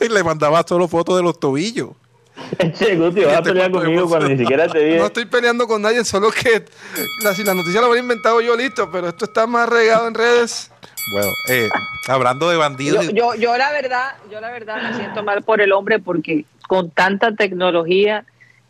le 0.00 0.24
mandaba 0.24 0.64
solo 0.66 0.88
fotos 0.88 1.16
de 1.16 1.22
los 1.22 1.38
tobillos. 1.38 1.90
Che, 2.76 2.96
Guti, 2.96 3.20
vas 3.24 3.36
a 3.36 3.42
pelear 3.42 3.70
conmigo 3.70 4.02
de 4.02 4.08
cuando 4.08 4.28
ni 4.28 4.38
siquiera 4.38 4.66
te 4.66 4.78
dije. 4.80 4.98
No 4.98 5.06
estoy 5.06 5.26
peleando 5.26 5.68
con 5.68 5.82
nadie, 5.82 6.04
solo 6.04 6.30
que 6.30 6.64
la, 7.22 7.34
si 7.34 7.44
la 7.44 7.54
noticia 7.54 7.80
la 7.80 7.86
hubiera 7.86 8.02
inventado 8.02 8.40
yo 8.40 8.56
listo, 8.56 8.90
pero 8.90 9.08
esto 9.08 9.26
está 9.26 9.46
más 9.46 9.68
regado 9.68 10.08
en 10.08 10.14
redes. 10.14 10.70
Bueno, 11.10 11.32
eh, 11.48 11.68
hablando 12.08 12.48
de 12.48 12.56
bandidos. 12.56 13.12
yo, 13.12 13.34
yo 13.34 13.56
la 13.56 13.72
verdad, 13.72 14.14
yo 14.30 14.40
la 14.40 14.50
verdad 14.50 14.80
me 14.82 14.96
siento 14.96 15.22
mal 15.22 15.42
por 15.42 15.60
el 15.60 15.72
hombre 15.72 15.98
porque 15.98 16.44
con 16.68 16.90
tanta 16.90 17.34
tecnología, 17.34 18.24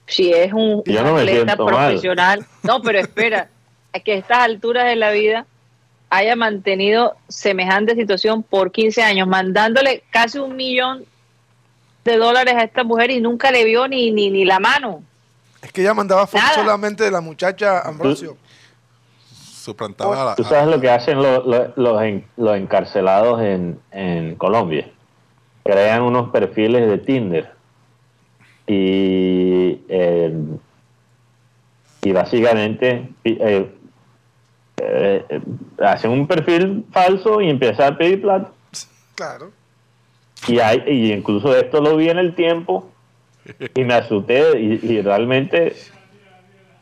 si 0.06 0.32
es 0.32 0.52
un, 0.52 0.82
no 0.86 1.16
atleta 1.16 1.56
mal. 1.56 1.66
profesional, 1.66 2.46
no, 2.62 2.80
pero 2.82 2.98
espera, 2.98 3.48
es 3.92 4.02
que 4.02 4.14
a 4.14 4.16
estas 4.16 4.38
alturas 4.38 4.86
de 4.86 4.96
la 4.96 5.10
vida 5.10 5.46
haya 6.10 6.36
mantenido 6.36 7.16
semejante 7.28 7.94
situación 7.94 8.42
por 8.42 8.72
15 8.72 9.02
años, 9.02 9.28
mandándole 9.28 10.02
casi 10.10 10.38
un 10.38 10.56
millón 10.56 11.04
de 12.04 12.16
dólares 12.16 12.54
a 12.54 12.64
esta 12.64 12.84
mujer 12.84 13.10
y 13.10 13.20
nunca 13.20 13.50
le 13.50 13.64
vio 13.64 13.88
ni, 13.88 14.10
ni, 14.10 14.30
ni 14.30 14.44
la 14.44 14.58
mano. 14.58 15.02
Es 15.62 15.70
que 15.72 15.80
ella 15.80 15.94
mandaba 15.94 16.26
fotos 16.26 16.50
solamente 16.54 17.04
de 17.04 17.10
la 17.10 17.20
muchacha 17.20 17.80
Ambrosio. 17.80 18.36
Suplantaba 19.62 20.20
a 20.22 20.24
la- 20.24 20.34
Tú 20.34 20.44
sabes 20.44 20.66
lo 20.74 20.80
que 20.80 20.90
hacen 20.90 21.22
lo- 21.22 21.42
lo- 21.44 21.72
los, 21.76 22.02
en- 22.02 22.24
los 22.36 22.56
encarcelados 22.56 23.40
en, 23.42 23.78
en 23.92 24.34
Colombia. 24.34 24.88
Crean 25.64 26.02
unos 26.02 26.30
perfiles 26.30 26.88
de 26.88 26.98
Tinder. 26.98 27.50
Y, 28.66 29.80
eh, 29.88 30.34
y 32.02 32.12
básicamente 32.12 33.08
eh, 33.24 33.70
eh, 34.78 35.24
eh, 35.28 35.40
hacen 35.84 36.10
un 36.10 36.26
perfil 36.26 36.84
falso 36.92 37.40
y 37.40 37.50
empiezan 37.50 37.94
a 37.94 37.98
pedir 37.98 38.20
plata. 38.22 38.50
Claro. 39.14 39.50
Y, 40.48 40.58
hay, 40.58 40.82
y 40.86 41.12
incluso 41.12 41.54
esto 41.56 41.80
lo 41.80 41.96
vi 41.96 42.08
en 42.08 42.18
el 42.18 42.34
tiempo 42.34 42.88
y 43.74 43.84
me 43.84 43.94
asusté 43.94 44.58
y, 44.60 44.80
y 44.84 45.02
realmente 45.02 45.76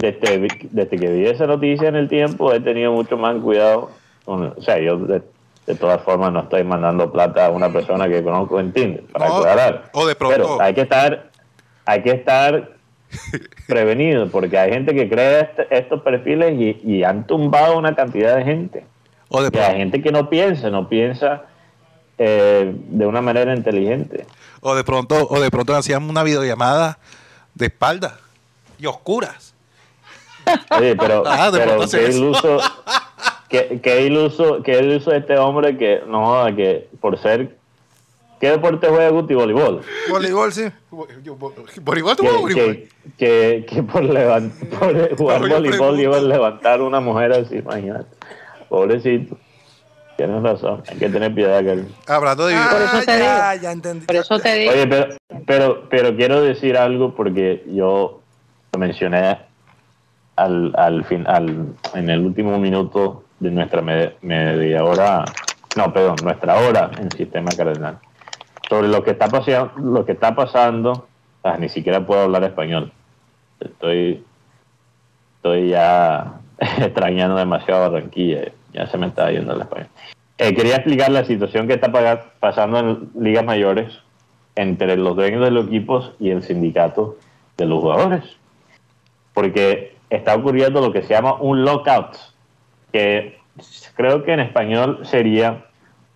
desde, 0.00 0.48
desde 0.70 0.96
que 0.98 1.08
vi 1.10 1.26
esa 1.26 1.46
noticia 1.46 1.88
en 1.88 1.96
el 1.96 2.08
tiempo 2.08 2.52
he 2.52 2.60
tenido 2.60 2.92
mucho 2.92 3.16
más 3.16 3.36
cuidado 3.42 3.90
o 4.26 4.60
sea, 4.62 4.78
yo 4.78 4.96
de, 4.98 5.22
de 5.66 5.74
todas 5.74 6.02
formas 6.02 6.32
no 6.32 6.40
estoy 6.40 6.62
mandando 6.64 7.10
plata 7.10 7.46
a 7.46 7.50
una 7.50 7.72
persona 7.72 8.08
que 8.08 8.22
conozco 8.22 8.60
en 8.60 8.72
Tinder, 8.72 9.02
para 9.12 9.28
No, 9.28 9.36
aclarar. 9.38 9.90
o 9.92 10.06
de 10.06 10.14
pronto- 10.14 10.36
Pero 10.36 10.60
hay 10.62 10.74
que 10.74 10.82
estar, 10.82 11.30
hay 11.84 12.02
que 12.02 12.10
estar 12.12 12.72
prevenido, 13.66 14.28
porque 14.30 14.56
hay 14.58 14.72
gente 14.72 14.94
que 14.94 15.08
crea 15.08 15.40
este- 15.40 15.66
estos 15.76 16.02
perfiles 16.02 16.54
y, 16.58 16.80
y 16.84 17.02
han 17.04 17.26
tumbado 17.26 17.76
una 17.78 17.94
cantidad 17.96 18.36
de 18.36 18.44
gente. 18.44 18.84
O 19.28 19.42
de 19.42 19.50
Y 19.56 19.60
hay 19.60 19.78
gente 19.78 20.00
que 20.02 20.12
no 20.12 20.28
piensa, 20.28 20.70
no 20.70 20.88
piensa 20.88 21.42
eh, 22.18 22.72
de 22.74 23.06
una 23.06 23.20
manera 23.20 23.54
inteligente. 23.54 24.26
o 24.60 24.74
de 24.74 24.84
pronto, 24.84 25.26
o 25.28 25.40
de 25.40 25.50
pronto 25.50 25.74
hacían 25.74 26.08
una 26.08 26.22
videollamada 26.22 26.98
de 27.54 27.66
espalda 27.66 28.18
y 28.78 28.86
oscuras. 28.86 29.54
Oye, 30.78 30.96
pero, 30.96 31.22
Ah, 31.26 31.50
pero 31.52 31.80
qué 31.90 32.08
iluso, 32.10 32.58
qué, 33.48 33.80
qué 33.82 34.02
iluso, 34.06 34.62
qué 34.62 34.78
iluso 34.78 35.12
este 35.12 35.36
hombre 35.38 35.76
que 35.76 36.02
no 36.06 36.26
joda 36.26 36.54
que 36.54 36.88
por 37.00 37.18
ser 37.18 37.56
¿qué 38.40 38.50
deporte 38.50 38.88
juega 38.88 39.10
Guti? 39.10 39.34
Voleibol. 39.34 39.82
Voleibol, 40.08 40.52
sí. 40.52 40.64
¿Voleibol 40.90 42.16
tú 42.16 42.22
juegas 42.24 42.40
voleibol? 42.40 42.76
que, 42.76 42.88
que, 43.18 43.66
que 43.68 43.82
por, 43.82 44.06
jugar 45.18 45.40
No, 45.42 45.48
voleibol 45.48 46.00
iba 46.00 46.16
a 46.16 46.20
levantar 46.22 46.80
una 46.80 47.00
mujer 47.00 47.32
así, 47.32 47.56
imagínate. 47.56 48.16
Pobrecito. 48.68 49.36
Tienes 50.16 50.42
razón, 50.42 50.82
hay 50.86 50.98
que 50.98 51.08
tener 51.08 51.34
piedad, 51.34 51.64
Carlos. 51.64 51.86
Hablando 52.06 52.46
de 52.46 52.54
Por 52.54 52.82
eso 52.82 52.96
Ah, 52.96 53.02
te 53.06 53.18
ya, 53.18 53.54
ya 53.54 53.72
entendí. 53.72 54.04
Por 54.04 54.16
eso 54.16 54.38
te 54.38 54.54
digo. 54.54 54.72
Oye, 54.72 54.86
pero, 54.86 55.16
pero, 55.46 55.88
pero 55.88 56.14
quiero 56.14 56.42
decir 56.42 56.76
algo 56.76 57.14
porque 57.14 57.64
yo 57.66 58.20
lo 58.72 58.78
mencioné 58.78 59.38
al, 60.44 60.72
al 60.76 61.04
fin, 61.04 61.26
al, 61.26 61.74
en 61.94 62.10
el 62.10 62.20
último 62.24 62.58
minuto 62.58 63.24
de 63.38 63.50
nuestra 63.50 63.82
me- 63.82 64.14
media 64.22 64.84
hora, 64.84 65.24
no, 65.76 65.92
perdón, 65.92 66.16
nuestra 66.22 66.56
hora 66.56 66.90
en 66.98 67.10
Sistema 67.10 67.50
Cardenal. 67.56 67.98
Sobre 68.68 68.88
lo 68.88 69.02
que 69.02 69.10
está 69.12 69.28
pasando, 69.28 69.72
lo 69.76 70.04
que 70.04 70.12
está 70.12 70.34
pasando, 70.34 71.06
ah, 71.42 71.56
ni 71.58 71.68
siquiera 71.68 72.04
puedo 72.06 72.22
hablar 72.22 72.44
español. 72.44 72.92
Estoy, 73.60 74.24
estoy 75.36 75.68
ya 75.70 76.34
extrañando 76.58 77.36
demasiado 77.36 77.84
a 77.84 77.88
Barranquilla, 77.88 78.52
ya 78.72 78.86
se 78.86 78.98
me 78.98 79.06
está 79.08 79.30
yendo 79.30 79.54
el 79.54 79.60
español. 79.62 79.88
Eh, 80.38 80.54
quería 80.54 80.76
explicar 80.76 81.10
la 81.10 81.24
situación 81.24 81.66
que 81.66 81.74
está 81.74 81.92
pasando 82.40 82.78
en 82.78 83.10
ligas 83.18 83.44
mayores 83.44 83.92
entre 84.56 84.96
los 84.96 85.14
dueños 85.14 85.44
de 85.44 85.50
los 85.50 85.66
equipos 85.66 86.12
y 86.18 86.30
el 86.30 86.42
sindicato 86.42 87.16
de 87.58 87.66
los 87.66 87.80
jugadores. 87.80 88.24
Porque 89.34 89.96
está 90.10 90.34
ocurriendo 90.34 90.80
lo 90.80 90.92
que 90.92 91.02
se 91.02 91.14
llama 91.14 91.34
un 91.34 91.64
lockout, 91.64 92.16
que 92.92 93.38
creo 93.94 94.24
que 94.24 94.32
en 94.32 94.40
español 94.40 95.00
sería 95.04 95.64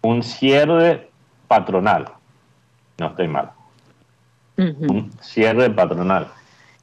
un 0.02 0.22
cierre 0.22 1.08
patronal. 1.48 2.06
No 2.98 3.06
estoy 3.06 3.28
mal. 3.28 3.50
Un 4.56 5.10
cierre 5.20 5.70
patronal, 5.70 6.28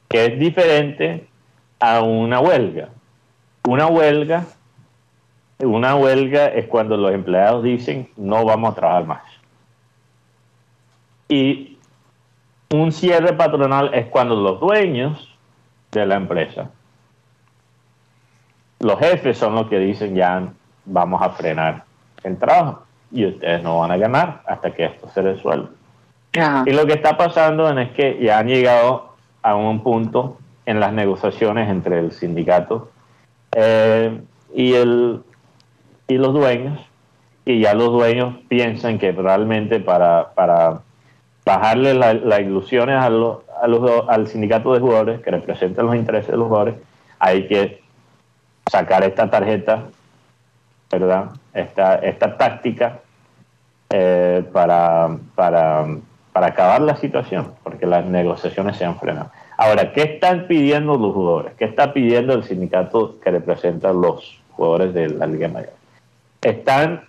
que 0.08 0.26
es 0.26 0.38
diferente 0.38 1.26
a 1.80 2.02
una 2.02 2.40
huelga. 2.40 2.88
Una 3.66 3.86
huelga, 3.86 4.44
una 5.60 5.94
huelga 5.94 6.46
es 6.46 6.66
cuando 6.66 6.96
los 6.96 7.12
empleados 7.12 7.62
dicen 7.62 8.08
no 8.16 8.44
vamos 8.44 8.72
a 8.72 8.74
trabajar 8.74 9.06
más. 9.06 9.22
Y 11.28 11.78
un 12.70 12.92
cierre 12.92 13.32
patronal 13.32 13.94
es 13.94 14.06
cuando 14.06 14.34
los 14.34 14.60
dueños 14.60 15.34
de 15.92 16.04
la 16.04 16.16
empresa, 16.16 16.70
los 18.82 18.98
jefes 18.98 19.38
son 19.38 19.54
los 19.54 19.68
que 19.68 19.78
dicen 19.78 20.14
ya 20.14 20.48
vamos 20.84 21.22
a 21.22 21.30
frenar 21.30 21.84
el 22.24 22.36
trabajo 22.36 22.82
y 23.10 23.26
ustedes 23.26 23.62
no 23.62 23.78
van 23.78 23.90
a 23.92 23.96
ganar 23.96 24.42
hasta 24.46 24.70
que 24.72 24.84
esto 24.84 25.08
se 25.08 25.22
resuelva. 25.22 25.68
Ajá. 26.38 26.64
Y 26.66 26.72
lo 26.72 26.86
que 26.86 26.94
está 26.94 27.16
pasando 27.16 27.68
es 27.78 27.90
que 27.92 28.18
ya 28.22 28.38
han 28.38 28.48
llegado 28.48 29.14
a 29.42 29.54
un 29.54 29.82
punto 29.82 30.38
en 30.66 30.80
las 30.80 30.92
negociaciones 30.92 31.68
entre 31.68 31.98
el 31.98 32.12
sindicato 32.12 32.90
eh, 33.54 34.20
y, 34.54 34.74
el, 34.74 35.22
y 36.08 36.16
los 36.16 36.32
dueños, 36.32 36.78
y 37.44 37.60
ya 37.60 37.74
los 37.74 37.90
dueños 37.90 38.36
piensan 38.48 38.98
que 38.98 39.12
realmente 39.12 39.80
para, 39.80 40.30
para 40.34 40.80
bajarle 41.44 41.94
la- 41.94 42.14
las 42.14 42.40
ilusiones 42.40 42.96
a 42.96 43.10
los, 43.10 43.38
a 43.60 43.66
los- 43.66 44.08
al 44.08 44.26
sindicato 44.28 44.72
de 44.72 44.80
jugadores 44.80 45.20
que 45.20 45.30
representan 45.30 45.86
los 45.86 45.96
intereses 45.96 46.30
de 46.30 46.36
los 46.36 46.46
jugadores, 46.48 46.76
hay 47.18 47.46
que 47.46 47.81
sacar 48.70 49.04
esta 49.04 49.30
tarjeta, 49.30 49.84
¿verdad? 50.90 51.30
Esta, 51.54 51.96
esta 51.96 52.36
táctica 52.36 53.00
eh, 53.90 54.44
para, 54.52 55.16
para, 55.34 55.86
para 56.32 56.46
acabar 56.46 56.80
la 56.80 56.96
situación, 56.96 57.54
porque 57.62 57.86
las 57.86 58.04
negociaciones 58.06 58.76
se 58.76 58.84
han 58.84 58.98
frenado. 58.98 59.30
Ahora, 59.56 59.92
¿qué 59.92 60.02
están 60.02 60.46
pidiendo 60.46 60.96
los 60.96 61.14
jugadores? 61.14 61.54
¿Qué 61.58 61.66
está 61.66 61.92
pidiendo 61.92 62.32
el 62.34 62.44
sindicato 62.44 63.20
que 63.20 63.30
representa 63.30 63.90
a 63.90 63.92
los 63.92 64.40
jugadores 64.52 64.94
de 64.94 65.10
la 65.10 65.26
Liga 65.26 65.48
Mayor? 65.48 65.74
Están 66.40 67.04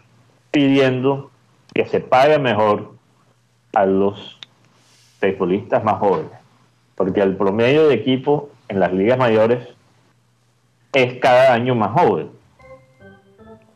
pidiendo 0.52 1.32
que 1.74 1.86
se 1.86 2.00
pague 2.00 2.38
mejor 2.38 2.94
a 3.74 3.86
los 3.86 4.40
beisbolistas 5.20 5.84
más 5.84 5.96
jóvenes, 6.00 6.32
porque 6.96 7.22
el 7.22 7.36
promedio 7.36 7.88
de 7.88 7.96
equipo 7.96 8.50
en 8.68 8.80
las 8.80 8.94
ligas 8.94 9.18
mayores 9.18 9.68
es 10.94 11.20
cada 11.20 11.54
año 11.54 11.76
más 11.76 11.92
joven. 11.92 12.30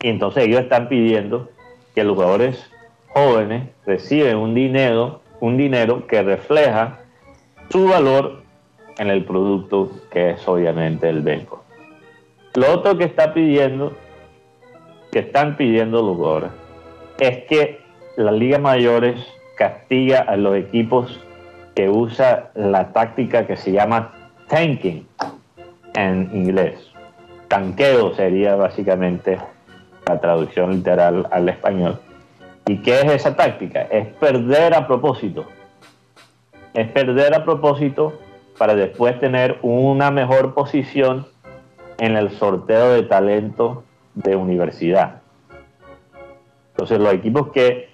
Y 0.00 0.08
entonces 0.08 0.44
ellos 0.44 0.60
están 0.60 0.88
pidiendo 0.88 1.48
que 1.94 2.04
los 2.04 2.14
jugadores 2.14 2.70
jóvenes 3.08 3.68
reciben 3.84 4.36
un 4.36 4.54
dinero, 4.54 5.20
un 5.40 5.56
dinero 5.56 6.06
que 6.06 6.22
refleja 6.22 7.00
su 7.70 7.88
valor 7.88 8.42
en 8.98 9.08
el 9.08 9.24
producto 9.24 9.90
que 10.10 10.30
es 10.30 10.48
obviamente 10.48 11.08
el 11.08 11.22
béisbol. 11.22 11.60
Lo 12.54 12.72
otro 12.72 12.96
que 12.96 13.04
está 13.04 13.34
pidiendo, 13.34 13.92
que 15.12 15.20
están 15.20 15.56
pidiendo 15.56 16.02
los 16.02 16.16
jugadores, 16.16 16.50
es 17.20 17.44
que 17.44 17.80
las 18.16 18.34
ligas 18.34 18.60
mayores 18.60 19.16
castiga 19.56 20.20
a 20.20 20.36
los 20.36 20.56
equipos 20.56 21.20
que 21.74 21.88
usa 21.88 22.50
la 22.54 22.92
táctica 22.92 23.46
que 23.46 23.56
se 23.56 23.72
llama 23.72 24.12
tanking 24.48 25.06
en 25.94 26.30
inglés. 26.32 26.87
Tanqueo 27.48 28.14
sería 28.14 28.54
básicamente 28.56 29.38
la 30.06 30.20
traducción 30.20 30.70
literal 30.72 31.26
al 31.30 31.48
español. 31.48 31.98
¿Y 32.66 32.78
qué 32.82 33.00
es 33.00 33.12
esa 33.12 33.34
táctica? 33.34 33.82
Es 33.82 34.06
perder 34.06 34.74
a 34.74 34.86
propósito. 34.86 35.46
Es 36.74 36.88
perder 36.88 37.34
a 37.34 37.44
propósito 37.44 38.18
para 38.58 38.74
después 38.74 39.18
tener 39.18 39.58
una 39.62 40.10
mejor 40.10 40.52
posición 40.52 41.26
en 41.98 42.16
el 42.16 42.30
sorteo 42.30 42.92
de 42.92 43.02
talento 43.04 43.84
de 44.14 44.36
universidad. 44.36 45.22
Entonces 46.70 46.98
los 46.98 47.12
equipos 47.12 47.48
que, 47.48 47.88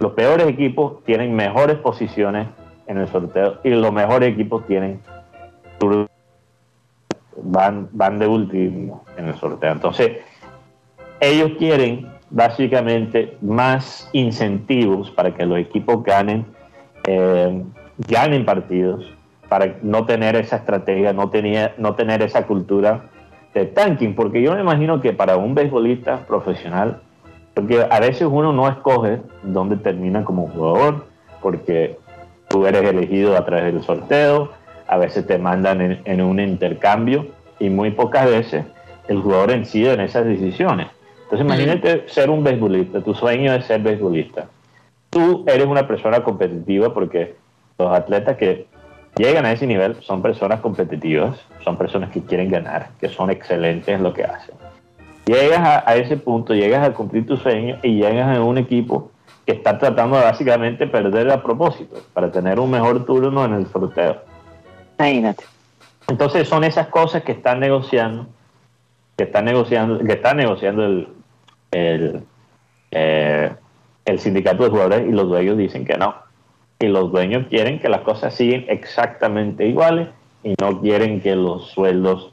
los 0.00 0.12
peores 0.12 0.46
equipos 0.48 1.02
tienen 1.04 1.34
mejores 1.34 1.76
posiciones 1.76 2.48
en 2.86 2.98
el 2.98 3.08
sorteo 3.08 3.60
y 3.64 3.70
los 3.70 3.92
mejores 3.92 4.32
equipos 4.32 4.66
tienen 4.66 5.00
van, 7.42 7.88
van 7.92 8.18
de 8.18 8.26
último 8.26 9.04
en 9.16 9.28
el 9.28 9.34
sorteo. 9.34 9.72
Entonces, 9.72 10.18
ellos 11.20 11.52
quieren 11.58 12.08
básicamente 12.30 13.36
más 13.40 14.08
incentivos 14.12 15.10
para 15.10 15.34
que 15.34 15.46
los 15.46 15.58
equipos 15.58 16.02
ganen, 16.02 16.46
eh, 17.06 17.62
ganen 18.08 18.44
partidos, 18.44 19.06
para 19.48 19.76
no 19.82 20.06
tener 20.06 20.36
esa 20.36 20.56
estrategia, 20.56 21.12
no, 21.12 21.30
tenía, 21.30 21.74
no 21.78 21.94
tener 21.94 22.22
esa 22.22 22.46
cultura 22.46 23.04
de 23.54 23.66
tanking, 23.66 24.14
porque 24.14 24.42
yo 24.42 24.54
me 24.54 24.60
imagino 24.60 25.00
que 25.00 25.12
para 25.12 25.36
un 25.36 25.54
beisbolista 25.54 26.26
profesional, 26.26 27.00
porque 27.54 27.86
a 27.88 28.00
veces 28.00 28.28
uno 28.30 28.52
no 28.52 28.68
escoge 28.68 29.20
dónde 29.42 29.76
termina 29.76 30.24
como 30.24 30.48
jugador, 30.48 31.06
porque 31.40 31.96
tú 32.48 32.66
eres 32.66 32.82
elegido 32.82 33.36
a 33.36 33.44
través 33.44 33.72
del 33.72 33.82
sorteo, 33.82 34.50
a 34.88 34.96
veces 34.98 35.26
te 35.26 35.38
mandan 35.38 35.80
en, 35.80 36.00
en 36.04 36.20
un 36.20 36.40
intercambio 36.40 37.28
y 37.58 37.70
muy 37.70 37.90
pocas 37.90 38.26
veces 38.26 38.64
el 39.08 39.20
jugador 39.20 39.52
incide 39.52 39.92
en 39.94 40.00
esas 40.00 40.24
decisiones. 40.26 40.88
Entonces 41.24 41.44
imagínate 41.44 42.08
ser 42.08 42.30
un 42.30 42.44
beisbolista, 42.44 43.00
tu 43.00 43.14
sueño 43.14 43.52
es 43.52 43.64
ser 43.64 43.80
beisbolista. 43.80 44.46
Tú 45.10 45.44
eres 45.46 45.66
una 45.66 45.86
persona 45.86 46.22
competitiva 46.22 46.92
porque 46.94 47.34
los 47.78 47.92
atletas 47.92 48.36
que 48.36 48.66
llegan 49.16 49.44
a 49.44 49.52
ese 49.52 49.66
nivel 49.66 49.96
son 50.02 50.22
personas 50.22 50.60
competitivas, 50.60 51.38
son 51.64 51.76
personas 51.76 52.10
que 52.10 52.22
quieren 52.22 52.48
ganar, 52.48 52.90
que 53.00 53.08
son 53.08 53.30
excelentes 53.30 53.88
en 53.88 54.02
lo 54.02 54.12
que 54.12 54.24
hacen. 54.24 54.54
Llegas 55.26 55.58
a, 55.58 55.90
a 55.90 55.96
ese 55.96 56.16
punto, 56.16 56.54
llegas 56.54 56.88
a 56.88 56.92
cumplir 56.92 57.26
tu 57.26 57.36
sueño 57.36 57.78
y 57.82 57.96
llegas 57.96 58.36
a 58.36 58.42
un 58.42 58.58
equipo 58.58 59.10
que 59.44 59.52
está 59.52 59.78
tratando 59.78 60.16
de 60.16 60.24
básicamente 60.24 60.86
perder 60.86 61.30
a 61.30 61.42
propósito 61.42 61.96
para 62.12 62.30
tener 62.30 62.60
un 62.60 62.70
mejor 62.70 63.04
turno 63.04 63.44
en 63.44 63.54
el 63.54 63.66
sorteo. 63.66 64.18
Imagínate. 64.98 65.44
Entonces 66.08 66.48
son 66.48 66.64
esas 66.64 66.88
cosas 66.88 67.22
que 67.22 67.32
están 67.32 67.60
negociando 67.60 68.28
que 69.16 69.24
está 69.24 69.42
negociando, 69.42 69.98
que 69.98 70.12
está 70.12 70.34
negociando 70.34 71.06
eh, 71.72 73.52
el 74.04 74.18
sindicato 74.18 74.64
de 74.64 74.70
jugadores 74.70 75.08
y 75.08 75.12
los 75.12 75.28
dueños 75.28 75.56
dicen 75.56 75.84
que 75.84 75.96
no. 75.96 76.14
Y 76.78 76.88
los 76.88 77.10
dueños 77.10 77.46
quieren 77.48 77.80
que 77.80 77.88
las 77.88 78.02
cosas 78.02 78.34
siguen 78.34 78.66
exactamente 78.68 79.66
iguales 79.66 80.08
y 80.44 80.54
no 80.60 80.80
quieren 80.82 81.22
que 81.22 81.34
los 81.34 81.68
sueldos 81.68 82.32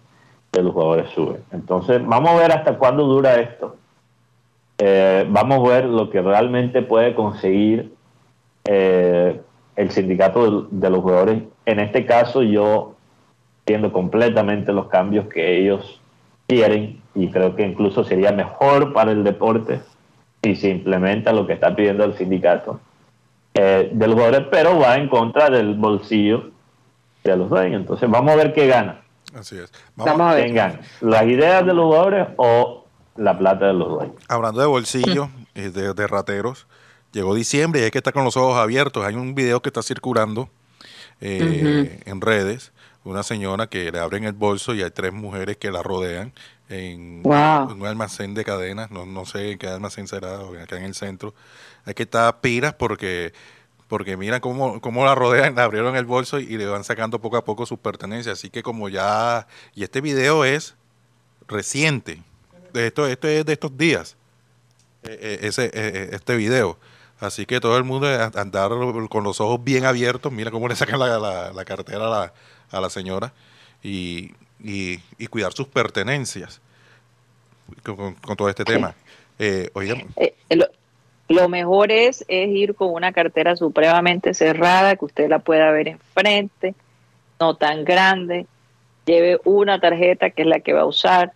de 0.52 0.62
los 0.62 0.74
jugadores 0.74 1.10
suben. 1.12 1.42
Entonces, 1.52 2.02
vamos 2.06 2.32
a 2.32 2.36
ver 2.36 2.52
hasta 2.52 2.78
cuándo 2.78 3.06
dura 3.06 3.36
esto. 3.36 3.78
Eh, 4.78 5.26
vamos 5.30 5.66
a 5.66 5.74
ver 5.74 5.86
lo 5.86 6.10
que 6.10 6.22
realmente 6.22 6.82
puede 6.82 7.16
conseguir 7.16 7.94
eh, 8.66 9.42
el 9.76 9.92
sindicato 9.92 10.68
de, 10.68 10.68
de, 10.72 10.90
los 10.90 11.02
jugadores. 11.02 11.44
En 11.66 11.80
este 11.80 12.06
caso, 12.06 12.44
yo 12.44 12.96
entiendo 13.60 13.92
completamente 13.92 14.74
los 14.74 14.88
cambios 14.88 15.28
que 15.28 15.60
ellos 15.60 16.02
quieren 16.48 17.02
y 17.16 17.30
creo 17.30 17.56
que 17.56 17.64
incluso 17.64 18.04
sería 18.04 18.32
mejor 18.32 18.94
para 18.94 19.12
el 19.12 19.24
deporte 19.24 19.82
si 20.44 20.56
se 20.56 20.70
implementa 20.70 21.32
lo 21.32 21.48
que 21.48 21.54
está 21.54 21.76
pidiendo 21.76 22.04
el 22.04 22.18
sindicato 22.18 22.80
eh, 23.54 23.90
de 23.94 24.08
los 24.08 24.16
jugadores, 24.16 24.48
pero 24.52 24.80
va 24.80 24.96
en 24.98 25.08
contra 25.08 25.50
del 25.50 25.76
bolsillo 25.76 26.52
de 27.24 27.38
los 27.38 27.50
dueños. 27.50 27.82
Entonces 27.82 28.10
vamos 28.10 28.32
a 28.32 28.36
ver 28.36 28.54
qué 28.54 28.68
gana. 28.68 29.02
Así 29.34 29.58
es. 29.58 29.72
Vamos, 29.96 30.22
a 30.22 30.36
ver. 30.36 30.44
¿Quién 30.44 30.56
gana? 30.56 30.80
¿Las 31.02 31.24
ideas 31.24 31.66
de 31.66 31.74
los 31.74 31.86
jugadores 31.86 32.28
o 32.38 32.86
la 33.16 33.38
plata 33.38 33.68
de 33.68 33.74
los 33.74 33.90
dueños? 33.90 34.16
Hablando 34.28 34.60
de 34.60 34.68
bolsillo, 34.68 35.30
eh, 35.56 35.70
de, 35.70 35.94
de, 35.94 36.08
rateros, 36.08 36.68
llegó 37.14 37.34
diciembre 37.34 37.82
y 37.82 37.84
hay 37.86 37.92
que 37.92 38.00
estar 38.00 38.14
con 38.14 38.26
los 38.26 38.36
ojos 38.36 38.58
abiertos. 38.58 39.06
Hay 39.06 39.16
un 39.16 39.36
video 39.36 39.62
que 39.62 39.70
está 39.70 39.82
circulando 39.82 40.50
eh, 41.22 41.40
uh 41.42 41.46
-huh. 41.46 42.12
en 42.12 42.22
redes 42.22 42.74
una 43.06 43.24
señora 43.24 43.68
que 43.68 43.92
le 43.92 44.00
abren 44.00 44.24
el 44.24 44.34
bolso 44.34 44.74
y 44.74 44.82
hay 44.82 44.92
tres 44.92 45.14
mujeres 45.14 45.58
que 45.58 45.72
la 45.72 45.84
rodean 45.84 46.34
en, 46.70 47.22
wow. 47.24 47.70
en 47.70 47.82
un 47.82 47.86
almacén 47.86 48.34
de 48.34 48.46
cadenas, 48.46 48.92
no, 48.92 49.06
no 49.06 49.26
sé 49.26 49.52
en 49.52 49.58
qué 49.58 49.68
almacén 49.68 50.08
será, 50.08 50.40
acá 50.62 50.78
en 50.78 50.84
el 50.84 50.96
centro. 50.96 51.34
Hay 51.86 51.94
que 51.94 52.04
estar 52.04 52.40
piras 52.40 52.74
porque 52.74 53.34
porque 53.90 54.18
mira 54.18 54.40
cómo, 54.40 54.82
cómo 54.82 55.06
la 55.06 55.14
rodean, 55.14 55.56
la 55.56 55.66
abrieron 55.66 55.96
el 55.96 56.06
bolso 56.06 56.40
y, 56.40 56.44
y 56.46 56.58
le 56.58 56.66
van 56.66 56.84
sacando 56.84 57.20
poco 57.20 57.38
a 57.38 57.44
poco 57.46 57.66
sus 57.66 57.78
pertenencias. 57.78 58.40
Así 58.40 58.50
que 58.50 58.64
como 58.64 58.90
ya... 58.90 59.46
Y 59.76 59.84
este 59.84 60.02
video 60.02 60.46
es 60.46 60.76
reciente. 61.48 62.24
Esto, 62.74 63.06
esto 63.06 63.28
es 63.28 63.46
de 63.46 63.54
estos 63.54 63.78
días. 63.78 64.16
Eh, 65.04 65.40
ese, 65.44 65.70
eh, 65.74 66.10
este 66.12 66.36
video. 66.36 66.80
Así 67.20 67.46
que 67.46 67.60
todo 67.60 67.78
el 67.78 67.84
mundo 67.84 68.08
andar 68.36 68.72
con 69.10 69.24
los 69.24 69.40
ojos 69.40 69.64
bien 69.64 69.86
abiertos. 69.86 70.32
Mira 70.32 70.52
cómo 70.52 70.68
le 70.68 70.76
sacan 70.76 71.00
la, 71.00 71.52
la, 71.54 71.66
cartera 71.66 72.32
a 72.72 72.82
la, 72.82 72.90
señora 72.90 73.32
y, 73.82 74.32
y, 74.60 75.00
cuidar 75.28 75.54
sus 75.54 75.68
pertenencias 75.68 76.60
con, 77.84 78.16
todo 78.36 78.50
este 78.50 78.66
tema. 78.66 78.94
Eh, 79.40 79.70
oigan. 79.74 80.04
Eh, 80.18 80.36
lo, 80.50 80.68
lo, 81.30 81.48
mejor 81.50 81.92
es, 81.92 82.26
es 82.28 82.50
ir 82.50 82.76
con 82.76 82.94
una 82.94 83.14
cartera 83.14 83.56
supremamente 83.56 84.34
cerrada, 84.34 84.96
que 84.96 85.06
usted 85.06 85.30
la 85.30 85.40
pueda 85.40 85.72
ver 85.72 85.88
enfrente, 85.88 86.76
no 87.40 87.56
tan 87.56 87.86
grande. 87.86 88.48
Lleve 89.06 89.40
una 89.46 89.80
tarjeta 89.80 90.30
que 90.30 90.42
es 90.42 90.48
la 90.48 90.60
que 90.60 90.74
va 90.74 90.82
a 90.82 90.86
usar. 90.86 91.32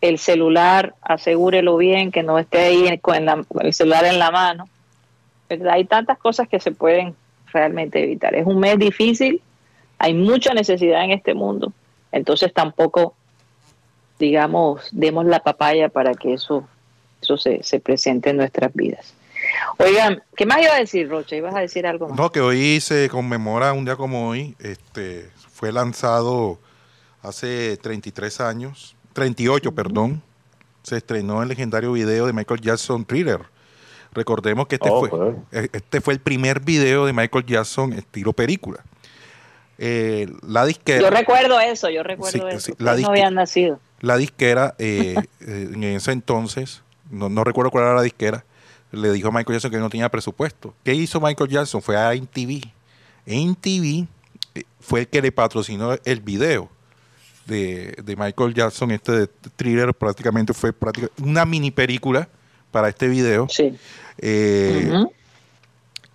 El 0.00 0.18
celular, 0.18 0.94
asegúrelo 1.00 1.76
bien, 1.76 2.10
que 2.10 2.22
no 2.22 2.38
esté 2.38 2.58
ahí 2.58 2.98
con 2.98 3.26
el 3.60 3.72
celular 3.72 4.04
en 4.04 4.18
la 4.18 4.30
mano. 4.30 4.68
Hay 5.70 5.84
tantas 5.84 6.18
cosas 6.18 6.48
que 6.48 6.60
se 6.60 6.72
pueden 6.72 7.14
realmente 7.52 8.02
evitar. 8.02 8.34
Es 8.34 8.46
un 8.46 8.58
mes 8.58 8.78
difícil, 8.78 9.40
hay 9.98 10.14
mucha 10.14 10.52
necesidad 10.54 11.04
en 11.04 11.12
este 11.12 11.34
mundo, 11.34 11.72
entonces 12.12 12.52
tampoco, 12.52 13.14
digamos, 14.18 14.88
demos 14.92 15.24
la 15.26 15.40
papaya 15.40 15.88
para 15.88 16.14
que 16.14 16.34
eso, 16.34 16.66
eso 17.22 17.36
se, 17.36 17.62
se 17.62 17.80
presente 17.80 18.30
en 18.30 18.36
nuestras 18.36 18.72
vidas. 18.74 19.14
Oigan, 19.78 20.22
¿qué 20.36 20.46
más 20.46 20.62
iba 20.62 20.74
a 20.74 20.78
decir, 20.78 21.08
Rocha? 21.08 21.36
¿Ibas 21.36 21.54
a 21.54 21.60
decir 21.60 21.86
algo 21.86 22.08
más? 22.08 22.18
No, 22.18 22.30
que 22.30 22.40
hoy 22.40 22.80
se 22.80 23.08
conmemora 23.08 23.72
un 23.72 23.84
día 23.84 23.96
como 23.96 24.28
hoy, 24.28 24.56
este, 24.58 25.30
fue 25.52 25.72
lanzado 25.72 26.58
hace 27.22 27.76
33 27.78 28.40
años, 28.40 28.96
38, 29.12 29.68
uh 29.68 29.72
-huh. 29.72 29.74
perdón, 29.74 30.22
se 30.82 30.96
estrenó 30.96 31.42
el 31.42 31.48
legendario 31.48 31.92
video 31.92 32.26
de 32.26 32.32
Michael 32.32 32.60
Jackson 32.60 33.04
Thriller. 33.04 33.40
Recordemos 34.14 34.66
que 34.68 34.76
este, 34.76 34.88
oh, 34.90 35.00
fue, 35.00 35.10
pues. 35.10 35.70
este 35.72 36.00
fue 36.00 36.14
el 36.14 36.20
primer 36.20 36.60
video 36.60 37.06
de 37.06 37.12
Michael 37.12 37.44
Jackson 37.44 37.92
estilo 37.92 38.32
película. 38.32 38.84
Eh, 39.78 40.28
la 40.46 40.64
disquera. 40.64 41.00
Yo 41.00 41.10
recuerdo 41.10 41.58
eso, 41.60 41.90
yo 41.90 42.02
recuerdo 42.02 42.48
sí, 42.48 42.56
eso. 42.56 42.60
Sí, 42.60 42.72
la 42.78 42.96
no 42.96 43.08
habían 43.08 43.34
nacido. 43.34 43.80
La 44.00 44.16
disquera, 44.16 44.74
eh, 44.78 45.16
eh, 45.40 45.70
en 45.72 45.82
ese 45.84 46.12
entonces, 46.12 46.82
no, 47.10 47.28
no, 47.28 47.42
recuerdo 47.42 47.70
cuál 47.70 47.84
era 47.84 47.94
la 47.94 48.02
disquera, 48.02 48.44
le 48.92 49.12
dijo 49.12 49.28
a 49.28 49.32
Michael 49.32 49.56
Jackson 49.56 49.70
que 49.72 49.78
no 49.78 49.90
tenía 49.90 50.08
presupuesto. 50.08 50.74
¿Qué 50.84 50.94
hizo 50.94 51.20
Michael 51.20 51.50
Jackson? 51.50 51.82
Fue 51.82 51.96
a 51.96 52.12
MTV. 52.14 52.62
MTV 53.26 54.06
fue 54.78 55.00
el 55.00 55.08
que 55.08 55.20
le 55.20 55.32
patrocinó 55.32 55.96
el 56.04 56.20
video 56.20 56.68
de, 57.46 57.96
de 58.04 58.16
Michael 58.16 58.54
Jackson, 58.54 58.90
este 58.92 59.12
de 59.12 59.26
thriller, 59.56 59.92
prácticamente 59.92 60.52
fue 60.54 60.72
prácticamente 60.72 61.22
una 61.22 61.44
mini 61.44 61.70
película 61.70 62.28
para 62.74 62.88
este 62.88 63.06
video. 63.06 63.46
Sí. 63.48 63.72
Eh, 64.18 64.88
uh 64.88 64.94
-huh. 64.94 65.10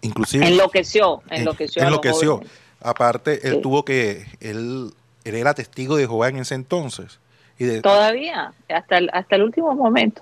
Inclusive. 0.02 0.46
Enloqueció, 0.46 1.22
enloqueció. 1.30 1.82
Enloqueció. 1.82 2.42
Aparte, 2.82 3.48
él 3.48 3.56
sí. 3.56 3.62
tuvo 3.62 3.86
que, 3.86 4.26
él, 4.42 4.92
él, 5.24 5.36
era 5.36 5.54
testigo 5.54 5.96
de 5.96 6.06
Jehová 6.06 6.28
en 6.28 6.38
ese 6.38 6.56
entonces. 6.56 7.20
Y 7.58 7.64
de, 7.64 7.82
Todavía, 7.82 8.54
hasta 8.68 8.98
el, 8.98 9.10
hasta 9.14 9.38
el 9.38 9.44
último 9.44 9.74
momento. 9.74 10.22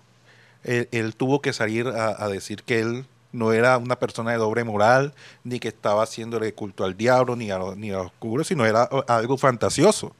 Él, 0.63 0.87
él 0.91 1.15
tuvo 1.15 1.41
que 1.41 1.53
salir 1.53 1.87
a, 1.87 2.23
a, 2.23 2.27
decir 2.29 2.61
que 2.61 2.81
él 2.81 3.05
no 3.31 3.51
era 3.51 3.79
una 3.79 3.95
persona 3.95 4.31
de 4.31 4.37
doble 4.37 4.63
moral, 4.63 5.13
ni 5.43 5.59
que 5.59 5.69
estaba 5.69 6.03
haciéndole 6.03 6.53
culto 6.53 6.85
al 6.85 6.95
diablo, 6.95 7.35
ni 7.35 7.49
a, 7.49 7.59
ni 7.75 7.89
a 7.89 8.01
oscuro, 8.01 8.43
sino 8.43 8.63
era 8.63 8.83
algo 9.07 9.37
fantasioso. 9.37 10.15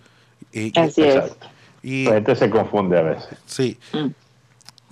Y, 0.51 0.77
Así 0.79 1.01
y, 1.01 1.05
es. 1.05 1.37
Y, 1.83 2.05
La 2.05 2.13
gente 2.15 2.35
se 2.35 2.49
confunde 2.49 2.97
a 2.97 3.03
veces. 3.03 3.37
Sí. 3.45 3.77
Mm. 3.93 4.07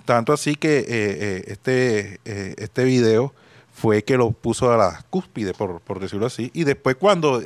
Tanto 0.06 0.32
así 0.32 0.54
que 0.54 0.78
eh, 0.78 0.86
eh, 0.88 1.44
este, 1.48 2.20
eh, 2.24 2.54
este 2.58 2.84
video 2.84 3.34
fue 3.72 4.04
que 4.04 4.16
lo 4.16 4.30
puso 4.30 4.72
a 4.72 4.76
la 4.76 5.04
cúspide, 5.10 5.52
por, 5.52 5.80
por 5.80 6.00
decirlo 6.00 6.26
así. 6.26 6.50
Y 6.54 6.64
después 6.64 6.96
cuando 6.96 7.42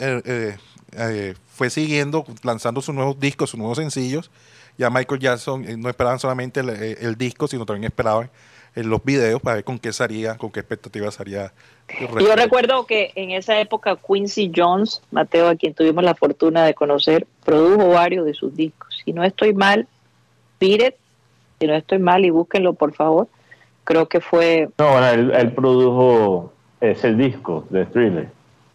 fue 1.46 1.70
siguiendo, 1.70 2.24
lanzando 2.44 2.80
sus 2.82 2.94
nuevos 2.94 3.18
discos, 3.18 3.50
sus 3.50 3.58
nuevos 3.58 3.78
sencillos, 3.78 4.30
ya 4.78 4.90
Michael 4.90 5.20
Jackson 5.20 5.80
no 5.80 5.88
esperaban 5.88 6.20
solamente 6.20 6.60
el, 6.60 6.68
el 6.70 7.16
disco, 7.16 7.48
sino 7.48 7.66
también 7.66 7.84
esperaban 7.84 8.30
los 8.76 9.02
videos 9.02 9.40
para 9.40 9.56
ver 9.56 9.64
con 9.64 9.78
qué 9.78 9.92
salía, 9.92 10.36
con 10.36 10.52
qué 10.52 10.60
expectativas 10.60 11.14
salía. 11.14 11.52
Yo 12.20 12.36
recuerdo 12.36 12.86
que 12.86 13.10
en 13.16 13.32
esa 13.32 13.58
época 13.58 13.96
Quincy 13.96 14.52
Jones, 14.54 15.02
Mateo, 15.10 15.48
a 15.48 15.56
quien 15.56 15.74
tuvimos 15.74 16.04
la 16.04 16.14
fortuna 16.14 16.64
de 16.64 16.74
conocer, 16.74 17.26
produjo 17.44 17.88
varios 17.88 18.24
de 18.24 18.34
sus 18.34 18.54
discos. 18.54 19.02
Si 19.04 19.12
no 19.12 19.24
estoy 19.24 19.54
mal, 19.54 19.88
Piret, 20.58 20.99
si 21.60 21.66
no 21.66 21.74
estoy 21.74 21.98
mal, 21.98 22.24
y 22.24 22.30
búsquenlo 22.30 22.72
por 22.72 22.94
favor, 22.94 23.28
creo 23.84 24.08
que 24.08 24.20
fue... 24.20 24.68
No, 24.78 24.92
bueno, 24.92 25.06
él, 25.08 25.32
él 25.34 25.52
produjo 25.52 26.52
ese 26.80 27.14
disco 27.14 27.66
de 27.70 27.84
Thriller. 27.86 28.28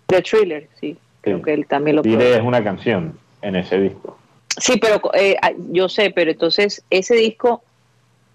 De 0.08 0.22
Thriller, 0.22 0.68
sí. 0.80 0.94
sí. 0.94 0.98
Creo 1.22 1.42
que 1.42 1.54
él 1.54 1.66
también 1.66 1.96
lo 1.96 2.04
Thriller 2.04 2.40
es 2.40 2.44
una 2.44 2.64
canción 2.64 3.18
en 3.42 3.56
ese 3.56 3.80
disco. 3.80 4.18
Sí, 4.58 4.78
pero 4.80 5.02
eh, 5.14 5.38
yo 5.72 5.90
sé, 5.90 6.12
pero 6.12 6.32
entonces 6.32 6.84
ese 6.90 7.16
disco, 7.16 7.64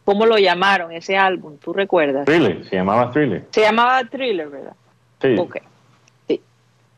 ¿cómo 0.04 0.26
lo 0.26 0.36
llamaron, 0.36 0.92
ese 0.92 1.16
álbum? 1.16 1.56
¿Tú 1.58 1.72
recuerdas? 1.72 2.26
Thriller, 2.26 2.64
se 2.68 2.76
llamaba 2.76 3.10
Thriller. 3.12 3.44
Se 3.52 3.60
llamaba 3.62 4.02
Thriller, 4.04 4.48
¿verdad? 4.48 4.74
Sí. 5.22 5.36
Ok. 5.38 5.58
Sí. 6.28 6.40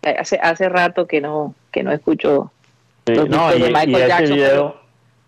Hace, 0.02 0.38
hace 0.42 0.68
rato 0.68 1.06
que 1.06 1.20
no, 1.20 1.54
que 1.70 1.82
no 1.82 1.92
escucho 1.92 2.50
sí, 3.06 3.14
los 3.14 3.28
no, 3.28 3.54
y, 3.54 3.60
de 3.60 3.68
Michael 3.68 3.90
y 3.90 3.94
ese 3.94 4.08
Jackson. 4.08 4.36
Video, 4.36 4.81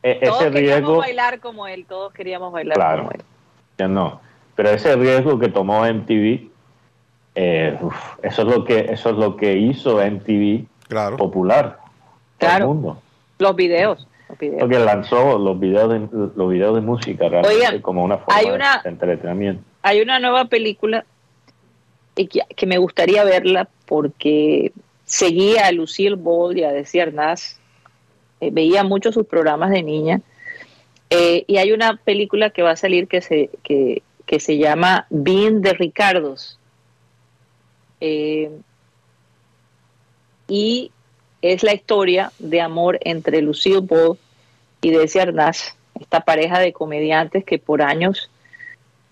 e, 0.04 0.26
todos 0.26 0.42
ese 0.42 0.50
queríamos 0.50 0.80
riesgo, 0.80 0.96
bailar 0.98 1.40
como 1.40 1.66
él, 1.66 1.86
todos 1.88 2.12
queríamos 2.12 2.52
bailar 2.52 2.74
claro, 2.76 2.98
como 3.04 3.12
él. 3.12 3.22
Ya 3.78 3.88
no. 3.88 4.20
Pero 4.54 4.68
ese 4.68 4.94
riesgo 4.96 5.38
que 5.38 5.48
tomó 5.48 5.86
MTV, 5.86 6.50
eh, 7.34 7.78
uf, 7.80 7.96
eso 8.22 8.42
es 8.42 8.48
lo 8.48 8.64
que 8.66 8.80
eso 8.92 9.10
es 9.10 9.16
lo 9.16 9.36
que 9.38 9.56
hizo 9.56 10.04
MTV 10.04 10.66
claro. 10.88 11.16
popular. 11.16 11.78
Claro. 12.36 12.68
mundo. 12.68 13.00
Los 13.38 13.56
videos. 13.56 14.06
Los 14.28 14.38
videos. 14.38 14.60
Porque 14.60 14.78
lanzó 14.78 15.38
los 15.38 15.58
videos 15.58 15.90
de, 15.90 16.30
los 16.36 16.50
videos 16.50 16.74
de 16.74 16.82
música 16.82 17.30
realmente 17.30 17.56
Oigan, 17.56 17.80
como 17.80 18.04
una 18.04 18.18
forma 18.18 18.38
hay 18.38 18.50
una, 18.50 18.82
de 18.82 18.90
entretenimiento. 18.90 19.64
Hay 19.80 20.02
una 20.02 20.18
nueva 20.18 20.44
película 20.44 21.06
que, 22.14 22.28
que 22.28 22.66
me 22.66 22.76
gustaría 22.76 23.24
verla 23.24 23.70
porque 23.86 24.70
seguía 25.06 25.66
a 25.66 25.72
Lucille 25.72 26.16
Ball 26.16 26.58
y 26.58 26.64
a 26.64 26.72
Desi 26.72 27.00
Arnaz, 27.00 27.58
eh, 28.46 28.50
veía 28.52 28.84
mucho 28.84 29.12
sus 29.12 29.26
programas 29.26 29.70
de 29.70 29.82
niña, 29.82 30.20
eh, 31.10 31.44
y 31.46 31.58
hay 31.58 31.72
una 31.72 31.96
película 31.96 32.50
que 32.50 32.62
va 32.62 32.72
a 32.72 32.76
salir 32.76 33.06
que 33.06 33.20
se, 33.20 33.50
que, 33.62 34.02
se 34.40 34.58
llama 34.58 35.06
Being 35.10 35.60
de 35.60 35.72
Ricardos. 35.74 36.58
Eh, 38.00 38.50
y 40.48 40.90
es 41.40 41.62
la 41.62 41.72
historia 41.72 42.32
de 42.40 42.60
amor 42.60 42.98
entre 43.02 43.42
Lucille 43.42 43.80
Ball 43.80 44.18
y 44.80 44.90
Desi 44.90 45.20
Arnaz, 45.20 45.76
esta 46.00 46.20
pareja 46.20 46.58
de 46.58 46.72
comediantes 46.72 47.44
que 47.44 47.58
por 47.58 47.80
años, 47.80 48.28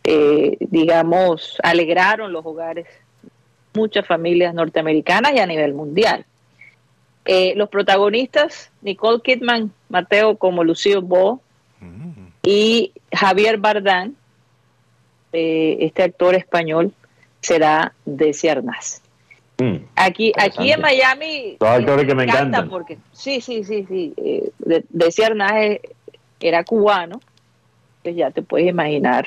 eh, 0.03 0.57
digamos, 0.59 1.57
alegraron 1.63 2.33
los 2.33 2.45
hogares, 2.45 2.89
muchas 3.75 4.07
familias 4.07 4.55
norteamericanas 4.55 5.35
y 5.35 5.39
a 5.39 5.47
nivel 5.47 5.73
mundial. 5.73 6.27
Eh, 7.25 7.55
los 7.57 7.69
protagonistas, 7.69 8.71
Nicole 8.81 9.21
Kidman, 9.23 9.71
Mateo 9.89 10.37
como 10.37 10.65
Lucio 10.65 11.01
Bo 11.03 11.41
Mm. 11.81 12.27
y 12.45 12.93
Javier 13.13 13.59
Bardán, 13.59 14.15
eh, 15.33 15.79
este 15.81 16.03
actor 16.05 16.35
español, 16.35 16.93
será 17.41 17.93
de 18.05 18.33
Ciernas. 18.33 19.03
Mm. 19.59 19.77
Aquí, 19.97 20.33
aquí 20.37 20.71
en. 20.73 20.81
Miami. 20.81 21.57
Dos 21.59 21.69
actores 21.69 22.07
que 22.07 22.15
me 22.15 22.25
encanta 22.25 22.41
encantan. 22.59 22.69
Porque, 22.71 22.99
sí, 23.13 23.41
sí, 23.41 23.65
sí, 23.65 23.85
sí. 23.89 24.13
eh, 24.17 24.51
de, 24.59 24.85
de 24.89 25.11
Ciernas 25.13 25.53
eh, 25.55 25.81
era 26.41 26.65
cubano. 26.65 27.21
Pues 28.03 28.17
ya 28.17 28.31
te 28.33 28.43
puedes 28.43 28.69
imaginar, 28.69 29.27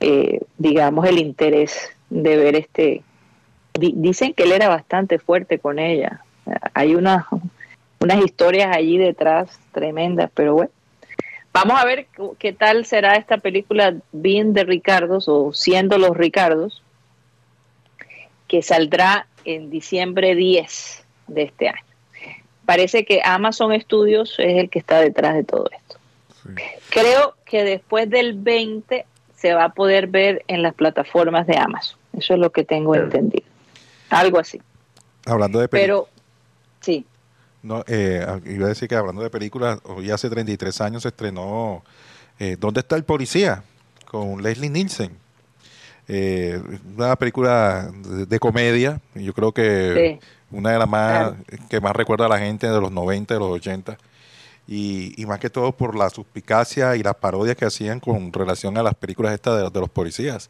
eh, 0.00 0.40
digamos, 0.56 1.06
el 1.06 1.18
interés 1.18 1.90
de 2.10 2.36
ver 2.36 2.56
este. 2.56 3.02
di- 3.74 3.92
dicen 3.96 4.32
que 4.34 4.44
él 4.44 4.52
era 4.52 4.68
bastante 4.68 5.18
fuerte 5.18 5.58
con 5.58 5.78
ella. 5.78 6.22
Hay 6.74 6.94
unas, 6.94 7.26
unas 8.00 8.24
historias 8.24 8.74
allí 8.74 8.98
detrás 8.98 9.58
tremendas, 9.72 10.30
pero 10.34 10.54
bueno. 10.54 10.70
Vamos 11.52 11.80
a 11.80 11.84
ver 11.84 12.06
qué 12.38 12.52
tal 12.52 12.84
será 12.84 13.14
esta 13.14 13.38
película 13.38 13.96
Being 14.12 14.52
de 14.52 14.64
Ricardos 14.64 15.28
o 15.28 15.52
Siendo 15.52 15.98
los 15.98 16.16
Ricardos, 16.16 16.82
que 18.46 18.62
saldrá 18.62 19.26
en 19.44 19.70
diciembre 19.70 20.34
10 20.34 21.04
de 21.26 21.42
este 21.42 21.68
año. 21.68 21.82
Parece 22.64 23.04
que 23.04 23.22
Amazon 23.24 23.78
Studios 23.80 24.34
es 24.38 24.58
el 24.58 24.70
que 24.70 24.78
está 24.78 25.00
detrás 25.00 25.34
de 25.34 25.42
todo 25.42 25.68
esto. 25.74 25.96
Creo 26.90 27.34
que 27.44 27.64
después 27.64 28.08
del 28.08 28.34
20 28.34 29.06
se 29.34 29.54
va 29.54 29.64
a 29.64 29.68
poder 29.70 30.06
ver 30.06 30.44
en 30.48 30.62
las 30.62 30.74
plataformas 30.74 31.46
de 31.46 31.56
Amazon. 31.56 31.98
Eso 32.12 32.34
es 32.34 32.40
lo 32.40 32.50
que 32.50 32.64
tengo 32.64 32.94
entendido. 32.94 33.46
Algo 34.10 34.38
así. 34.38 34.60
Hablando 35.26 35.60
de. 35.60 35.68
Pero, 35.68 36.08
sí. 36.92 37.06
No, 37.62 37.82
eh, 37.88 38.24
iba 38.46 38.66
a 38.66 38.68
decir 38.68 38.88
que 38.88 38.94
hablando 38.94 39.20
de 39.20 39.30
películas, 39.30 39.80
hoy 39.84 40.10
hace 40.12 40.30
33 40.30 40.80
años 40.80 41.02
se 41.02 41.08
estrenó 41.08 41.82
eh, 42.38 42.56
¿Dónde 42.58 42.80
está 42.80 42.94
el 42.96 43.04
policía? 43.04 43.64
con 44.06 44.42
Leslie 44.42 44.70
Nielsen. 44.70 45.10
Eh, 46.06 46.62
una 46.96 47.16
película 47.16 47.90
de, 47.92 48.24
de 48.26 48.38
comedia, 48.38 49.00
yo 49.14 49.34
creo 49.34 49.52
que 49.52 50.18
Sí. 50.20 50.56
una 50.56 50.70
de 50.72 50.78
las 50.78 50.88
más 50.88 51.32
Claro. 51.32 51.36
que 51.68 51.80
más 51.80 51.94
recuerda 51.94 52.26
a 52.26 52.28
la 52.28 52.38
gente 52.38 52.66
de 52.68 52.80
los 52.80 52.90
90, 52.92 53.34
de 53.34 53.40
los 53.40 53.50
80. 53.50 53.98
Y, 54.66 55.20
y 55.20 55.26
más 55.26 55.38
que 55.40 55.50
todo 55.50 55.72
por 55.72 55.96
la 55.96 56.08
suspicacia 56.10 56.94
y 56.96 57.02
las 57.02 57.16
parodias 57.16 57.56
que 57.56 57.64
hacían 57.66 58.00
con 58.00 58.32
relación 58.32 58.78
a 58.78 58.82
las 58.82 58.94
películas 58.94 59.34
estas 59.34 59.62
de, 59.62 59.70
de 59.70 59.80
los 59.80 59.90
policías. 59.90 60.48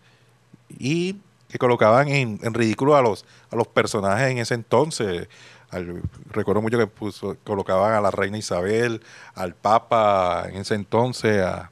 Y 0.78 1.16
que 1.48 1.58
colocaban 1.58 2.08
en, 2.08 2.38
en 2.42 2.52
ridículo 2.54 2.94
a 2.96 3.02
los, 3.02 3.24
a 3.50 3.56
los 3.56 3.66
personajes 3.66 4.30
en 4.30 4.38
ese 4.38 4.54
entonces. 4.54 5.26
Al- 5.70 6.00
recuerdo 6.30 6.62
mucho 6.62 6.78
que 6.78 6.86
puso, 6.86 7.36
colocaban 7.44 7.92
a 7.94 8.00
la 8.00 8.10
reina 8.10 8.38
Isabel, 8.38 9.02
al 9.34 9.54
papa 9.54 10.46
en 10.48 10.56
ese 10.56 10.74
entonces, 10.74 11.42
a- 11.42 11.70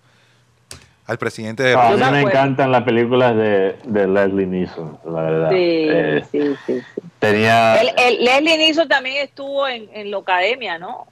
al 1.06 1.18
presidente 1.18 1.62
de 1.62 1.72
No, 1.74 1.80
a 1.80 1.90
mí 1.96 2.02
me 2.10 2.20
encantan 2.22 2.72
las 2.72 2.82
películas 2.82 3.36
de, 3.36 3.76
de 3.84 4.06
Leslie 4.08 4.46
Nielsen, 4.46 4.98
la 5.04 5.20
verdad. 5.22 5.50
Sí, 5.50 5.56
Eh, 5.58 6.24
sí, 6.32 6.40
sí, 6.66 6.80
sí. 6.80 7.00
Tenía. 7.20 7.80
El, 7.80 7.90
el- 7.96 8.24
Leslie 8.24 8.58
Nielsen 8.58 8.88
también 8.88 9.16
estuvo 9.24 9.66
en, 9.68 9.88
en 9.94 10.10
la 10.10 10.18
academia, 10.18 10.78
¿no? 10.78 11.06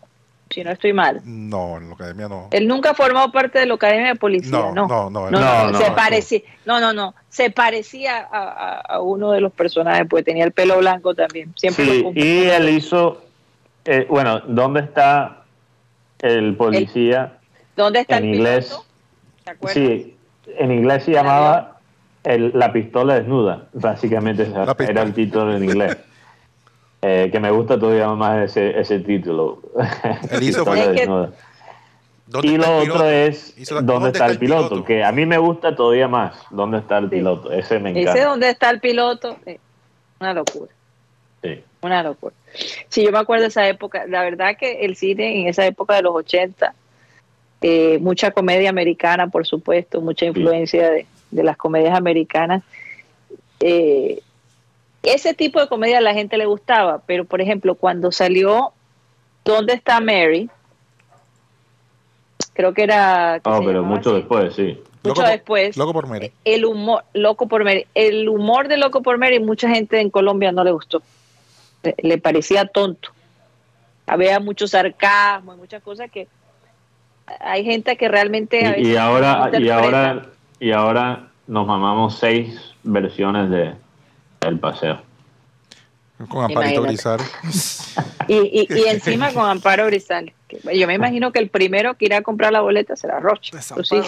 Si 0.55 0.63
no 0.63 0.71
estoy 0.71 0.93
mal. 0.93 1.21
No, 1.25 1.79
en 1.79 1.89
la 1.89 1.95
academia 1.97 2.29
no. 2.29 2.47
Él 2.53 2.69
nunca 2.69 2.95
formó 2.95 3.33
parte 3.33 3.59
de 3.59 3.67
la 3.67 3.75
academia 3.75 4.07
de 4.09 4.15
policía, 4.15 4.51
No, 4.53 4.73
¿no? 4.73 4.87
no, 4.87 5.11
no, 5.11 5.29
No, 5.33 5.41
no, 5.41 5.71
no, 5.73 5.79
se 5.81 5.89
no. 5.91 5.97
parecía, 5.97 6.41
no, 6.65 6.79
no, 6.79 6.93
no, 6.93 7.13
se 7.29 7.51
parecía 7.51 8.19
a, 8.21 8.43
a- 8.43 8.81
a 8.95 9.01
uno 9.01 9.33
de 9.33 9.41
los 9.41 9.53
personajes, 9.53 10.07
pues 10.09 10.25
tenía 10.25 10.45
el 10.45 10.53
pelo 10.53 10.79
blanco 10.79 11.13
también. 11.13 11.53
Siempre 11.57 11.85
Sí, 11.87 12.07
y 12.15 12.45
él 12.45 12.69
hizo. 12.69 13.25
eh, 13.85 14.07
bueno, 14.09 14.41
¿dónde 14.47 14.81
está 14.83 15.43
el 16.21 16.55
policía? 16.57 17.39
¿Dónde 17.75 18.01
está 18.01 18.19
en 18.19 18.25
el 18.27 18.35
inglés. 18.37 18.67
piloto? 18.67 18.85
¿Te 19.43 19.51
acuerdas? 19.51 19.75
Sí, 19.75 20.17
en 20.57 20.71
inglés 20.71 21.03
se 21.03 21.11
llamaba 21.11 21.79
el- 22.23 22.53
La 22.55 22.73
pistola 22.73 23.15
desnuda, 23.15 23.67
básicamente 23.73 24.47
era 24.79 25.03
el 25.03 25.13
título 25.15 25.57
en 25.57 25.65
inglés. 25.65 25.97
Eh, 27.07 27.29
que 27.31 27.39
me 27.39 27.51
gusta 27.51 27.79
todavía 27.79 28.09
más 28.15 28.45
ese, 28.51 28.81
ese 28.81 28.99
título. 29.01 29.61
Él 30.31 30.43
hizo. 30.43 30.65
¿Dónde 32.27 32.49
Y 32.49 32.55
está 32.55 32.67
lo 32.71 32.81
el 32.83 32.91
otro 32.91 33.05
es 33.07 33.55
¿Dónde 33.85 34.09
está 34.09 34.27
el 34.27 34.39
piloto? 34.39 34.83
Que 34.83 35.05
a 35.05 35.13
mí 35.13 35.27
me 35.27 35.37
gusta 35.37 35.77
todavía 35.77 36.09
más. 36.09 36.35
¿Dónde 36.51 36.79
está 36.79 36.97
el 36.97 37.05
Sí. 37.05 37.17
piloto? 37.17 37.53
Ese 37.53 37.79
me 37.79 37.91
Ese 37.91 38.01
encanta. 38.01 38.25
donde 38.25 38.49
está 38.49 38.71
el 38.71 38.81
piloto, 38.81 39.37
eh, 39.45 39.59
una 40.19 40.33
locura, 40.33 40.73
Sí. 41.43 41.63
una 41.83 42.03
locura. 42.03 42.35
Sí, 42.89 43.05
yo 43.05 43.13
me 43.13 43.19
acuerdo 43.19 43.43
de 43.43 43.49
esa 43.49 43.69
época, 43.69 44.07
la 44.09 44.23
verdad 44.23 44.57
que 44.59 44.87
el 44.87 44.97
cine 44.97 45.43
en 45.43 45.49
esa 45.49 45.67
época 45.67 45.97
de 45.97 46.03
los 46.03 46.15
80, 46.15 46.73
eh, 47.61 47.99
mucha 48.01 48.31
comedia 48.31 48.71
americana, 48.71 49.27
por 49.29 49.47
supuesto, 49.47 50.01
mucha 50.01 50.25
influencia 50.25 50.91
de, 50.91 51.07
de 51.31 51.43
las 51.45 51.59
comedias 51.59 51.95
americanas. 51.97 52.63
Eh, 53.61 54.21
ese 55.05 55.35
tipo 55.35 55.61
de 55.61 55.69
comedia 55.69 55.99
a 55.99 56.03
la 56.03 56.15
gente 56.15 56.37
le 56.37 56.47
gustaba, 56.47 57.03
pero 57.07 57.25
por 57.25 57.41
ejemplo, 57.41 57.75
cuando 57.75 58.11
salió 58.13 58.73
¿Dónde 59.45 59.75
está 59.75 60.01
Mary? 60.01 60.49
Creo 62.55 62.73
que 62.73 62.83
era... 62.85 63.41
que 63.43 63.51
Oh, 63.51 63.61
pero 63.65 63.83
mucho 63.83 64.11
así. 64.11 64.19
después, 64.19 64.55
sí. 64.55 64.79
mucho 65.03 65.09
Loco 65.09 65.21
por- 65.21 65.29
después. 65.31 65.77
Loco 65.77 65.93
por 65.93 66.07
Mary. 66.07 66.33
El 66.45 66.65
humor, 66.65 67.05
Loco 67.13 67.47
por 67.47 67.65
Mary, 67.65 67.87
el 67.95 68.29
humor 68.29 68.69
de 68.69 68.79
Loco 68.79 69.03
por 69.03 69.19
Mary, 69.19 69.41
mucha 69.41 69.69
gente 69.69 70.01
en 70.01 70.09
Colombia 70.11 70.51
no 70.53 70.65
le 70.65 70.71
gustó. 70.71 71.03
Le, 71.83 71.95
le 71.99 72.19
parecía 72.19 72.65
tonto. 72.65 73.11
Había 74.07 74.41
mucho 74.41 74.67
sarcasmo 74.67 75.55
y 75.55 75.57
muchas 75.57 75.83
cosas 75.83 76.11
que 76.11 76.27
hay 77.41 77.65
gente 77.65 77.97
que 77.97 78.09
realmente 78.09 78.67
a 78.67 78.79
Y, 78.79 78.97
ahora, 78.97 79.51
y 79.59 79.69
ahora, 79.69 80.27
y 80.61 80.73
ahora 80.73 81.29
nos 81.47 81.67
mamamos 81.67 82.19
seis 82.19 82.59
versiones 82.83 83.51
de 83.51 83.75
El 84.47 84.59
Paseo. 84.59 85.01
Con 86.29 86.45
Amparito 86.45 86.81
Imagínate. 86.81 86.87
Grisales. 86.89 87.95
y, 88.29 88.35
y, 88.37 88.67
y 88.73 88.85
encima 88.89 89.33
con 89.33 89.45
Amparo 89.49 89.87
Grisal. 89.87 90.33
Yo 90.73 90.87
me 90.87 90.95
imagino 90.95 91.33
que 91.33 91.41
el 91.41 91.49
primero 91.51 91.95
que 91.95 92.05
irá 92.05 92.19
a 92.19 92.23
comprar 92.23 92.53
la 92.53 92.61
boleta 92.61 92.95
será 92.95 93.19
Rocha. 93.19 93.61
Sí. 93.61 94.01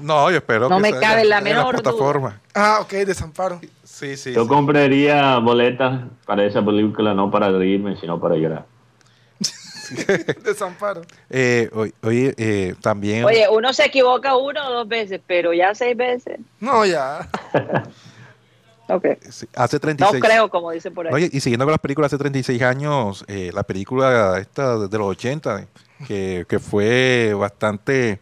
No, 0.00 0.30
yo 0.30 0.36
espero 0.36 0.68
No 0.68 0.76
que 0.76 0.82
me 0.82 0.90
salga 0.90 1.08
cabe 1.08 1.24
la 1.24 1.38
en 1.38 1.44
menor 1.44 1.72
duda. 1.74 1.82
plataforma. 1.82 2.40
Ah, 2.54 2.78
ok, 2.80 2.92
desamparo. 3.04 3.60
Sí, 3.82 4.16
sí. 4.16 4.32
Yo 4.32 4.42
sí. 4.44 4.48
compraría 4.48 5.38
boletas 5.38 6.02
para 6.24 6.44
esa 6.44 6.64
película 6.64 7.12
no 7.14 7.28
para 7.30 7.50
reírme, 7.50 7.96
sino 7.96 8.20
para 8.20 8.36
llorar. 8.36 8.64
Desamparo. 10.44 11.02
Eh, 11.30 11.70
oye, 11.72 11.92
oye, 12.02 12.34
eh, 12.36 12.74
también. 12.80 13.24
Oye, 13.24 13.46
uno 13.50 13.72
se 13.72 13.86
equivoca 13.86 14.36
uno 14.36 14.68
o 14.68 14.72
dos 14.72 14.88
veces, 14.88 15.20
pero 15.26 15.52
ya 15.52 15.74
seis 15.74 15.96
veces. 15.96 16.38
No, 16.60 16.84
ya. 16.86 17.28
Ok. 18.88 19.04
sí, 19.28 19.46
hace 19.54 19.76
No 19.76 19.80
36 19.80 20.22
creo, 20.22 20.48
como 20.48 20.70
dice 20.70 20.90
por 20.90 21.06
ahí. 21.06 21.12
Oye, 21.12 21.30
y 21.30 21.40
siguiendo 21.40 21.66
con 21.66 21.72
las 21.72 21.80
películas 21.80 22.12
hace 22.12 22.18
36 22.18 22.62
años, 22.62 23.24
eh, 23.28 23.50
la 23.52 23.62
película 23.62 24.38
esta 24.38 24.78
de 24.78 24.98
los 24.98 25.08
80, 25.08 25.66
que, 26.06 26.46
que 26.48 26.58
fue 26.58 27.34
bastante, 27.34 28.18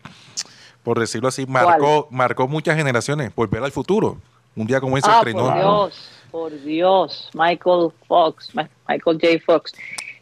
por 0.83 0.98
decirlo 0.98 1.29
así, 1.29 1.46
marcó, 1.46 2.09
marcó 2.11 2.48
muchas 2.48 2.76
generaciones. 2.76 3.33
Volver 3.35 3.62
al 3.62 3.70
futuro. 3.70 4.18
Un 4.57 4.66
día 4.66 4.81
como 4.81 4.98
ese 4.98 5.09
ah, 5.09 5.18
estrenó. 5.18 5.44
por 5.46 5.55
Dios, 5.55 6.11
por 6.33 6.62
Dios. 6.62 7.31
Michael 7.35 7.90
Fox, 8.09 8.52
Michael 8.55 9.20
J. 9.20 9.26
Fox. 9.44 9.72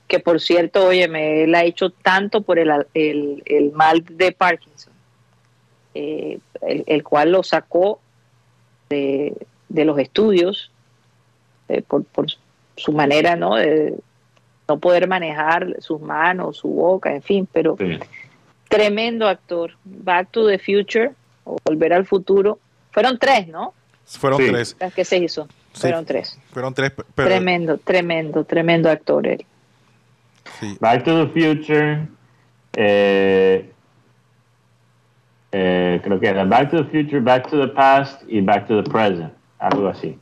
Que 0.07 0.21
por 0.21 0.39
cierto, 0.41 0.87
oye, 0.87 1.09
me 1.09 1.45
él 1.45 1.55
ha 1.55 1.65
hecho 1.65 1.89
tanto 1.89 2.43
por 2.43 2.59
el, 2.59 2.71
el, 2.93 3.43
el 3.47 3.73
mal 3.73 4.05
de 4.05 4.33
Parkinson, 4.33 4.93
eh, 5.95 6.39
el, 6.61 6.85
el 6.87 7.03
cual 7.03 7.33
lo 7.33 7.43
sacó 7.43 8.01
de, 8.91 9.35
de 9.75 9.85
los 9.85 9.99
estudios 9.99 10.71
eh, 11.69 11.83
por, 11.83 12.05
por 12.05 12.27
su 12.77 12.93
manera, 12.93 13.37
¿no? 13.37 13.57
De 13.57 13.95
no 14.69 14.79
poder 14.79 15.09
manejar 15.09 15.77
sus 15.81 16.01
manos, 16.01 16.59
su 16.59 16.69
boca, 16.69 17.15
en 17.15 17.23
fin, 17.23 17.49
pero 17.53 17.77
Sí. 17.79 17.99
tremendo 18.69 19.27
actor. 19.29 19.73
Back 19.85 20.29
to 20.31 20.47
the 20.47 20.59
Future, 20.59 21.13
o 21.45 21.57
Volver 21.65 21.93
al 21.93 22.07
Futuro. 22.07 22.59
Fueron 22.93 23.19
tres, 23.19 23.49
¿no? 23.49 23.75
Fueron 24.07 24.41
Sí. 24.41 24.51
tres. 24.51 24.77
Las 24.81 24.95
que 24.95 25.05
se 25.05 25.19
hizo. 25.19 25.47
Sí. 25.73 25.81
Fueron 25.83 26.05
tres. 26.05 26.39
Fueron 26.53 26.73
tres, 26.75 26.91
pe- 26.93 27.03
pero 27.15 27.29
tremendo, 27.29 27.79
tremendo, 27.79 28.45
tremendo 28.45 28.89
actor 28.91 29.27
él. 29.27 29.45
sí. 30.61 30.77
Back 30.81 31.05
to 31.05 31.27
the 31.27 31.33
Future. 31.33 32.07
eh, 32.77 33.71
eh, 35.53 36.01
creo 36.03 36.19
que 36.21 36.27
era 36.29 36.45
Back 36.45 36.71
to 36.71 36.85
the 36.85 36.91
Future, 36.91 37.21
Back 37.21 37.49
to 37.51 37.61
the 37.61 37.69
Past 37.73 38.23
y 38.29 38.41
Back 38.41 38.67
to 38.69 38.83
the 38.83 38.91
Present. 38.91 39.33
Algo 39.65 39.89
así. 39.89 40.19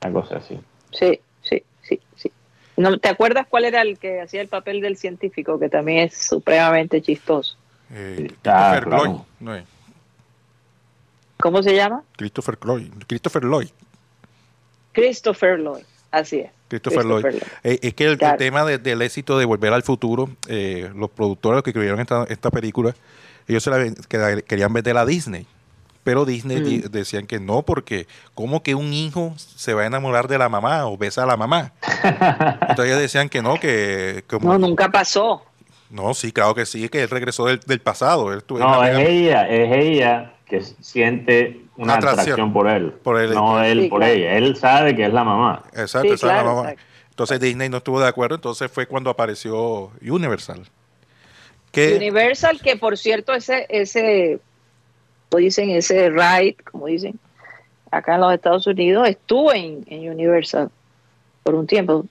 Algo 0.00 0.24
así. 0.30 0.58
Sí, 0.92 1.20
sí, 1.42 1.62
sí, 1.82 2.00
sí. 2.16 2.30
No, 2.76 2.98
¿Te 2.98 3.08
acuerdas 3.08 3.46
cuál 3.48 3.64
era 3.64 3.82
el 3.82 3.98
que 3.98 4.20
hacía 4.20 4.40
el 4.40 4.48
papel 4.48 4.80
del 4.80 4.96
científico? 4.96 5.58
Que 5.60 5.68
también 5.68 6.08
es 6.08 6.16
supremamente 6.16 7.00
chistoso. 7.00 7.56
Eh, 7.90 8.14
Ah, 8.44 8.80
Christopher 8.80 8.84
claro. 8.84 9.04
Lloyd. 9.04 9.20
no 9.40 9.54
es. 9.54 9.64
¿Cómo 11.40 11.62
se 11.62 11.74
llama? 11.74 12.02
Christopher 12.16 12.58
Lloyd. 12.64 12.90
Christopher 13.06 13.44
Lloyd. 13.44 13.68
Christopher 14.92 15.58
Lloyd. 15.58 15.84
Así 16.10 16.40
es. 16.40 16.50
Christopher 16.68 17.04
Lloyd. 17.04 17.26
Eh, 17.64 17.78
es 17.82 17.94
que 17.94 18.04
el, 18.06 18.18
tema 18.38 18.64
de- 18.64 18.78
del 18.78 19.02
éxito 19.02 19.36
de 19.38 19.44
Volver 19.44 19.72
al 19.72 19.82
Futuro, 19.82 20.28
eh, 20.48 20.90
los 20.94 21.10
productores 21.10 21.62
que 21.62 21.70
escribieron 21.70 22.00
esta, 22.00 22.24
esta 22.28 22.50
película, 22.50 22.94
ellos 23.46 23.62
se 23.62 23.70
la 23.70 23.84
que 24.08 24.18
la 24.18 24.40
querían 24.42 24.72
vender 24.72 24.96
a 24.96 25.04
Disney. 25.04 25.46
Pero 26.04 26.24
Disney 26.26 26.58
Mm. 26.60 26.64
di- 26.64 26.78
decían 26.90 27.26
que 27.26 27.40
no, 27.40 27.62
porque 27.62 28.06
¿cómo 28.34 28.62
que 28.62 28.74
un 28.74 28.92
hijo 28.92 29.34
se 29.38 29.72
va 29.74 29.82
a 29.82 29.86
enamorar 29.86 30.28
de 30.28 30.36
la 30.38 30.48
mamá 30.48 30.86
o 30.86 30.96
besa 30.98 31.22
a 31.22 31.26
la 31.26 31.36
mamá? 31.36 31.72
Entonces 32.68 32.86
ellos 32.86 33.00
decían 33.00 33.28
que 33.28 33.42
no, 33.42 33.58
que... 33.58 34.22
como- 34.28 34.52
No, 34.52 34.58
nunca 34.58 34.90
pasó. 34.90 35.42
no, 35.90 36.12
sí, 36.14 36.30
claro 36.30 36.54
que 36.54 36.66
sí, 36.66 36.88
que 36.90 37.02
él 37.02 37.08
regresó 37.10 37.46
del, 37.46 37.60
del 37.60 37.80
pasado. 37.80 38.32
Él 38.32 38.42
No, 38.50 38.84
es 38.84 38.98
ella, 39.08 39.48
es 39.48 39.72
ella 39.72 40.34
que 40.46 40.60
siente 40.60 41.62
una 41.76 41.94
Atracción. 41.94 42.20
atracción, 42.20 42.52
por 42.52 42.68
él. 42.68 42.92
Por 43.02 43.18
él. 43.20 43.32
No 43.34 43.62
él 43.62 43.82
Sí, 43.84 43.88
por 43.88 44.00
claro. 44.00 44.12
ella. 44.14 44.36
Él 44.36 44.56
sabe 44.56 44.94
que 44.94 45.06
es 45.06 45.12
la 45.12 45.24
mamá. 45.24 45.62
Exacto, 45.72 46.08
Sí, 46.08 46.14
esa 46.14 46.26
es 46.26 46.32
la 46.36 46.44
mamá. 46.44 46.60
exacto. 46.70 46.82
Entonces 47.10 47.40
Disney 47.40 47.68
no 47.70 47.78
estuvo 47.78 47.98
de 48.00 48.08
acuerdo, 48.08 48.34
entonces 48.34 48.70
fue 48.70 48.86
cuando 48.86 49.08
apareció 49.08 49.90
Universal. 50.02 50.66
Que, 51.72 51.94
Universal, 51.96 52.60
que 52.60 52.76
por 52.76 52.98
cierto, 52.98 53.32
ese, 53.34 53.66
ese, 53.68 54.38
dicen, 55.36 55.70
ese 55.70 56.10
ride, 56.10 56.56
como 56.70 56.86
dicen, 56.86 57.18
acá 57.90 58.14
en 58.16 58.20
los 58.22 58.32
Estados 58.34 58.66
Unidos, 58.66 59.08
estuvo 59.08 59.52
en, 59.52 59.84
en 59.88 60.10
Universal 60.10 60.70
por 61.42 61.54
un 61.54 61.66
tiempo. 61.66 62.04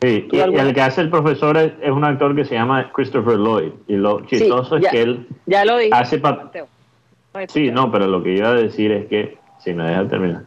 Sí, 0.00 0.26
¿Tú 0.28 0.36
y 0.36 0.40
el 0.40 0.74
que 0.74 0.80
hace 0.82 1.00
el 1.00 1.08
profesor 1.10 1.56
es, 1.56 1.72
es 1.80 1.90
un 1.90 2.04
actor 2.04 2.34
que 2.36 2.44
se 2.44 2.54
llama 2.54 2.90
Christopher 2.92 3.38
Lloyd. 3.38 3.72
Y 3.88 3.94
lo 3.96 4.20
chistoso 4.26 4.76
ya. 4.78 4.88
es 4.88 4.92
que 4.92 5.02
él 5.02 5.26
Ya 5.46 5.64
lo 5.64 5.78
dije. 5.78 5.90
hace 5.94 6.18
pa- 6.18 6.32
Mateo. 6.44 6.68
No, 7.32 7.40
Sí, 7.48 7.70
no, 7.70 7.90
pero 7.90 8.06
lo 8.06 8.22
que 8.22 8.34
iba 8.34 8.48
a 8.50 8.54
decir 8.54 8.92
es 8.92 9.06
que, 9.06 9.38
si 9.60 9.72
me 9.72 9.84
deja 9.84 10.06
terminar, 10.08 10.42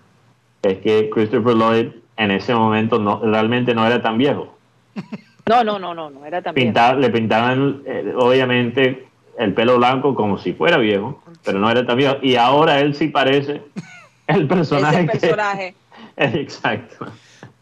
es 0.61 0.77
que 0.79 1.09
Christopher 1.09 1.55
Lloyd 1.55 1.87
en 2.17 2.31
ese 2.31 2.53
momento 2.53 2.99
no 2.99 3.19
realmente 3.23 3.73
no 3.73 3.85
era 3.85 4.01
tan 4.01 4.17
viejo. 4.17 4.55
No, 5.49 5.63
no, 5.63 5.79
no, 5.79 5.93
no, 5.93 6.09
no, 6.09 6.25
era 6.25 6.41
también. 6.41 6.67
Pinta- 6.73 6.93
le 6.93 7.09
pintaban, 7.09 7.81
eh, 7.85 8.11
obviamente, 8.17 9.07
el 9.39 9.53
pelo 9.53 9.77
blanco 9.77 10.13
como 10.13 10.37
si 10.37 10.51
fuera 10.51 10.75
viejo, 10.77 11.23
pero 11.47 11.59
no 11.59 11.71
era 11.71 11.85
tan 11.85 11.95
viejo. 11.97 12.17
Y 12.21 12.35
ahora 12.35 12.79
él 12.81 12.93
sí 12.93 13.07
parece 13.07 13.61
el 14.27 14.47
personaje. 14.47 15.07
Que- 15.07 15.17
personaje. 15.17 15.75
Exacto. 16.17 17.07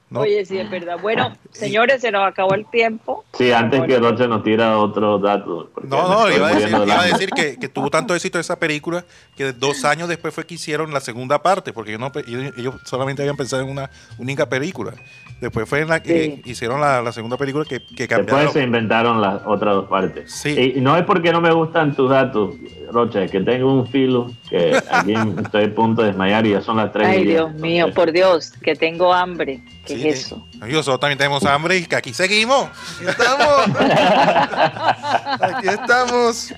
¿No? 0.09 0.21
Oye, 0.21 0.45
sí, 0.45 0.57
es 0.57 0.69
verdad. 0.69 0.97
Bueno, 1.01 1.35
señores, 1.51 2.01
se 2.01 2.11
nos 2.11 2.23
acabó 2.27 2.53
el 2.53 2.65
tiempo. 2.67 3.25
Sí, 3.33 3.51
antes 3.51 3.81
que 3.83 3.97
Rocha 3.99 4.27
nos 4.27 4.43
tira 4.43 4.77
otro 4.77 5.17
dato. 5.19 5.71
No, 5.83 6.07
no, 6.07 6.31
iba 6.31 6.47
a 6.47 6.53
decir, 6.53 6.69
muriendo 6.71 6.79
de 6.81 6.85
iba 6.85 6.93
a 6.95 6.99
hambre. 7.01 7.11
decir 7.13 7.29
que, 7.31 7.59
que 7.59 7.67
tuvo 7.69 7.89
tanto 7.89 8.13
éxito 8.15 8.39
esa 8.39 8.57
película 8.59 9.03
que 9.35 9.51
dos 9.51 9.83
años 9.83 10.07
después 10.07 10.33
fue 10.33 10.45
que 10.45 10.53
hicieron 10.55 10.93
la 10.93 10.99
segunda 11.01 11.41
parte, 11.41 11.73
porque 11.73 11.91
ellos, 11.95 12.01
no, 12.01 12.11
ellos, 12.57 12.75
solamente 12.85 13.21
habían 13.23 13.35
pensado 13.35 13.63
en 13.63 13.69
una 13.69 13.89
única 14.17 14.47
película. 14.47 14.93
Después 15.41 15.67
fue 15.67 15.81
en 15.81 15.89
la 15.89 16.01
que 16.01 16.15
Sí. 16.15 16.41
hicieron 16.45 16.79
la, 16.79 17.01
la 17.01 17.11
segunda 17.11 17.35
película 17.35 17.65
que, 17.65 17.79
que 17.95 18.07
cambiaron. 18.07 18.41
Después 18.43 18.53
se 18.53 18.63
inventaron 18.63 19.19
las 19.21 19.41
otras 19.45 19.75
dos 19.75 19.89
partes. 19.89 20.31
Sí. 20.31 20.73
Y 20.75 20.81
no 20.81 20.95
es 20.95 21.03
porque 21.03 21.31
no 21.33 21.41
me 21.41 21.51
gustan 21.51 21.93
tus 21.95 22.09
datos, 22.09 22.55
Rocha, 22.91 23.23
es 23.23 23.31
que 23.31 23.41
tengo 23.41 23.73
un 23.73 23.87
filo 23.87 24.31
que 24.49 24.79
aquí 24.91 25.13
estoy 25.43 25.65
a 25.65 25.75
punto 25.75 26.01
de 26.03 26.09
desmayar 26.09 26.45
y 26.45 26.51
ya 26.51 26.61
son 26.61 26.77
las 26.77 26.91
3 26.93 27.07
Ay, 27.07 27.25
Dios 27.25 27.53
mío, 27.55 27.87
por 27.93 28.11
Dios, 28.11 28.51
que 28.61 28.75
tengo 28.75 29.13
hambre. 29.13 29.61
¿Qué 29.85 29.94
Sí, 30.01 30.07
es 30.07 30.25
eso? 30.25 30.47
eh, 30.55 30.67
Nosotros 30.71 30.99
también 30.99 31.17
tenemos 31.17 31.43
hambre 31.45 31.77
y 31.77 31.85
que 31.85 31.95
aquí 31.95 32.13
seguimos. 32.13 32.67
Aquí 32.99 33.07
estamos. 33.09 33.65
Aquí 35.41 35.67
estamos. 35.67 36.53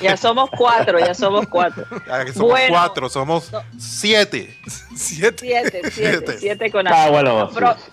Ya 0.00 0.16
somos 0.16 0.48
cuatro, 0.56 0.98
ya 1.00 1.12
somos 1.14 1.46
cuatro. 1.48 1.84
Somos 2.32 2.50
Bueno. 2.50 2.68
cuatro, 2.70 3.08
somos 3.08 3.50
siete. 3.78 4.56
Siete. 4.94 5.36
Siete, 5.44 5.80
siete, 5.90 5.90
Siete. 5.90 6.38
siete 6.38 6.70
con 6.70 6.86
Ah, 6.86 7.08
bueno, 7.10 7.38
la, 7.38 7.48
pro- 7.48 7.74
sí. 7.74 7.90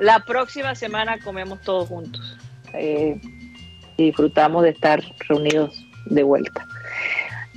la 0.00 0.20
próxima 0.24 0.74
semana 0.76 1.18
comemos 1.18 1.60
todos 1.62 1.88
juntos. 1.88 2.38
Eh, 2.72 3.20
y 3.96 4.04
disfrutamos 4.04 4.62
de 4.62 4.70
estar 4.70 5.02
reunidos 5.28 5.74
de 6.06 6.22
vuelta. 6.22 6.64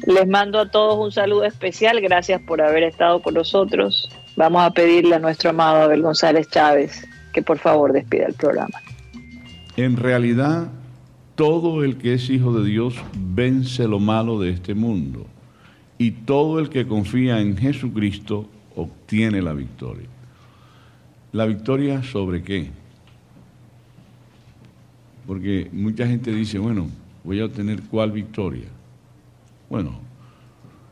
Les 0.07 0.27
mando 0.27 0.59
a 0.59 0.67
todos 0.71 0.97
un 0.97 1.11
saludo 1.11 1.45
especial. 1.45 2.01
Gracias 2.01 2.41
por 2.41 2.61
haber 2.63 2.81
estado 2.81 3.21
con 3.21 3.35
nosotros. 3.35 4.09
Vamos 4.35 4.63
a 4.63 4.71
pedirle 4.71 5.15
a 5.15 5.19
nuestro 5.19 5.49
amado 5.49 5.83
Abel 5.83 6.01
González 6.01 6.47
Chávez 6.49 7.07
que 7.33 7.41
por 7.41 7.57
favor 7.57 7.93
despida 7.93 8.25
el 8.27 8.33
programa. 8.33 8.79
En 9.77 9.97
realidad, 9.97 10.69
todo 11.35 11.83
el 11.83 11.97
que 11.97 12.13
es 12.13 12.29
hijo 12.29 12.53
de 12.53 12.65
Dios 12.65 12.95
vence 13.15 13.87
lo 13.87 13.99
malo 13.99 14.39
de 14.39 14.51
este 14.51 14.73
mundo. 14.73 15.25
Y 15.97 16.11
todo 16.11 16.59
el 16.59 16.69
que 16.69 16.87
confía 16.87 17.39
en 17.39 17.57
Jesucristo 17.57 18.49
obtiene 18.75 19.41
la 19.41 19.53
victoria. 19.53 20.07
¿La 21.31 21.45
victoria 21.45 22.03
sobre 22.03 22.43
qué? 22.43 22.69
Porque 25.25 25.69
mucha 25.71 26.07
gente 26.07 26.31
dice, 26.33 26.59
bueno, 26.59 26.89
voy 27.23 27.39
a 27.39 27.45
obtener 27.45 27.83
cuál 27.83 28.11
victoria. 28.11 28.67
Bueno, 29.69 29.99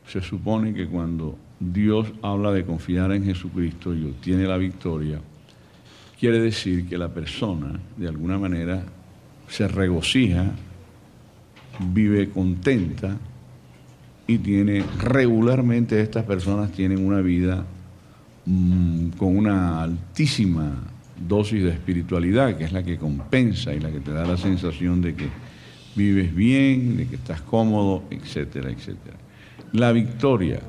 se 0.08 0.22
supone 0.22 0.74
que 0.74 0.88
cuando 0.88 1.36
Dios 1.60 2.08
habla 2.22 2.52
de 2.52 2.64
confiar 2.66 3.12
en 3.12 3.26
Jesucristo 3.26 3.94
y 3.94 4.06
obtiene 4.06 4.46
la 4.46 4.58
victoria, 4.58 5.20
quiere 6.20 6.40
decir 6.40 6.88
que 6.88 6.98
la 6.98 7.10
persona, 7.10 7.80
de 7.98 8.08
alguna 8.08 8.38
manera, 8.38 8.84
se 9.48 9.68
regocija, 9.68 10.52
vive 11.80 12.30
contenta 12.30 13.18
y 14.28 14.38
tiene 14.38 14.84
regularmente 15.00 16.00
estas 16.00 16.24
personas 16.24 16.72
tienen 16.72 17.06
una 17.06 17.22
vida 17.22 17.66
mm, 18.46 19.10
con 19.18 19.36
una 19.36 19.82
altísima 19.82 20.74
dosis 21.28 21.64
de 21.64 21.70
espiritualidad, 21.70 22.56
que 22.56 22.66
es 22.66 22.72
la 22.72 22.84
que 22.84 22.98
compensa 22.98 23.74
y 23.74 23.80
la 23.80 23.92
que 23.92 24.00
te 24.00 24.12
da 24.12 24.26
la 24.26 24.38
sensación 24.38 25.02
de 25.02 25.16
que 25.16 25.28
vives 25.96 26.34
bien, 26.34 26.98
de 26.98 27.08
que 27.08 27.16
estás 27.16 27.42
cómodo, 27.42 28.04
etcétera, 28.10 28.70
etcétera. 28.70 29.18
La 29.74 29.92
victoria. 29.92 30.62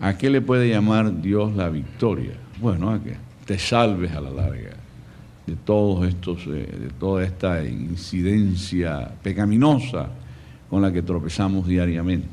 ¿A 0.00 0.16
qué 0.16 0.30
le 0.30 0.40
puede 0.40 0.68
llamar 0.68 1.20
Dios 1.20 1.54
la 1.56 1.68
victoria? 1.68 2.32
Bueno, 2.60 2.90
a 2.90 3.02
que 3.02 3.16
te 3.44 3.58
salves 3.58 4.12
a 4.12 4.20
la 4.20 4.30
larga 4.30 4.70
de 5.46 5.56
todos 5.64 6.06
estos, 6.06 6.46
eh, 6.46 6.68
de 6.80 6.90
toda 7.00 7.24
esta 7.24 7.64
incidencia 7.64 9.10
pecaminosa 9.22 10.10
con 10.68 10.82
la 10.82 10.92
que 10.92 11.02
tropezamos 11.02 11.66
diariamente. 11.66 12.28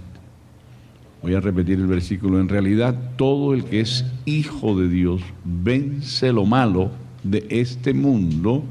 Voy 1.21 1.33
a 1.33 1.39
repetir 1.39 1.79
el 1.79 1.87
versículo. 1.87 2.39
En 2.39 2.49
realidad, 2.49 2.93
todo 3.15 3.53
el 3.53 3.63
que 3.63 3.79
es 3.79 4.05
hijo 4.25 4.79
de 4.79 4.89
Dios 4.89 5.21
vence 5.43 6.31
lo 6.31 6.45
malo 6.45 6.91
de 7.23 7.47
este 7.49 7.93
mundo 7.93 8.63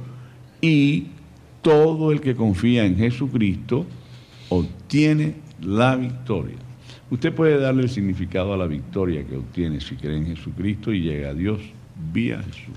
y 0.61 1.09
todo 1.62 2.12
el 2.12 2.20
que 2.20 2.36
confía 2.36 2.84
en 2.84 2.97
Jesucristo 2.97 3.86
obtiene 4.51 5.34
la 5.62 5.97
victoria. 5.97 6.63
Usted 7.14 7.32
puede 7.32 7.60
darle 7.60 7.82
el 7.82 7.90
significado 7.90 8.54
a 8.54 8.56
la 8.56 8.66
victoria 8.66 9.24
que 9.24 9.36
obtiene 9.36 9.80
si 9.80 9.94
cree 9.94 10.16
en 10.16 10.26
Jesucristo 10.26 10.92
y 10.92 11.00
llega 11.00 11.28
a 11.28 11.32
Dios 11.32 11.60
vía 12.12 12.42
Jesús. 12.42 12.74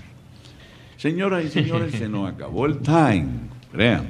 Señoras 0.96 1.44
y 1.44 1.48
señores, 1.48 1.92
se 1.92 2.08
nos 2.08 2.32
acabó 2.32 2.66
el 2.66 2.78
time. 2.78 3.26
Crean. 3.72 4.06